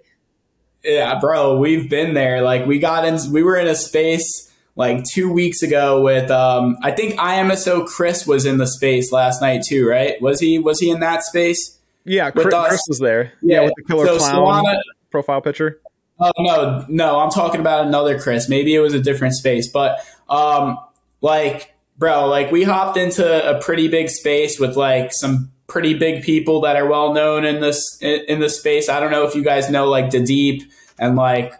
Yeah, 0.85 1.19
bro, 1.21 1.59
we've 1.59 1.91
been 1.91 2.15
there. 2.15 2.43
Like 2.43 2.67
we 2.67 2.79
got 2.79 3.05
in 3.05 3.19
we 3.33 3.43
were 3.43 3.57
in 3.57 3.67
a 3.67 3.75
space 3.75 4.51
like 4.77 5.05
2 5.05 5.31
weeks 5.33 5.63
ago 5.63 6.01
with 6.03 6.31
um 6.31 6.77
I 6.83 6.91
think 6.91 7.19
IMSO 7.19 7.87
Chris 7.87 8.27
was 8.27 8.47
in 8.47 8.59
the 8.59 8.67
space 8.67 9.13
last 9.13 9.43
night 9.43 9.63
too, 9.67 9.87
right? 9.87 10.21
Was 10.23 10.41
he 10.41 10.59
was 10.59 10.81
he 10.81 10.91
in 10.91 11.01
that 11.01 11.23
space? 11.23 11.77
yeah 12.07 12.31
chris, 12.31 12.47
was 12.89 12.99
there 12.99 13.31
yeah, 13.43 13.61
with 13.61 13.75
the 13.77 13.85
killer 13.85 14.07
so 14.07 14.17
clown 14.17 14.65
Solana- 14.65 14.81
profile 15.11 15.43
picture 15.43 15.79
Oh 16.23 16.33
no, 16.39 16.85
no, 16.89 17.19
I'm 17.19 17.31
talking 17.31 17.61
about 17.61 17.87
another 17.87 18.21
Chris. 18.21 18.47
Maybe 18.47 18.75
it 18.75 18.81
was 18.81 18.93
a 18.93 19.01
different 19.01 19.35
space, 19.35 19.69
but 19.73 20.01
um, 20.29 20.79
like, 21.23 21.75
bro, 21.97 22.27
like 22.27 22.53
we 22.53 22.63
hopped 22.63 22.99
into 22.99 23.25
a 23.49 23.59
pretty 23.59 23.89
big 23.89 24.11
space 24.11 24.61
with 24.61 24.77
like 24.77 25.13
some 25.15 25.51
pretty 25.71 25.95
big 25.95 26.23
people 26.23 26.61
that 26.63 26.77
are 26.77 26.87
well 26.87 27.15
known 27.15 27.45
in 27.45 27.61
this 27.61 27.97
in, 28.03 28.41
the 28.41 28.51
space. 28.51 28.89
I 28.89 29.01
don't 29.01 29.13
know 29.13 29.25
if 29.27 29.35
you 29.35 29.43
guys 29.43 29.71
know 29.71 29.89
like 29.89 30.11
the 30.11 30.21
Deep 30.21 30.71
and 30.99 31.17
like 31.17 31.55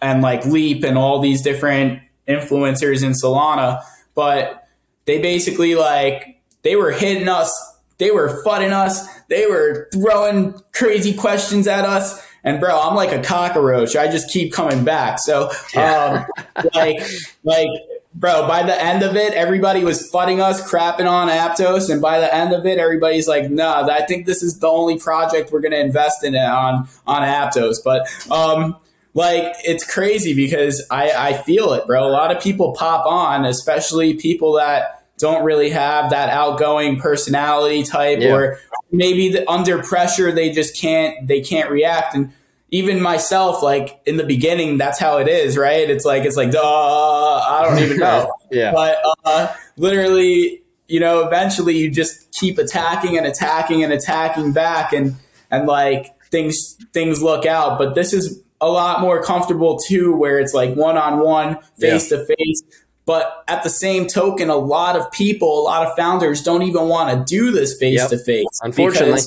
and 0.00 0.22
like 0.22 0.44
Leap 0.46 0.82
and 0.82 0.98
all 0.98 1.20
these 1.20 1.42
different 1.42 2.00
influencers 2.26 3.04
in 3.04 3.12
Solana, 3.12 3.82
but 4.14 4.66
they 5.04 5.20
basically 5.20 5.74
like 5.74 6.40
they 6.62 6.76
were 6.76 6.90
hitting 6.90 7.28
us, 7.28 7.52
they 7.98 8.10
were 8.10 8.42
fudding 8.44 8.72
us, 8.72 9.06
they 9.28 9.46
were 9.46 9.88
throwing 9.92 10.58
crazy 10.72 11.14
questions 11.14 11.68
at 11.68 11.84
us. 11.84 12.26
And 12.44 12.58
bro, 12.58 12.80
I'm 12.80 12.96
like 12.96 13.12
a 13.12 13.22
cockroach. 13.22 13.94
I 13.94 14.10
just 14.10 14.30
keep 14.30 14.52
coming 14.52 14.82
back. 14.82 15.20
So, 15.20 15.50
um, 15.76 16.26
like, 16.74 17.00
like, 17.44 17.68
bro, 18.14 18.46
by 18.46 18.62
the 18.62 18.80
end 18.82 19.02
of 19.02 19.16
it, 19.16 19.34
everybody 19.34 19.84
was 19.84 20.10
fudding 20.10 20.40
us, 20.40 20.68
crapping 20.70 21.08
on 21.10 21.28
Aptos, 21.28 21.90
and 21.90 22.00
by 22.00 22.20
the 22.20 22.34
end 22.34 22.52
of 22.52 22.66
it, 22.66 22.78
everybody's 22.78 23.26
like, 23.28 23.50
"No, 23.50 23.68
I 23.90 24.04
think 24.06 24.26
this 24.26 24.42
is 24.42 24.58
the 24.58 24.68
only 24.68 24.98
project 24.98 25.50
we're 25.52 25.60
going 25.60 25.72
to 25.72 25.80
invest 25.80 26.24
in 26.24 26.34
it 26.34 26.38
on 26.44 26.88
on 27.06 27.22
Aptos." 27.22 27.76
But, 27.84 28.06
um, 28.30 28.76
like 29.14 29.52
it's 29.64 29.84
crazy 29.84 30.34
because 30.34 30.84
I, 30.90 31.10
I 31.10 31.32
feel 31.34 31.72
it, 31.74 31.86
bro. 31.86 32.04
A 32.04 32.08
lot 32.08 32.34
of 32.34 32.42
people 32.42 32.72
pop 32.72 33.04
on, 33.06 33.44
especially 33.44 34.14
people 34.14 34.54
that 34.54 35.04
don't 35.18 35.44
really 35.44 35.70
have 35.70 36.10
that 36.10 36.30
outgoing 36.30 36.98
personality 36.98 37.82
type, 37.82 38.18
Yeah. 38.20 38.34
or 38.34 38.58
maybe 38.90 39.28
the, 39.30 39.48
under 39.50 39.82
pressure 39.82 40.32
they 40.32 40.50
just 40.50 40.80
can't 40.80 41.26
they 41.28 41.40
can't 41.40 41.70
react. 41.70 42.14
And 42.14 42.32
even 42.72 43.02
myself, 43.02 43.62
like 43.62 44.00
in 44.06 44.16
the 44.16 44.24
beginning, 44.24 44.78
that's 44.78 44.98
how 44.98 45.18
it 45.18 45.28
is, 45.28 45.56
right? 45.58 45.88
It's 45.88 46.06
like 46.06 46.24
it's 46.24 46.36
like, 46.36 46.50
duh, 46.50 46.60
I 46.60 47.66
don't 47.68 47.78
even 47.78 47.98
know 47.98 48.32
Yeah. 48.50 48.72
but 48.72 48.96
uh, 49.24 49.54
literally, 49.76 50.62
you 50.88 50.98
know, 50.98 51.24
eventually 51.26 51.76
you 51.76 51.90
just 51.90 52.32
keep 52.32 52.58
attacking 52.58 53.16
and 53.16 53.26
attacking 53.26 53.84
and 53.84 53.92
attacking 53.92 54.52
back, 54.52 54.92
and 54.92 55.14
and 55.50 55.66
like 55.66 56.06
things 56.30 56.76
things 56.92 57.22
look 57.22 57.44
out. 57.46 57.78
But 57.78 57.94
this 57.94 58.14
is 58.14 58.42
a 58.60 58.68
lot 58.68 59.00
more 59.02 59.22
comfortable 59.22 59.78
too, 59.78 60.16
where 60.16 60.38
it's 60.38 60.54
like 60.54 60.74
one 60.74 60.96
on 60.96 61.20
one, 61.20 61.58
face 61.78 62.08
to 62.08 62.24
face. 62.24 62.62
But 63.04 63.44
at 63.48 63.64
the 63.64 63.68
same 63.70 64.06
token, 64.06 64.48
a 64.48 64.56
lot 64.56 64.96
of 64.96 65.10
people, 65.12 65.60
a 65.60 65.64
lot 65.64 65.86
of 65.86 65.94
founders 65.96 66.42
don't 66.42 66.62
even 66.62 66.88
want 66.88 67.10
to 67.10 67.24
do 67.36 67.50
this 67.50 67.76
face 67.76 68.06
to 68.08 68.16
face. 68.18 68.46
Unfortunately. 68.62 69.20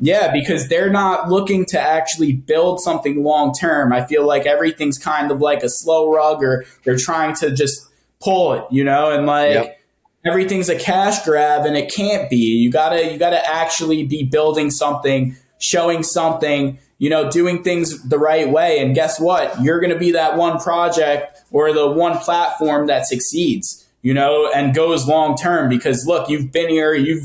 Yeah, 0.00 0.32
because 0.32 0.68
they're 0.68 0.90
not 0.90 1.28
looking 1.28 1.64
to 1.66 1.80
actually 1.80 2.32
build 2.32 2.80
something 2.80 3.22
long 3.24 3.52
term. 3.52 3.92
I 3.92 4.04
feel 4.06 4.26
like 4.26 4.46
everything's 4.46 4.98
kind 4.98 5.30
of 5.30 5.40
like 5.40 5.62
a 5.62 5.68
slow 5.68 6.12
rug, 6.12 6.42
or 6.42 6.64
they're 6.84 6.96
trying 6.98 7.34
to 7.36 7.50
just 7.50 7.86
pull 8.22 8.52
it, 8.52 8.64
you 8.70 8.84
know, 8.84 9.10
and 9.10 9.26
like 9.26 9.54
Yep. 9.54 9.80
everything's 10.26 10.68
a 10.68 10.76
cash 10.76 11.24
grab, 11.24 11.66
and 11.66 11.76
it 11.76 11.92
can't 11.92 12.30
be. 12.30 12.36
You 12.36 12.70
gotta 12.70 13.10
you 13.12 13.18
gotta 13.18 13.44
actually 13.48 14.04
be 14.04 14.22
building 14.22 14.70
something, 14.70 15.36
showing 15.58 16.02
something, 16.02 16.78
you 16.98 17.10
know, 17.10 17.30
doing 17.30 17.62
things 17.62 18.02
the 18.08 18.18
right 18.18 18.48
way. 18.50 18.78
And 18.78 18.94
guess 18.94 19.18
what? 19.20 19.60
You're 19.62 19.80
gonna 19.80 19.98
be 19.98 20.12
that 20.12 20.36
one 20.36 20.58
project 20.58 21.42
or 21.50 21.72
the 21.72 21.90
one 21.90 22.18
platform 22.18 22.86
that 22.86 23.06
succeeds, 23.06 23.86
you 24.02 24.14
know, 24.14 24.50
and 24.54 24.74
goes 24.74 25.06
long 25.08 25.36
term. 25.36 25.68
Because 25.68 26.06
look, 26.06 26.28
you've 26.28 26.52
been 26.52 26.68
here, 26.68 26.94
you've 26.94 27.24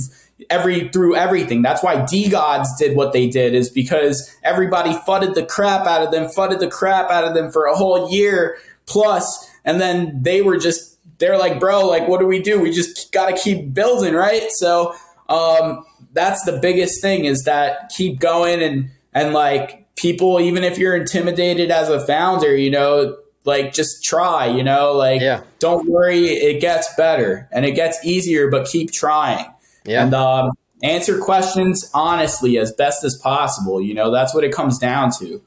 every 0.49 0.89
through 0.89 1.15
everything. 1.15 1.61
That's 1.61 1.81
why 1.83 1.95
DeGods 1.97 2.67
did 2.77 2.95
what 2.95 3.13
they 3.13 3.27
did, 3.29 3.53
is 3.53 3.69
because 3.69 4.36
everybody 4.43 4.93
fudded 5.05 5.33
the 5.36 5.45
crap 5.45 5.88
out 5.88 6.03
of 6.03 6.11
them, 6.11 6.29
fudded 6.29 6.59
the 6.59 6.67
crap 6.67 7.09
out 7.09 7.23
of 7.23 7.33
them 7.33 7.51
for 7.51 7.65
a 7.65 7.75
whole 7.75 8.09
year 8.11 8.57
plus, 8.86 9.49
and 9.63 9.79
then 9.79 10.21
they 10.21 10.41
were 10.41 10.57
just 10.57 10.93
they're 11.17 11.38
like, 11.38 11.59
bro, 11.59 11.88
like 11.88 12.07
what 12.07 12.19
do 12.19 12.25
we 12.25 12.41
do? 12.41 12.59
We 12.59 12.71
just 12.71 13.11
gotta 13.13 13.33
keep 13.38 13.73
building, 13.73 14.13
right? 14.13 14.51
So 14.51 14.93
um 15.29 15.86
that's 16.13 16.43
the 16.43 16.59
biggest 16.61 17.01
thing 17.01 17.25
is 17.25 17.43
that 17.43 17.89
keep 17.95 18.19
going 18.19 18.61
and 18.61 18.89
and 19.13 19.33
like 19.33 19.86
people, 19.95 20.41
even 20.41 20.63
if 20.65 20.77
you're 20.77 20.95
intimidated 20.95 21.71
as 21.71 21.88
a 21.89 22.05
founder, 22.05 22.53
you 22.55 22.69
know, 22.69 23.17
like 23.45 23.73
just 23.73 24.03
try, 24.03 24.45
you 24.45 24.63
know, 24.63 24.91
like 24.91 25.21
Yeah. 25.21 25.41
don't 25.59 25.88
worry, 25.89 26.25
it 26.25 26.59
gets 26.59 26.93
better 26.95 27.47
and 27.53 27.65
it 27.65 27.71
gets 27.71 27.97
easier, 28.03 28.49
but 28.49 28.67
keep 28.67 28.91
trying 28.91 29.45
Yeah. 29.86 30.03
and 30.03 30.13
um, 30.13 30.51
answer 30.83 31.19
questions 31.19 31.89
honestly 31.93 32.57
as 32.57 32.71
best 32.73 33.03
as 33.03 33.17
possible. 33.21 33.81
You 33.81 33.93
know, 33.93 34.11
that's 34.11 34.33
what 34.33 34.43
it 34.43 34.51
comes 34.51 34.77
down 34.79 35.11
to. 35.19 35.41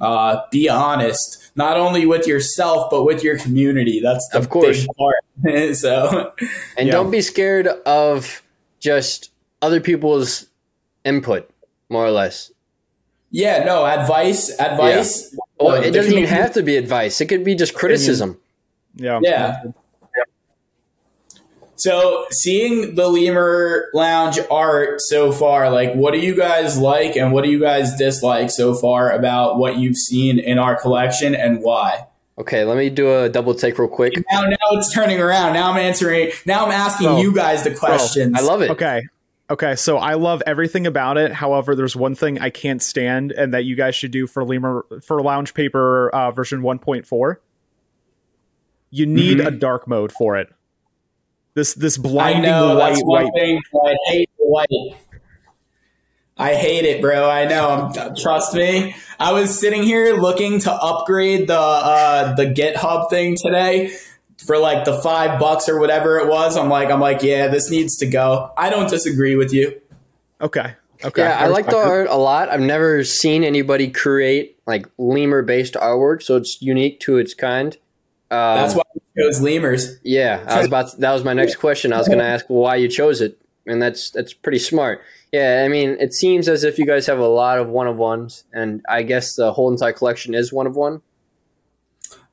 Uh, 0.00 0.42
be 0.50 0.68
honest, 0.68 1.50
not 1.56 1.76
only 1.76 2.06
with 2.06 2.26
yourself 2.26 2.90
but 2.90 3.04
with 3.04 3.22
your 3.22 3.36
community. 3.38 4.00
That's 4.02 4.26
the 4.32 4.38
Of 4.38 4.48
course. 4.48 4.86
big 4.86 4.88
part. 4.96 5.76
so, 5.76 6.32
And 6.78 6.86
Yeah. 6.86 6.92
don't 6.92 7.10
be 7.10 7.20
scared 7.20 7.66
of 7.66 8.42
just 8.78 9.30
other 9.60 9.80
people's 9.80 10.46
input, 11.04 11.50
more 11.90 12.06
or 12.06 12.10
less. 12.10 12.50
yeah, 13.30 13.62
no 13.64 13.84
advice, 13.84 14.50
advice. 14.58 15.36
Or 15.58 15.72
uh, 15.76 15.80
it 15.82 15.90
doesn't 15.90 16.12
even 16.12 16.24
have 16.24 16.54
to 16.54 16.62
be 16.62 16.76
advice. 16.76 17.20
It 17.20 17.26
could 17.26 17.44
be 17.44 17.54
just 17.54 17.74
criticism. 17.74 18.38
Yeah. 18.96 19.20
Yeah. 19.22 19.62
So, 21.80 22.26
seeing 22.30 22.94
the 22.94 23.08
Lemur 23.08 23.88
Lounge 23.94 24.38
art 24.50 25.00
so 25.00 25.32
far, 25.32 25.70
like, 25.70 25.94
what 25.94 26.12
do 26.12 26.20
you 26.20 26.34
guys 26.36 26.76
like 26.78 27.16
and 27.16 27.32
what 27.32 27.42
do 27.42 27.50
you 27.50 27.58
guys 27.58 27.94
dislike 27.96 28.50
so 28.50 28.74
far 28.74 29.10
about 29.10 29.56
what 29.56 29.78
you've 29.78 29.96
seen 29.96 30.38
in 30.38 30.58
our 30.58 30.78
collection 30.78 31.34
and 31.34 31.60
why? 31.62 32.06
Okay, 32.36 32.64
let 32.64 32.76
me 32.76 32.90
do 32.90 33.10
a 33.22 33.30
double 33.30 33.54
take 33.54 33.78
real 33.78 33.88
quick. 33.88 34.14
Now, 34.30 34.42
now 34.42 34.56
it's 34.72 34.92
turning 34.92 35.20
around. 35.20 35.54
Now 35.54 35.70
I'm 35.72 35.78
answering. 35.78 36.32
Now 36.44 36.66
I'm 36.66 36.72
asking 36.72 37.06
Bro. 37.06 37.20
you 37.22 37.34
guys 37.34 37.64
the 37.64 37.74
questions. 37.74 38.34
I 38.38 38.42
love 38.42 38.60
it. 38.60 38.70
Okay. 38.72 39.00
Okay, 39.48 39.74
so 39.74 39.96
I 39.96 40.14
love 40.14 40.42
everything 40.46 40.86
about 40.86 41.16
it. 41.16 41.32
However, 41.32 41.74
there's 41.74 41.96
one 41.96 42.14
thing 42.14 42.38
I 42.38 42.50
can't 42.50 42.82
stand, 42.82 43.32
and 43.32 43.52
that 43.54 43.64
you 43.64 43.74
guys 43.74 43.94
should 43.96 44.10
do 44.10 44.26
for 44.26 44.44
Lemur 44.44 44.84
for 45.02 45.20
Lounge 45.22 45.54
Paper 45.54 46.08
uh, 46.10 46.30
version 46.30 46.60
1.4. 46.62 47.36
You 48.90 49.06
need 49.06 49.38
Mhm. 49.38 49.46
a 49.46 49.50
dark 49.50 49.88
mode 49.88 50.12
for 50.12 50.36
it. 50.36 50.50
This 51.54 51.74
this 51.74 51.98
blinding 51.98 52.50
I 52.50 52.50
blinding 52.50 52.50
know 52.50 52.78
white 52.78 52.88
that's 52.90 53.02
one 53.02 53.24
white. 53.24 53.32
thing. 53.34 53.60
I 53.84 53.96
hate 54.06 54.30
white. 54.36 54.96
I 56.36 56.54
hate 56.54 56.84
it, 56.84 57.02
bro. 57.02 57.28
I 57.28 57.44
know. 57.44 57.90
I'm, 57.94 58.16
trust 58.16 58.54
me. 58.54 58.94
I 59.18 59.32
was 59.32 59.58
sitting 59.58 59.82
here 59.82 60.14
looking 60.14 60.60
to 60.60 60.72
upgrade 60.72 61.48
the 61.48 61.58
uh, 61.58 62.34
the 62.34 62.46
GitHub 62.46 63.10
thing 63.10 63.36
today 63.36 63.94
for 64.38 64.56
like 64.58 64.84
the 64.84 64.94
five 65.02 65.38
bucks 65.38 65.68
or 65.68 65.78
whatever 65.78 66.18
it 66.18 66.28
was. 66.28 66.56
I'm 66.56 66.70
like, 66.70 66.90
I'm 66.90 67.00
like, 67.00 67.22
yeah, 67.22 67.48
this 67.48 67.70
needs 67.70 67.96
to 67.98 68.06
go. 68.06 68.52
I 68.56 68.70
don't 68.70 68.88
disagree 68.88 69.36
with 69.36 69.52
you. 69.52 69.80
Okay. 70.40 70.74
Okay. 71.04 71.22
Yeah, 71.22 71.38
I, 71.38 71.46
like 71.48 71.66
the 71.66 71.76
art 71.76 72.08
a 72.10 72.16
lot. 72.16 72.50
I've 72.50 72.60
never 72.60 73.04
seen 73.04 73.42
anybody 73.42 73.90
create 73.90 74.58
like 74.66 74.86
lemur 74.98 75.42
based 75.42 75.74
artwork, 75.74 76.22
so 76.22 76.36
it's 76.36 76.60
unique 76.60 77.00
to 77.00 77.16
its 77.16 77.34
kind. 77.34 77.76
Um, 78.30 78.56
That's 78.56 78.74
why 78.74 78.82
we 78.94 79.22
chose 79.22 79.40
lemurs. 79.40 79.98
Yeah, 80.04 80.44
I 80.46 80.58
was 80.58 80.66
about. 80.68 80.90
To, 80.92 80.96
that 80.98 81.12
was 81.12 81.24
my 81.24 81.32
next 81.32 81.56
question. 81.56 81.92
I 81.92 81.98
was 81.98 82.06
going 82.06 82.20
to 82.20 82.24
ask 82.24 82.44
why 82.48 82.76
you 82.76 82.88
chose 82.88 83.20
it, 83.20 83.40
and 83.66 83.82
that's 83.82 84.10
that's 84.10 84.32
pretty 84.32 84.58
smart. 84.60 85.00
Yeah, 85.32 85.62
I 85.64 85.68
mean, 85.68 85.96
it 86.00 86.12
seems 86.14 86.48
as 86.48 86.64
if 86.64 86.78
you 86.78 86.86
guys 86.86 87.06
have 87.06 87.18
a 87.18 87.26
lot 87.28 87.58
of 87.58 87.68
one 87.68 87.86
of 87.88 87.96
ones, 87.96 88.44
and 88.52 88.82
I 88.88 89.02
guess 89.02 89.34
the 89.34 89.52
whole 89.52 89.70
entire 89.70 89.92
collection 89.92 90.34
is 90.34 90.52
one 90.52 90.66
of 90.66 90.76
one. 90.76 91.02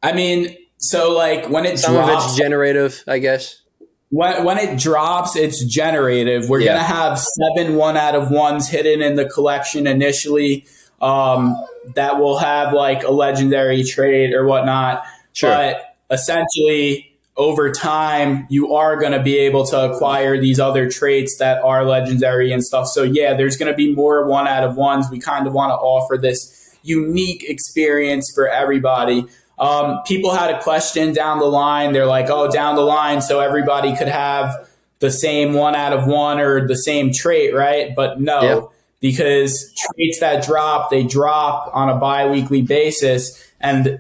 I 0.04 0.14
mean, 0.14 0.56
so 0.78 1.12
like 1.16 1.50
when 1.50 1.66
it 1.66 1.80
Some 1.80 1.93
drops, 1.93 2.26
of 2.26 2.30
it's 2.32 2.38
generative, 2.38 3.04
I 3.08 3.18
guess. 3.20 3.62
when, 4.10 4.43
when 4.43 4.58
it 4.60 4.80
drops, 4.80 5.36
it's 5.36 5.64
generative. 5.66 6.50
We're 6.50 6.60
Yeah. 6.62 6.74
gonna 6.74 6.84
have 6.84 7.20
seven 7.20 7.76
one 7.76 7.98
out 7.98 8.16
of 8.16 8.30
ones 8.32 8.70
hidden 8.70 9.02
in 9.02 9.16
the 9.16 9.26
collection 9.26 9.88
initially. 9.88 10.66
Um, 11.02 11.56
that 11.95 12.20
will 12.20 12.38
have 12.39 12.74
like 12.74 13.04
a 13.04 13.12
legendary 13.12 13.84
trait 13.84 14.34
or 14.34 14.45
whatnot. 14.45 15.04
Sure. 15.34 15.52
But 15.52 15.87
essentially, 16.10 17.14
over 17.36 17.72
time, 17.72 18.47
you 18.49 18.74
are 18.74 18.97
going 18.99 19.12
to 19.12 19.22
be 19.22 19.38
able 19.38 19.64
to 19.68 19.91
acquire 19.91 20.39
these 20.39 20.60
other 20.60 20.89
traits 20.89 21.38
that 21.38 21.62
are 21.64 21.86
legendary 21.86 22.51
and 22.51 22.64
stuff. 22.64 22.88
So 22.88 23.03
yeah, 23.03 23.36
there's 23.36 23.58
going 23.58 23.72
to 23.72 23.76
be 23.76 23.93
more 23.93 24.28
one 24.28 24.47
out 24.47 24.64
of 24.64 24.76
ones. 24.76 25.08
We 25.12 25.20
kind 25.20 25.45
of 25.45 25.53
want 25.53 25.70
to 25.70 25.76
offer 25.76 26.18
this 26.18 26.76
unique 26.82 27.43
experience 27.47 28.32
for 28.34 28.47
everybody. 28.47 29.26
Um, 29.60 30.01
people 30.05 30.34
had 30.34 30.49
a 30.53 30.62
question 30.62 31.14
down 31.14 31.39
the 31.39 31.45
line. 31.45 31.91
They're 31.93 32.05
like, 32.08 32.30
"Oh, 32.30 32.49
down 32.49 32.76
the 32.76 32.82
line, 32.84 33.22
so 33.22 33.39
everybody 33.39 33.95
could 33.95 34.08
have 34.08 34.68
the 34.99 35.12
same 35.12 35.53
one 35.53 35.76
out 35.76 35.93
of 35.93 36.08
one 36.08 36.39
or 36.39 36.68
the 36.68 36.76
same 36.76 37.12
trait, 37.12 37.53
right?" 37.53 37.95
But 37.95 38.20
no, 38.22 38.41
Yeah. 38.41 38.60
because 38.99 39.74
traits 39.76 40.20
that 40.20 40.43
drop, 40.45 40.89
they 40.89 41.03
drop 41.03 41.72
on 41.74 41.89
a 41.89 41.95
bi-weekly 41.95 42.62
basis, 42.62 43.43
and 43.60 43.99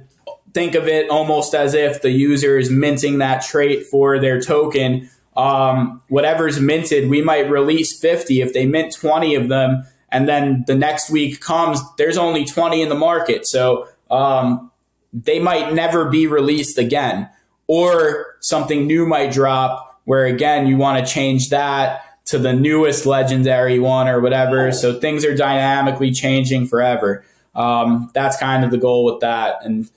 think 0.57 0.73
of 0.73 0.87
it 0.87 1.07
almost 1.11 1.53
as 1.53 1.75
if 1.75 2.01
the 2.01 2.09
user 2.09 2.57
is 2.57 2.71
minting 2.71 3.19
that 3.19 3.43
trait 3.43 3.85
for 3.85 4.17
their 4.17 4.41
token. 4.41 5.07
Um, 5.35 6.01
whatever's 6.07 6.59
minted, 6.59 7.11
we 7.11 7.21
might 7.21 7.47
release 7.47 7.99
50. 7.99 8.41
If 8.41 8.53
they 8.53 8.65
mint 8.65 8.91
20 8.91 9.35
of 9.35 9.49
them, 9.49 9.85
and 10.09 10.27
then 10.27 10.63
the 10.65 10.73
next 10.73 11.11
week 11.11 11.41
comes, 11.41 11.79
there's 11.97 12.17
only 12.17 12.43
20 12.43 12.81
in 12.81 12.89
the 12.89 12.95
market. 12.95 13.45
So 13.45 13.87
um, 14.09 14.71
they 15.13 15.37
might 15.37 15.75
never 15.75 16.05
be 16.05 16.25
released 16.25 16.79
again. 16.79 17.29
Or 17.67 18.37
something 18.39 18.87
new 18.87 19.05
might 19.05 19.31
drop 19.31 20.01
where, 20.05 20.25
again, 20.25 20.65
you 20.65 20.77
want 20.77 21.05
to 21.05 21.13
change 21.13 21.49
that 21.49 22.01
to 22.25 22.39
the 22.39 22.53
newest 22.53 23.05
legendary 23.05 23.77
one 23.77 24.07
or 24.07 24.21
whatever. 24.21 24.71
So 24.71 24.99
things 24.99 25.23
are 25.23 25.35
dynamically 25.35 26.09
changing 26.09 26.65
forever. 26.65 27.23
Um, 27.53 28.09
that's 28.15 28.37
kind 28.37 28.65
of 28.65 28.71
the 28.71 28.79
goal 28.79 29.05
with 29.05 29.19
that. 29.19 29.63
And 29.63 29.87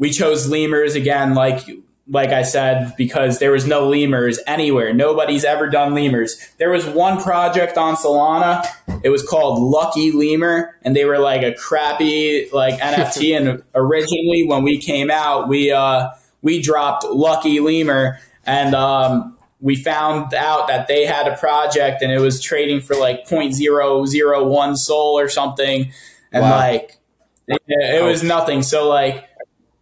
we 0.00 0.10
chose 0.10 0.48
lemurs 0.48 0.96
again, 0.96 1.34
like 1.34 1.60
like 2.08 2.30
I 2.30 2.42
said, 2.42 2.94
because 2.96 3.38
there 3.38 3.52
was 3.52 3.68
no 3.68 3.86
lemurs 3.88 4.40
anywhere. 4.48 4.92
Nobody's 4.92 5.44
ever 5.44 5.68
done 5.68 5.94
lemurs. 5.94 6.36
There 6.58 6.70
was 6.70 6.84
one 6.84 7.22
project 7.22 7.78
on 7.78 7.94
Solana. 7.94 8.66
It 9.04 9.10
was 9.10 9.22
called 9.22 9.60
Lucky 9.60 10.10
Lemur, 10.10 10.76
and 10.82 10.96
they 10.96 11.04
were 11.04 11.20
like 11.20 11.42
a 11.42 11.54
crappy 11.54 12.48
like 12.52 12.80
NFT. 12.80 13.36
and 13.36 13.62
originally, 13.76 14.44
when 14.44 14.64
we 14.64 14.78
came 14.78 15.10
out, 15.10 15.46
we 15.48 15.70
uh, 15.70 16.08
we 16.42 16.60
dropped 16.60 17.04
Lucky 17.04 17.60
Lemur, 17.60 18.18
and 18.44 18.74
um, 18.74 19.36
we 19.60 19.76
found 19.76 20.32
out 20.34 20.66
that 20.68 20.88
they 20.88 21.04
had 21.04 21.28
a 21.28 21.36
project, 21.36 22.02
and 22.02 22.10
it 22.10 22.18
was 22.20 22.40
trading 22.40 22.80
for 22.80 22.96
like 22.96 23.26
0.001 23.26 24.76
Sol 24.76 25.18
or 25.18 25.28
something, 25.28 25.92
and 26.32 26.42
Wow. 26.42 26.56
like 26.56 26.98
Yeah, 27.46 27.56
it 27.98 28.02
was 28.04 28.22
nothing. 28.22 28.62
So 28.62 28.88
like, 28.88 29.26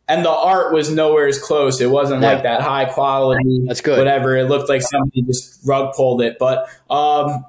and 0.08 0.24
the 0.24 0.30
art 0.30 0.72
was 0.72 0.90
nowhere 0.90 1.26
as 1.26 1.38
close. 1.38 1.80
It 1.80 1.90
wasn't 1.90 2.22
Yeah. 2.22 2.32
like 2.34 2.42
that 2.44 2.60
high 2.62 2.86
quality. 2.86 3.64
That's 3.66 3.80
good. 3.82 3.98
Whatever. 3.98 4.36
It 4.36 4.44
looked 4.48 4.68
like 4.68 4.82
somebody 4.82 5.22
just 5.22 5.60
rug 5.66 5.94
pulled 5.94 6.22
it. 6.22 6.38
But 6.38 6.66
um, 6.90 7.44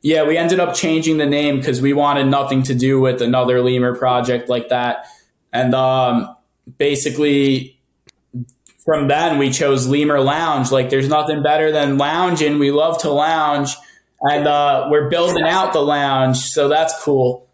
yeah, 0.00 0.24
we 0.26 0.36
ended 0.36 0.60
up 0.60 0.74
changing 0.74 1.18
the 1.18 1.26
name 1.26 1.56
because 1.58 1.80
we 1.80 1.92
wanted 1.92 2.26
nothing 2.26 2.62
to 2.64 2.74
do 2.74 3.00
with 3.00 3.20
another 3.20 3.60
lemur 3.62 3.94
project 3.96 4.48
like 4.48 4.68
that. 4.68 5.06
And 5.52 5.74
um, 5.74 6.34
basically, 6.78 7.80
from 8.84 9.08
then 9.08 9.38
we 9.38 9.50
chose 9.50 9.86
Lemur 9.86 10.20
Lounge. 10.20 10.72
Like, 10.72 10.90
there's 10.90 11.08
nothing 11.08 11.42
better 11.42 11.70
than 11.70 11.98
lounging. 11.98 12.58
We 12.58 12.70
love 12.72 12.98
to 13.02 13.10
lounge, 13.10 13.76
and 14.22 14.48
uh, 14.48 14.88
we're 14.90 15.08
building 15.08 15.44
out 15.44 15.72
the 15.72 15.80
lounge, 15.80 16.38
so 16.38 16.68
that's 16.68 17.00
cool. 17.02 17.48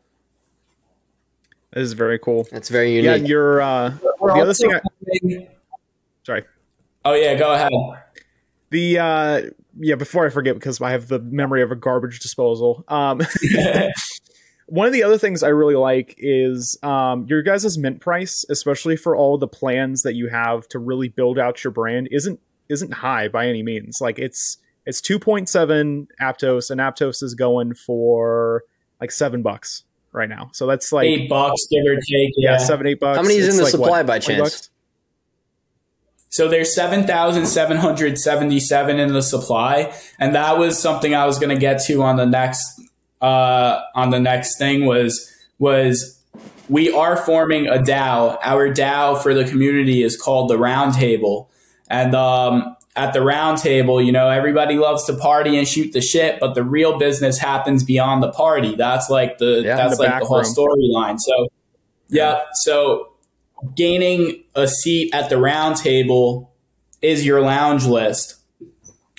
This 1.72 1.82
is 1.82 1.92
very 1.92 2.18
cool. 2.18 2.46
That's 2.50 2.68
very 2.68 2.96
unique. 2.96 3.28
you're. 3.28 3.60
Uh, 3.60 3.94
We're 4.18 4.34
the 4.34 4.40
other 4.40 4.48
also 4.48 4.68
thing. 4.68 5.42
I, 5.42 5.48
sorry. 6.24 6.44
oh 7.04 7.14
yeah, 7.14 7.34
go 7.34 7.52
ahead. 7.52 7.70
The 8.70 8.98
uh, 8.98 9.42
yeah. 9.78 9.94
Before 9.96 10.26
I 10.26 10.30
forget, 10.30 10.54
because 10.54 10.80
I 10.80 10.92
have 10.92 11.08
the 11.08 11.18
memory 11.18 11.62
of 11.62 11.70
a 11.70 11.76
garbage 11.76 12.20
disposal. 12.20 12.84
Um, 12.88 13.20
one 14.66 14.86
of 14.86 14.94
the 14.94 15.02
other 15.02 15.18
things 15.18 15.42
I 15.42 15.48
really 15.48 15.74
like 15.74 16.14
is 16.18 16.78
um, 16.82 17.26
your 17.28 17.42
guys' 17.42 17.76
mint 17.76 18.00
price, 18.00 18.46
especially 18.48 18.96
for 18.96 19.14
all 19.14 19.36
the 19.36 19.48
plans 19.48 20.02
that 20.02 20.14
you 20.14 20.28
have 20.28 20.68
to 20.68 20.78
really 20.78 21.08
build 21.08 21.38
out 21.38 21.62
your 21.64 21.70
brand, 21.70 22.08
isn't 22.10 22.40
isn't 22.70 22.94
high 22.94 23.28
by 23.28 23.46
any 23.46 23.62
means. 23.62 23.98
Like 24.00 24.18
it's 24.18 24.56
it's 24.86 25.02
two 25.02 25.18
point 25.18 25.50
seven 25.50 26.08
Aptos, 26.18 26.70
and 26.70 26.80
Aptos 26.80 27.22
is 27.22 27.34
going 27.34 27.74
for 27.74 28.62
like 29.02 29.10
seven 29.10 29.42
bucks 29.42 29.84
right 30.18 30.28
now. 30.28 30.50
So 30.52 30.66
that's 30.66 30.92
like 30.92 31.06
Eight 31.06 31.28
bucks, 31.30 31.66
give 31.70 31.82
or 31.86 31.94
take. 31.96 32.32
yeah, 32.36 32.50
Yeah. 32.52 32.56
seven 32.58 32.86
eight 32.86 33.00
bucks. 33.00 33.16
How 33.16 33.22
many 33.22 33.36
is 33.36 33.46
It's 33.46 33.54
in 33.54 33.58
the 33.58 33.62
like, 33.64 33.70
supply 33.70 33.88
what, 33.90 34.06
by 34.06 34.18
chance? 34.18 34.40
bucks? 34.42 34.68
So 36.30 36.46
there's 36.46 36.74
7,777 36.74 38.98
in 38.98 39.12
the 39.12 39.22
supply. 39.22 39.92
And 40.18 40.34
that 40.34 40.58
was 40.58 40.80
something 40.80 41.14
I 41.14 41.26
was 41.26 41.38
going 41.38 41.54
to 41.54 41.60
get 41.60 41.82
to 41.84 42.02
on 42.02 42.16
the 42.16 42.26
next, 42.26 42.80
uh, 43.22 43.80
on 43.94 44.10
the 44.10 44.20
next 44.20 44.58
thing 44.58 44.84
was, 44.86 45.30
was 45.58 46.18
we 46.68 46.92
are 46.92 47.16
forming 47.16 47.66
a 47.66 47.78
DAO. 47.78 48.38
Our 48.42 48.68
DAO 48.72 49.22
for 49.22 49.32
the 49.34 49.44
community 49.44 50.02
is 50.02 50.16
called 50.20 50.50
the 50.50 50.56
Roundtable. 50.58 51.46
And, 51.88 52.14
um, 52.14 52.76
at 52.98 53.12
the 53.12 53.22
round 53.22 53.58
table, 53.58 54.02
you 54.02 54.10
know, 54.10 54.28
everybody 54.28 54.76
loves 54.76 55.04
to 55.04 55.14
party 55.14 55.56
and 55.56 55.68
shoot 55.68 55.92
the 55.92 56.00
shit, 56.00 56.40
but 56.40 56.54
the 56.54 56.64
real 56.64 56.98
business 56.98 57.38
happens 57.38 57.84
beyond 57.84 58.20
the 58.22 58.32
party. 58.32 58.74
That's 58.74 59.08
like 59.08 59.38
the, 59.38 59.62
Yeah, 59.64 59.76
that's 59.76 59.96
the 59.96 60.02
like 60.02 60.18
the 60.20 60.26
whole 60.26 60.42
storyline. 60.42 61.20
So, 61.20 61.48
yeah. 62.08 62.42
So 62.54 63.12
gaining 63.76 64.42
a 64.56 64.66
seat 64.66 65.14
at 65.14 65.30
the 65.30 65.38
round 65.38 65.76
table 65.76 66.52
is 67.00 67.24
your 67.24 67.40
lounge 67.40 67.86
list. 67.86 68.34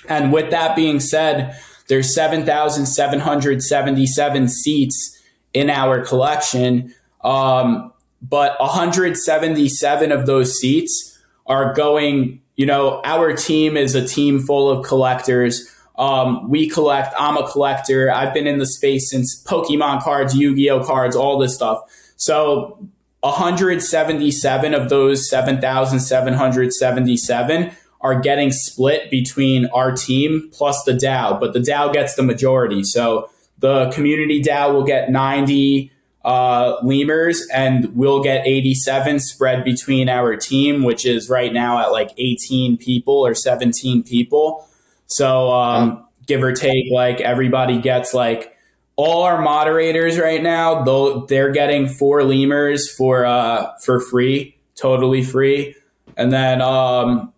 And 0.08 0.32
with 0.32 0.50
that 0.50 0.76
being 0.76 1.00
said, 1.00 1.58
there's 1.88 2.14
7,777 2.14 4.48
seats 4.48 5.18
in 5.54 5.70
our 5.70 6.04
collection. 6.04 6.94
Um, 7.22 7.94
but 8.20 8.60
177 8.60 10.12
of 10.12 10.26
those 10.26 10.58
seats 10.58 11.18
are 11.46 11.72
going, 11.72 12.39
you 12.60 12.66
know, 12.66 13.00
our 13.04 13.32
team 13.32 13.78
is 13.78 13.94
a 13.94 14.06
team 14.06 14.38
full 14.38 14.68
of 14.68 14.84
collectors. 14.84 15.74
Um, 15.96 16.50
we 16.50 16.68
collect, 16.68 17.14
I'm 17.18 17.38
a 17.38 17.50
collector. 17.50 18.12
I've 18.12 18.34
been 18.34 18.46
in 18.46 18.58
the 18.58 18.66
space 18.66 19.10
since 19.10 19.42
Pokemon 19.44 20.02
cards, 20.02 20.36
Yu 20.36 20.54
Gi 20.54 20.68
Oh 20.68 20.84
cards, 20.84 21.16
all 21.16 21.38
this 21.38 21.54
stuff. 21.54 21.80
So 22.16 22.86
177 23.20 24.74
of 24.74 24.90
those 24.90 25.26
7,777 25.30 27.72
are 28.02 28.20
getting 28.20 28.52
split 28.52 29.10
between 29.10 29.64
our 29.72 29.92
team 29.92 30.50
plus 30.52 30.84
the 30.84 30.92
DAO, 30.92 31.40
but 31.40 31.54
the 31.54 31.60
DAO 31.60 31.90
gets 31.90 32.14
the 32.14 32.22
majority. 32.22 32.84
So 32.84 33.30
the 33.56 33.90
community 33.90 34.42
DAO 34.42 34.74
will 34.74 34.84
get 34.84 35.10
90 35.10 35.90
uh, 36.24 36.76
lemurs 36.82 37.46
and 37.52 37.96
we'll 37.96 38.22
get 38.22 38.46
87 38.46 39.20
spread 39.20 39.64
between 39.64 40.08
our 40.08 40.36
team, 40.36 40.82
which 40.82 41.06
is 41.06 41.30
right 41.30 41.52
now 41.52 41.78
at 41.78 41.92
like 41.92 42.10
18 42.18 42.76
people 42.76 43.26
or 43.26 43.34
17 43.34 44.02
people. 44.02 44.68
So 45.06 45.50
um, 45.50 46.06
give 46.26 46.42
or 46.42 46.52
take, 46.52 46.84
like 46.92 47.20
everybody 47.20 47.80
gets 47.80 48.12
like 48.14 48.56
all 48.96 49.22
our 49.22 49.40
moderators 49.40 50.18
right 50.18 50.42
now, 50.42 50.82
though 50.82 51.24
they're 51.24 51.52
getting 51.52 51.88
four 51.88 52.22
lemurs 52.22 52.92
for 52.94 53.24
uh, 53.24 53.72
for 53.82 53.98
free, 53.98 54.58
totally 54.74 55.22
free, 55.22 55.74
and 56.18 56.30
then 56.30 56.60
um, 56.60 57.32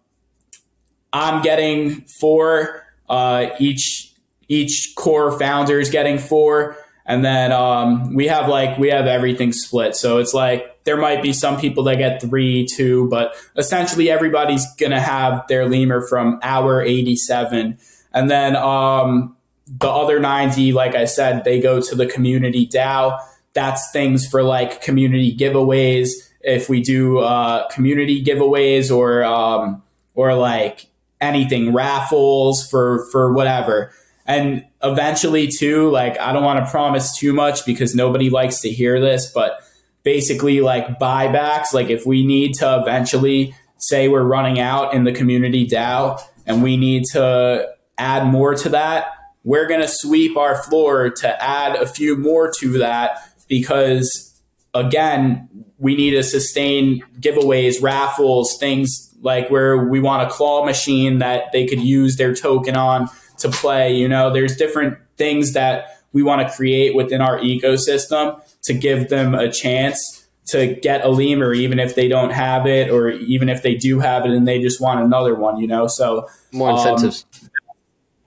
I'm 1.12 1.41
getting 1.41 2.01
four. 2.03 2.85
Uh, 3.09 3.51
each 3.61 4.12
each 4.49 4.95
core 4.97 5.39
founder 5.39 5.78
is 5.78 5.89
getting 5.89 6.18
four, 6.18 6.76
and 7.07 7.24
then 7.24 7.53
um, 7.53 8.14
we 8.14 8.26
have 8.28 8.48
like 8.48 8.78
we 8.78 8.88
have 8.88 9.07
everything 9.07 9.53
split. 9.53 9.96
So 9.96 10.18
it's 10.18 10.34
like 10.34 10.84
there 10.84 10.96
might 10.96 11.22
be 11.22 11.32
some 11.32 11.61
people 11.61 11.84
that 11.84 11.98
get 11.98 12.20
three, 12.20 12.66
two, 12.66 13.09
but 13.09 13.34
essentially 13.57 14.11
everybody's 14.11 14.66
gonna 14.76 15.00
have 15.00 15.46
their 15.48 15.68
lemur 15.68 16.07
from 16.07 16.38
hour 16.42 16.82
87, 16.82 17.78
and 18.12 18.30
then 18.30 18.57
um, 18.57 19.36
the 19.66 19.88
other 19.88 20.20
90, 20.20 20.72
like 20.72 20.94
I 20.94 21.05
said, 21.05 21.44
they 21.44 21.61
go 21.61 21.80
to 21.80 21.94
the 21.94 22.07
community 22.07 22.66
DAO. 22.66 23.18
That's 23.55 23.90
things 23.90 24.26
for 24.26 24.42
like 24.42 24.82
community 24.82 25.36
giveaways. 25.36 26.09
If 26.40 26.68
we 26.68 26.82
do 26.82 27.18
uh, 27.18 27.68
community 27.68 28.22
giveaways 28.24 28.94
or 28.94 29.24
um, 29.24 29.82
or 30.14 30.34
like 30.34 30.86
anything 31.20 31.72
raffles 31.72 32.68
for 32.68 33.07
for 33.12 33.32
whatever, 33.32 33.92
and 34.27 34.64
eventually 34.83 35.49
too, 35.49 35.91
like 35.91 36.18
I 36.18 36.33
don't 36.33 36.45
want 36.45 36.64
to 36.64 36.70
promise 36.70 37.16
too 37.16 37.33
much 37.33 37.66
because 37.66 37.95
nobody 37.95 38.31
likes 38.31 38.61
to 38.61 38.70
hear 38.70 39.01
this, 39.01 39.31
but 39.33 39.61
basically 40.03 40.61
like 40.61 41.01
buybacks. 41.01 41.73
Like 41.73 41.91
if 41.91 42.07
we 42.07 42.25
need 42.25 42.55
to 42.55 42.81
eventually 42.81 43.55
say 43.79 44.09
we're 44.09 44.23
running 44.23 44.61
out 44.61 44.95
in 44.95 45.05
the 45.05 45.12
community 45.12 45.66
DAO 45.66 46.20
and 46.47 46.62
we 46.62 46.77
need 46.77 47.05
to 47.12 47.68
add 47.99 48.27
more 48.27 48.55
to 48.55 48.68
that, 48.70 49.07
we're 49.45 49.66
going 49.66 49.81
to 49.81 49.89
sweep 49.89 50.37
our 50.37 50.62
floor 50.62 51.11
to 51.11 51.43
add 51.43 51.77
a 51.77 51.87
few 51.87 52.16
more 52.16 52.53
to 52.61 52.79
that 52.79 53.18
because 53.49 54.41
again 54.73 55.49
we 55.79 55.97
need 55.97 56.12
to 56.12 56.23
sustain 56.23 57.03
giveaways 57.20 57.83
raffles 57.83 58.57
things 58.59 59.12
like 59.20 59.51
where 59.51 59.77
we 59.77 60.01
want 60.01 60.27
a 60.27 60.31
claw 60.31 60.64
machine 60.64 61.18
that 61.18 61.53
they 61.53 61.66
could 61.66 61.81
use 61.81 62.16
their 62.16 62.35
token 62.35 62.77
on 62.77 63.09
to 63.43 63.51
play 63.51 63.95
you 63.95 64.09
know 64.09 64.32
there's 64.32 64.57
different 64.57 64.97
things 65.16 65.53
that 65.53 65.99
we 66.12 66.22
want 66.22 66.47
to 66.47 66.55
create 66.55 66.95
within 66.95 67.20
our 67.20 67.38
ecosystem 67.38 68.40
to 68.62 68.72
give 68.72 69.09
them 69.09 69.34
a 69.34 69.51
chance 69.51 70.26
to 70.47 70.74
get 70.74 71.05
a 71.05 71.09
lemur 71.09 71.53
even 71.53 71.78
if 71.78 71.95
they 71.95 72.09
don't 72.09 72.30
have 72.30 72.66
it 72.66 72.90
or 72.90 73.11
even 73.11 73.49
if 73.49 73.62
they 73.62 73.74
do 73.74 74.01
have 74.01 74.24
it 74.24 74.32
and 74.32 74.49
they 74.49 74.61
just 74.61 74.80
want 74.80 75.01
another 75.01 75.34
one 75.34 75.59
you 75.59 75.66
know 75.66 75.86
so 75.86 76.26
More 76.53 76.70
um, 76.70 76.76
incentives. 76.78 77.24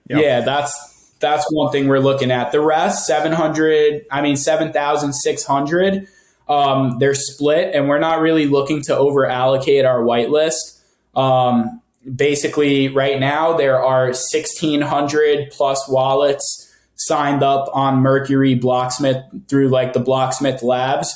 Yep. 0.08 0.22
yeah, 0.22 0.42
that's 0.42 1.14
that's 1.20 1.46
one 1.52 1.72
thing 1.72 1.88
we're 1.88 2.00
looking 2.00 2.32
at. 2.32 2.52
The 2.52 2.62
rest, 2.62 3.08
seven 3.08 3.32
hundred, 3.32 4.06
I 4.12 4.22
mean 4.22 4.38
seven 4.38 4.72
thousand 4.72 5.14
six 5.14 5.44
hundred. 5.44 6.08
Um, 6.48 7.00
they're 7.00 7.16
split, 7.16 7.74
and 7.74 7.90
we're 7.90 8.00
not 8.00 8.20
really 8.22 8.46
looking 8.46 8.84
to 8.84 8.96
over 8.96 9.26
allocate 9.26 9.86
our 9.86 10.02
whitelist. 10.02 10.80
Um, 11.16 11.82
basically, 12.14 12.90
right 12.90 13.20
now 13.20 13.58
there 13.58 13.84
are 13.84 14.14
sixteen 14.14 14.82
hundred 14.82 15.52
plus 15.52 15.88
wallets 15.90 16.62
signed 16.96 17.44
up 17.44 17.70
on 17.74 17.98
Mercury 17.98 18.58
Blocksmith 18.58 19.48
through 19.50 19.70
like 19.70 19.94
the 19.94 20.00
Blocksmith 20.00 20.64
Labs, 20.64 21.16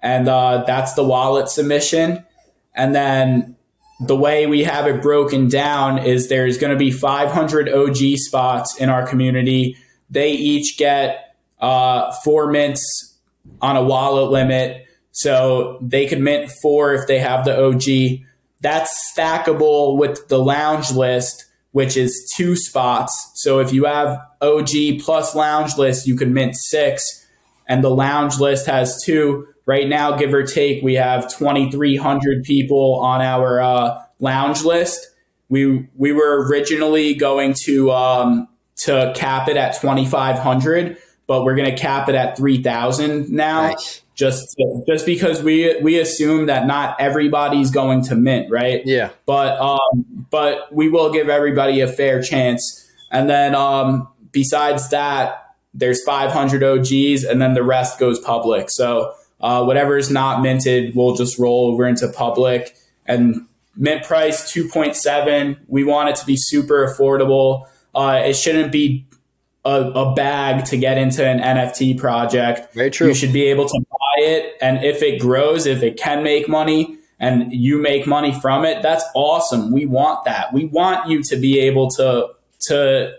and 0.00 0.28
uh, 0.28 0.64
that's 0.66 0.94
the 0.94 1.04
wallet 1.04 1.48
submission. 1.48 2.24
And 2.74 2.94
then 2.94 3.56
the 4.00 4.16
way 4.16 4.46
we 4.46 4.64
have 4.64 4.86
it 4.86 5.00
broken 5.02 5.48
down 5.48 5.98
is 5.98 6.28
there's 6.28 6.58
going 6.58 6.72
to 6.72 6.78
be 6.78 6.90
500 6.90 7.68
OG 7.68 7.96
spots 8.16 8.76
in 8.76 8.90
our 8.90 9.06
community. 9.06 9.76
They 10.10 10.32
each 10.32 10.76
get 10.76 11.34
uh, 11.60 12.12
four 12.22 12.50
mints 12.50 13.16
on 13.62 13.76
a 13.76 13.82
wallet 13.82 14.30
limit. 14.30 14.86
So 15.12 15.78
they 15.80 16.06
could 16.06 16.20
mint 16.20 16.50
four 16.62 16.92
if 16.92 17.06
they 17.06 17.18
have 17.18 17.46
the 17.46 17.58
OG. 17.58 18.25
That's 18.66 19.14
stackable 19.16 19.96
with 19.96 20.26
the 20.26 20.40
lounge 20.40 20.90
list, 20.90 21.44
which 21.70 21.96
is 21.96 22.28
two 22.36 22.56
spots. 22.56 23.30
So 23.36 23.60
if 23.60 23.72
you 23.72 23.84
have 23.84 24.20
OG 24.40 24.98
plus 25.02 25.36
lounge 25.36 25.78
list, 25.78 26.08
you 26.08 26.16
can 26.16 26.34
mint 26.34 26.56
six. 26.56 27.24
And 27.68 27.84
the 27.84 27.90
lounge 27.90 28.40
list 28.40 28.66
has 28.66 29.00
two. 29.04 29.46
Right 29.66 29.86
now, 29.86 30.16
give 30.16 30.34
or 30.34 30.42
take, 30.42 30.82
we 30.82 30.94
have 30.94 31.32
2,300 31.32 32.42
people 32.42 32.96
on 32.96 33.20
our 33.20 33.60
uh, 33.60 34.02
lounge 34.18 34.64
list. 34.64 35.10
We 35.48 35.88
we 35.94 36.10
were 36.10 36.48
originally 36.48 37.14
going 37.14 37.54
to 37.66 37.92
um, 37.92 38.48
to 38.78 39.12
cap 39.14 39.46
it 39.48 39.56
at 39.56 39.80
2,500, 39.80 40.96
but 41.28 41.44
we're 41.44 41.54
going 41.54 41.70
to 41.70 41.80
cap 41.80 42.08
it 42.08 42.16
at 42.16 42.36
3,000 42.36 43.30
now. 43.30 43.68
Nice. 43.68 44.02
Just 44.16 44.56
just 44.86 45.06
because 45.06 45.42
we 45.42 45.78
we 45.82 45.98
assume 45.98 46.46
that 46.46 46.66
not 46.66 47.00
everybody's 47.00 47.70
going 47.70 48.02
to 48.04 48.16
mint, 48.16 48.50
right? 48.50 48.82
Yeah. 48.84 49.10
But 49.26 49.60
um, 49.60 50.26
but 50.30 50.72
we 50.74 50.88
will 50.88 51.12
give 51.12 51.28
everybody 51.28 51.80
a 51.82 51.88
fair 51.88 52.22
chance. 52.22 52.82
And 53.12 53.30
then 53.30 53.54
um, 53.54 54.08
besides 54.32 54.88
that, 54.88 55.54
there's 55.74 56.02
500 56.02 56.62
OGs, 56.64 57.24
and 57.24 57.40
then 57.40 57.54
the 57.54 57.62
rest 57.62 57.98
goes 58.00 58.18
public. 58.18 58.70
So 58.70 59.14
uh, 59.40 59.62
whatever 59.64 59.96
is 59.98 60.10
not 60.10 60.42
minted, 60.42 60.96
we'll 60.96 61.14
just 61.14 61.38
roll 61.38 61.70
over 61.72 61.86
into 61.86 62.08
public. 62.08 62.74
And 63.04 63.46
mint 63.76 64.02
price 64.04 64.50
2.7. 64.52 65.58
We 65.68 65.84
want 65.84 66.08
it 66.08 66.16
to 66.16 66.26
be 66.26 66.36
super 66.36 66.86
affordable. 66.86 67.68
Uh, 67.94 68.22
it 68.24 68.34
shouldn't 68.34 68.72
be 68.72 69.06
a, 69.64 69.82
a, 69.82 70.14
bag 70.14 70.64
to 70.66 70.76
get 70.76 70.96
into 70.96 71.26
an 71.26 71.40
NFT 71.40 71.98
project. 71.98 72.72
Very 72.74 72.90
true. 72.90 73.08
You 73.08 73.14
should 73.14 73.32
be 73.32 73.46
able 73.46 73.66
to 73.66 73.80
buy 73.90 74.05
it, 74.16 74.56
and 74.60 74.84
if 74.84 75.02
it 75.02 75.20
grows, 75.20 75.66
if 75.66 75.82
it 75.82 75.96
can 75.96 76.22
make 76.22 76.48
money, 76.48 76.98
and 77.18 77.52
you 77.52 77.78
make 77.78 78.06
money 78.06 78.32
from 78.32 78.64
it, 78.64 78.82
that's 78.82 79.04
awesome. 79.14 79.72
We 79.72 79.86
want 79.86 80.24
that. 80.24 80.52
We 80.52 80.66
want 80.66 81.08
you 81.08 81.22
to 81.24 81.36
be 81.36 81.60
able 81.60 81.90
to 81.92 82.28
to 82.68 83.14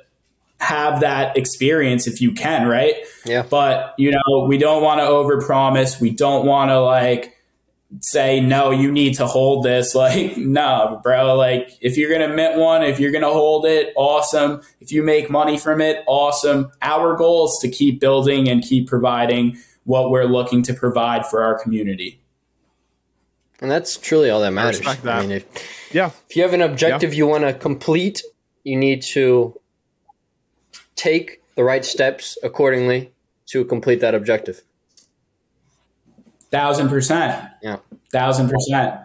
have 0.60 1.02
that 1.02 1.38
experience 1.38 2.08
if 2.08 2.20
you 2.22 2.32
can, 2.32 2.68
right? 2.68 2.96
Yeah. 3.26 3.44
But 3.44 3.96
you 3.98 4.12
know, 4.12 4.46
we 4.48 4.58
don't 4.58 4.84
want 4.84 5.00
to 5.00 5.06
overpromise. 5.06 6.00
We 6.00 6.12
don't 6.12 6.46
want 6.46 6.70
to 6.70 6.80
like 6.80 7.34
say 8.02 8.42
no 8.42 8.70
you 8.70 8.92
need 8.92 9.16
to 9.16 9.26
hold 9.26 9.64
this 9.64 9.96
like 9.96 10.36
no 10.36 11.00
bro 11.04 11.36
like 11.36 11.72
if 11.80 11.96
you're 11.98 12.12
gonna 12.12 12.28
mint 12.28 12.58
one 12.58 12.84
if 12.84 13.00
you're 13.00 13.12
gonna 13.12 13.32
hold 13.32 13.66
it 13.66 13.94
awesome 13.96 14.62
if 14.82 14.92
you 14.92 15.02
make 15.02 15.30
money 15.30 15.58
from 15.58 15.80
it 15.80 16.04
awesome 16.06 16.70
our 16.82 17.16
goal 17.16 17.46
is 17.46 17.58
to 17.62 17.70
keep 17.70 18.02
building 18.02 18.50
and 18.50 18.62
keep 18.62 18.90
providing 18.90 19.58
what 19.88 20.12
we're 20.12 20.26
looking 20.26 20.62
to 20.62 20.74
provide 20.74 21.26
for 21.26 21.42
our 21.42 21.58
community 21.58 22.20
and 23.60 23.72
that's 23.72 23.98
truly 23.98 24.30
all 24.30 24.42
that 24.42 24.52
matters 24.52 24.86
I, 24.86 24.94
that. 24.96 25.18
I 25.18 25.22
mean 25.22 25.32
if, 25.32 25.94
yeah 25.94 26.12
if 26.30 26.36
you 26.36 26.44
have 26.44 26.54
an 26.54 26.62
objective 26.62 27.14
yeah. 27.14 27.18
you 27.18 27.28
want 27.28 27.44
to 27.44 27.54
complete 27.54 28.22
you 28.64 28.76
need 28.76 29.02
to 29.02 29.60
take 30.96 31.42
the 31.56 31.64
right 31.64 31.84
steps 31.84 32.38
accordingly 32.44 33.12
to 33.48 33.66
complete 33.66 34.02
that 34.02 34.14
objective 34.14 34.62
Thousand 36.50 36.90
percent. 36.90 37.50
Yeah. 37.62 37.78
Thousand 38.12 38.50
percent. 38.50 39.02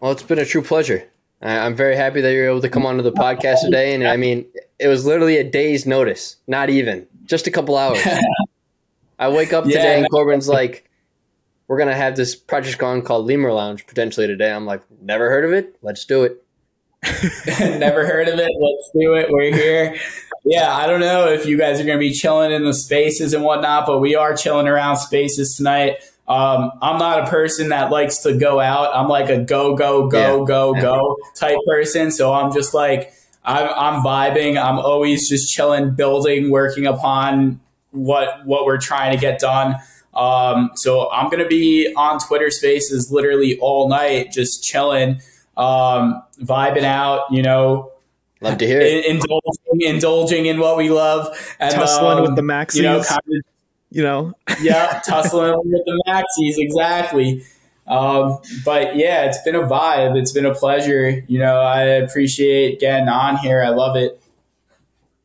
Well, 0.00 0.12
it's 0.12 0.22
been 0.22 0.38
a 0.38 0.44
true 0.44 0.62
pleasure. 0.62 1.08
I'm 1.42 1.74
very 1.74 1.96
happy 1.96 2.20
that 2.20 2.32
you're 2.32 2.48
able 2.48 2.60
to 2.60 2.68
come 2.68 2.86
onto 2.86 3.02
the 3.02 3.12
podcast 3.12 3.62
today. 3.62 3.94
And 3.94 4.06
I 4.06 4.16
mean, 4.16 4.46
it 4.78 4.88
was 4.88 5.04
literally 5.04 5.36
a 5.38 5.44
day's 5.44 5.86
notice, 5.86 6.36
not 6.46 6.70
even 6.70 7.06
just 7.26 7.46
a 7.46 7.50
couple 7.50 7.76
hours. 7.76 7.98
I 9.18 9.28
wake 9.28 9.52
up 9.52 9.66
yeah, 9.66 9.72
today 9.72 9.98
and 10.00 10.10
Corbin's 10.10 10.48
like, 10.48 10.88
we're 11.68 11.78
going 11.78 11.88
to 11.88 11.96
have 11.96 12.16
this 12.16 12.34
project 12.34 12.78
going 12.78 13.02
called 13.02 13.26
Lemur 13.26 13.52
Lounge 13.52 13.86
potentially 13.86 14.26
today. 14.26 14.50
I'm 14.50 14.66
like, 14.66 14.82
never 15.00 15.30
heard 15.30 15.44
of 15.44 15.52
it. 15.52 15.76
Let's 15.82 16.04
do 16.04 16.24
it. 16.24 16.42
never 17.60 18.06
heard 18.06 18.28
of 18.28 18.38
it. 18.38 18.50
Let's 18.58 18.90
do 18.94 19.14
it. 19.14 19.30
We're 19.30 19.54
here 19.54 19.96
yeah, 20.46 20.72
I 20.72 20.86
don't 20.86 21.00
know 21.00 21.26
if 21.26 21.44
you 21.44 21.58
guys 21.58 21.80
are 21.80 21.84
going 21.84 21.98
to 21.98 22.00
be 22.00 22.12
chilling 22.12 22.52
in 22.52 22.64
the 22.64 22.72
spaces 22.72 23.34
and 23.34 23.42
whatnot, 23.42 23.84
but 23.84 23.98
we 23.98 24.14
are 24.14 24.34
chilling 24.36 24.68
around 24.68 24.98
spaces 24.98 25.56
tonight. 25.56 25.96
Um, 26.28 26.70
I'm 26.80 26.98
not 26.98 27.26
a 27.26 27.26
person 27.26 27.70
that 27.70 27.90
likes 27.90 28.18
to 28.18 28.32
go 28.32 28.60
out. 28.60 28.94
I'm 28.94 29.08
like 29.08 29.28
a 29.28 29.38
go, 29.38 29.74
go, 29.74 30.06
go, 30.06 30.40
yeah. 30.40 30.46
go, 30.46 30.72
go 30.74 31.16
type 31.34 31.58
person. 31.66 32.12
So 32.12 32.32
I'm 32.32 32.52
just 32.52 32.74
like, 32.74 33.12
I'm, 33.46 33.68
I'm 33.68 34.02
vibing. 34.02 34.62
I'm 34.62 34.78
always 34.78 35.28
just 35.28 35.52
chilling, 35.52 35.94
building, 35.94 36.50
working 36.50 36.86
upon 36.86 37.60
what 37.92 38.44
what 38.44 38.66
we're 38.66 38.78
trying 38.78 39.12
to 39.12 39.18
get 39.18 39.38
done. 39.38 39.76
Um, 40.12 40.70
so 40.74 41.10
I'm 41.12 41.30
gonna 41.30 41.46
be 41.46 41.92
on 41.96 42.18
Twitter 42.18 42.50
Spaces 42.50 43.10
literally 43.10 43.58
all 43.60 43.88
night, 43.88 44.32
just 44.32 44.64
chilling, 44.64 45.20
um, 45.56 46.22
vibing 46.42 46.84
out. 46.84 47.30
You 47.30 47.42
know, 47.42 47.92
Love 48.40 48.58
to 48.58 48.66
hear 48.66 48.80
it. 48.80 49.06
Indulging, 49.06 49.80
indulging 49.80 50.46
in 50.46 50.60
what 50.60 50.76
we 50.76 50.90
love. 50.90 51.56
And, 51.58 51.74
tussling 51.74 52.18
um, 52.18 52.22
with 52.22 52.36
the 52.36 52.42
maxis. 52.42 52.76
You 52.76 52.82
know, 52.82 53.02
kind 53.02 53.20
of, 53.28 53.42
you 53.90 54.02
know. 54.02 54.34
yeah, 54.60 55.00
tussling 55.06 55.56
with 55.64 55.84
the 55.86 56.02
maxis, 56.06 56.54
exactly. 56.58 57.44
Um, 57.86 58.38
but 58.64 58.96
yeah, 58.96 59.24
it's 59.24 59.40
been 59.42 59.54
a 59.54 59.62
vibe. 59.62 60.16
It's 60.16 60.32
been 60.32 60.46
a 60.46 60.54
pleasure. 60.54 61.22
You 61.28 61.38
know, 61.38 61.60
I 61.60 61.82
appreciate 61.82 62.80
getting 62.80 63.08
on 63.08 63.36
here. 63.38 63.62
I 63.62 63.70
love 63.70 63.96
it. 63.96 64.20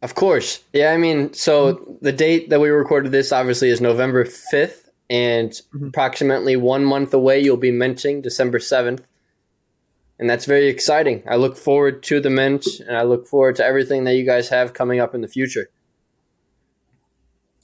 Of 0.02 0.16
course. 0.16 0.64
Yeah, 0.74 0.92
I 0.92 0.98
mean, 0.98 1.34
so 1.34 1.98
the 2.02 2.12
date 2.12 2.50
that 2.50 2.60
we 2.60 2.70
recorded 2.70 3.12
this 3.12 3.32
obviously 3.32 3.70
is 3.70 3.82
November 3.82 4.26
5th, 4.26 4.90
and 5.10 5.52
mm-hmm. 5.52 5.88
approximately 5.88 6.56
one 6.56 6.86
month 6.86 7.14
away, 7.14 7.40
you'll 7.40 7.58
be 7.58 7.72
minting 7.72 8.22
December 8.22 8.60
7th 8.60 9.04
and 10.22 10.30
that's 10.30 10.46
very 10.46 10.68
exciting. 10.68 11.24
I 11.28 11.36
look 11.36 11.58
forward 11.58 12.04
to 12.04 12.22
the 12.22 12.30
mint, 12.30 12.68
and 12.88 12.96
I 12.96 13.02
look 13.02 13.28
forward 13.28 13.56
to 13.56 13.66
everything 13.66 14.04
that 14.04 14.14
you 14.14 14.24
guys 14.24 14.50
have 14.50 14.72
coming 14.72 15.00
up 15.00 15.16
in 15.16 15.22
the 15.22 15.28
future. 15.28 15.72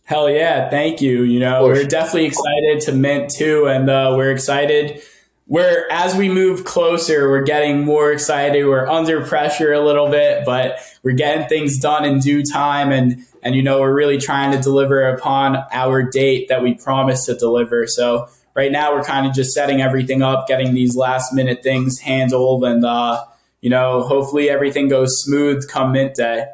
Hell 0.08 0.30
yeah, 0.30 0.70
thank 0.70 1.02
you. 1.02 1.24
You 1.24 1.42
know, 1.42 1.66
we're 1.66 1.84
definitely 1.84 2.28
excited 2.28 2.80
to 2.86 2.94
mint 2.94 3.30
too, 3.30 3.68
and 3.68 3.90
uh, 3.90 4.14
we're 4.16 4.32
excited. 4.32 5.02
We're 5.48 5.86
as 5.92 6.16
we 6.16 6.30
move 6.30 6.64
closer, 6.64 7.28
we're 7.30 7.44
getting 7.44 7.84
more 7.84 8.14
excited. 8.14 8.66
We're 8.66 8.88
under 8.88 9.26
pressure 9.26 9.74
a 9.74 9.84
little 9.84 10.10
bit, 10.10 10.46
but 10.46 10.80
we're 11.04 11.12
getting 11.12 11.50
things 11.50 11.78
done 11.78 12.06
in 12.06 12.20
due 12.20 12.42
time, 12.42 12.94
and 12.94 13.18
and 13.44 13.54
you 13.54 13.62
know, 13.62 13.82
we're 13.82 13.94
really 13.94 14.18
trying 14.18 14.54
to 14.54 14.62
deliver 14.62 15.10
upon 15.10 15.58
our 15.74 16.04
date 16.04 16.48
that 16.48 16.64
we 16.64 16.74
promised 16.74 17.26
to 17.26 17.36
deliver. 17.36 17.86
So 17.86 18.30
right 18.54 18.72
now 18.72 18.96
we're 18.96 19.04
kind 19.04 19.28
of 19.28 19.34
just 19.34 19.54
setting 19.54 19.82
everything 19.82 20.22
up, 20.22 20.48
getting 20.48 20.74
these 20.74 20.96
last 20.96 21.34
minute 21.34 21.64
things 21.64 22.00
handled, 22.00 22.64
and 22.64 22.86
uh, 22.86 23.26
you 23.60 23.70
know, 23.70 24.04
hopefully 24.04 24.50
everything 24.50 24.88
goes 24.88 25.22
smooth 25.22 25.68
come 25.68 25.92
mint 25.92 26.16
day. 26.16 26.46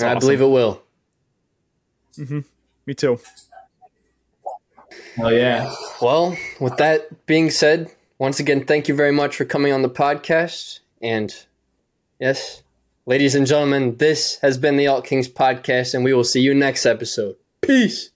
I 0.00 0.14
believe 0.14 0.40
it 0.40 0.46
will. 0.46 0.84
Mm-hmm. 2.18 2.40
Me 2.86 2.94
too. 2.94 3.20
Oh 5.18 5.28
yeah. 5.28 5.74
Well, 6.00 6.36
with 6.60 6.76
that 6.78 7.26
being 7.26 7.50
said, 7.50 7.90
once 8.18 8.40
again, 8.40 8.64
thank 8.64 8.88
you 8.88 8.94
very 8.94 9.12
much 9.12 9.36
for 9.36 9.44
coming 9.44 9.72
on 9.72 9.82
the 9.82 9.90
podcast. 9.90 10.80
And 11.02 11.34
yes, 12.18 12.62
ladies 13.06 13.34
and 13.34 13.46
gentlemen, 13.46 13.96
this 13.96 14.38
has 14.42 14.58
been 14.58 14.76
the 14.76 14.86
Alt 14.86 15.04
Kings 15.04 15.28
podcast, 15.28 15.94
and 15.94 16.04
we 16.04 16.12
will 16.12 16.24
see 16.24 16.40
you 16.40 16.54
next 16.54 16.86
episode. 16.86 17.36
Peace. 17.60 18.10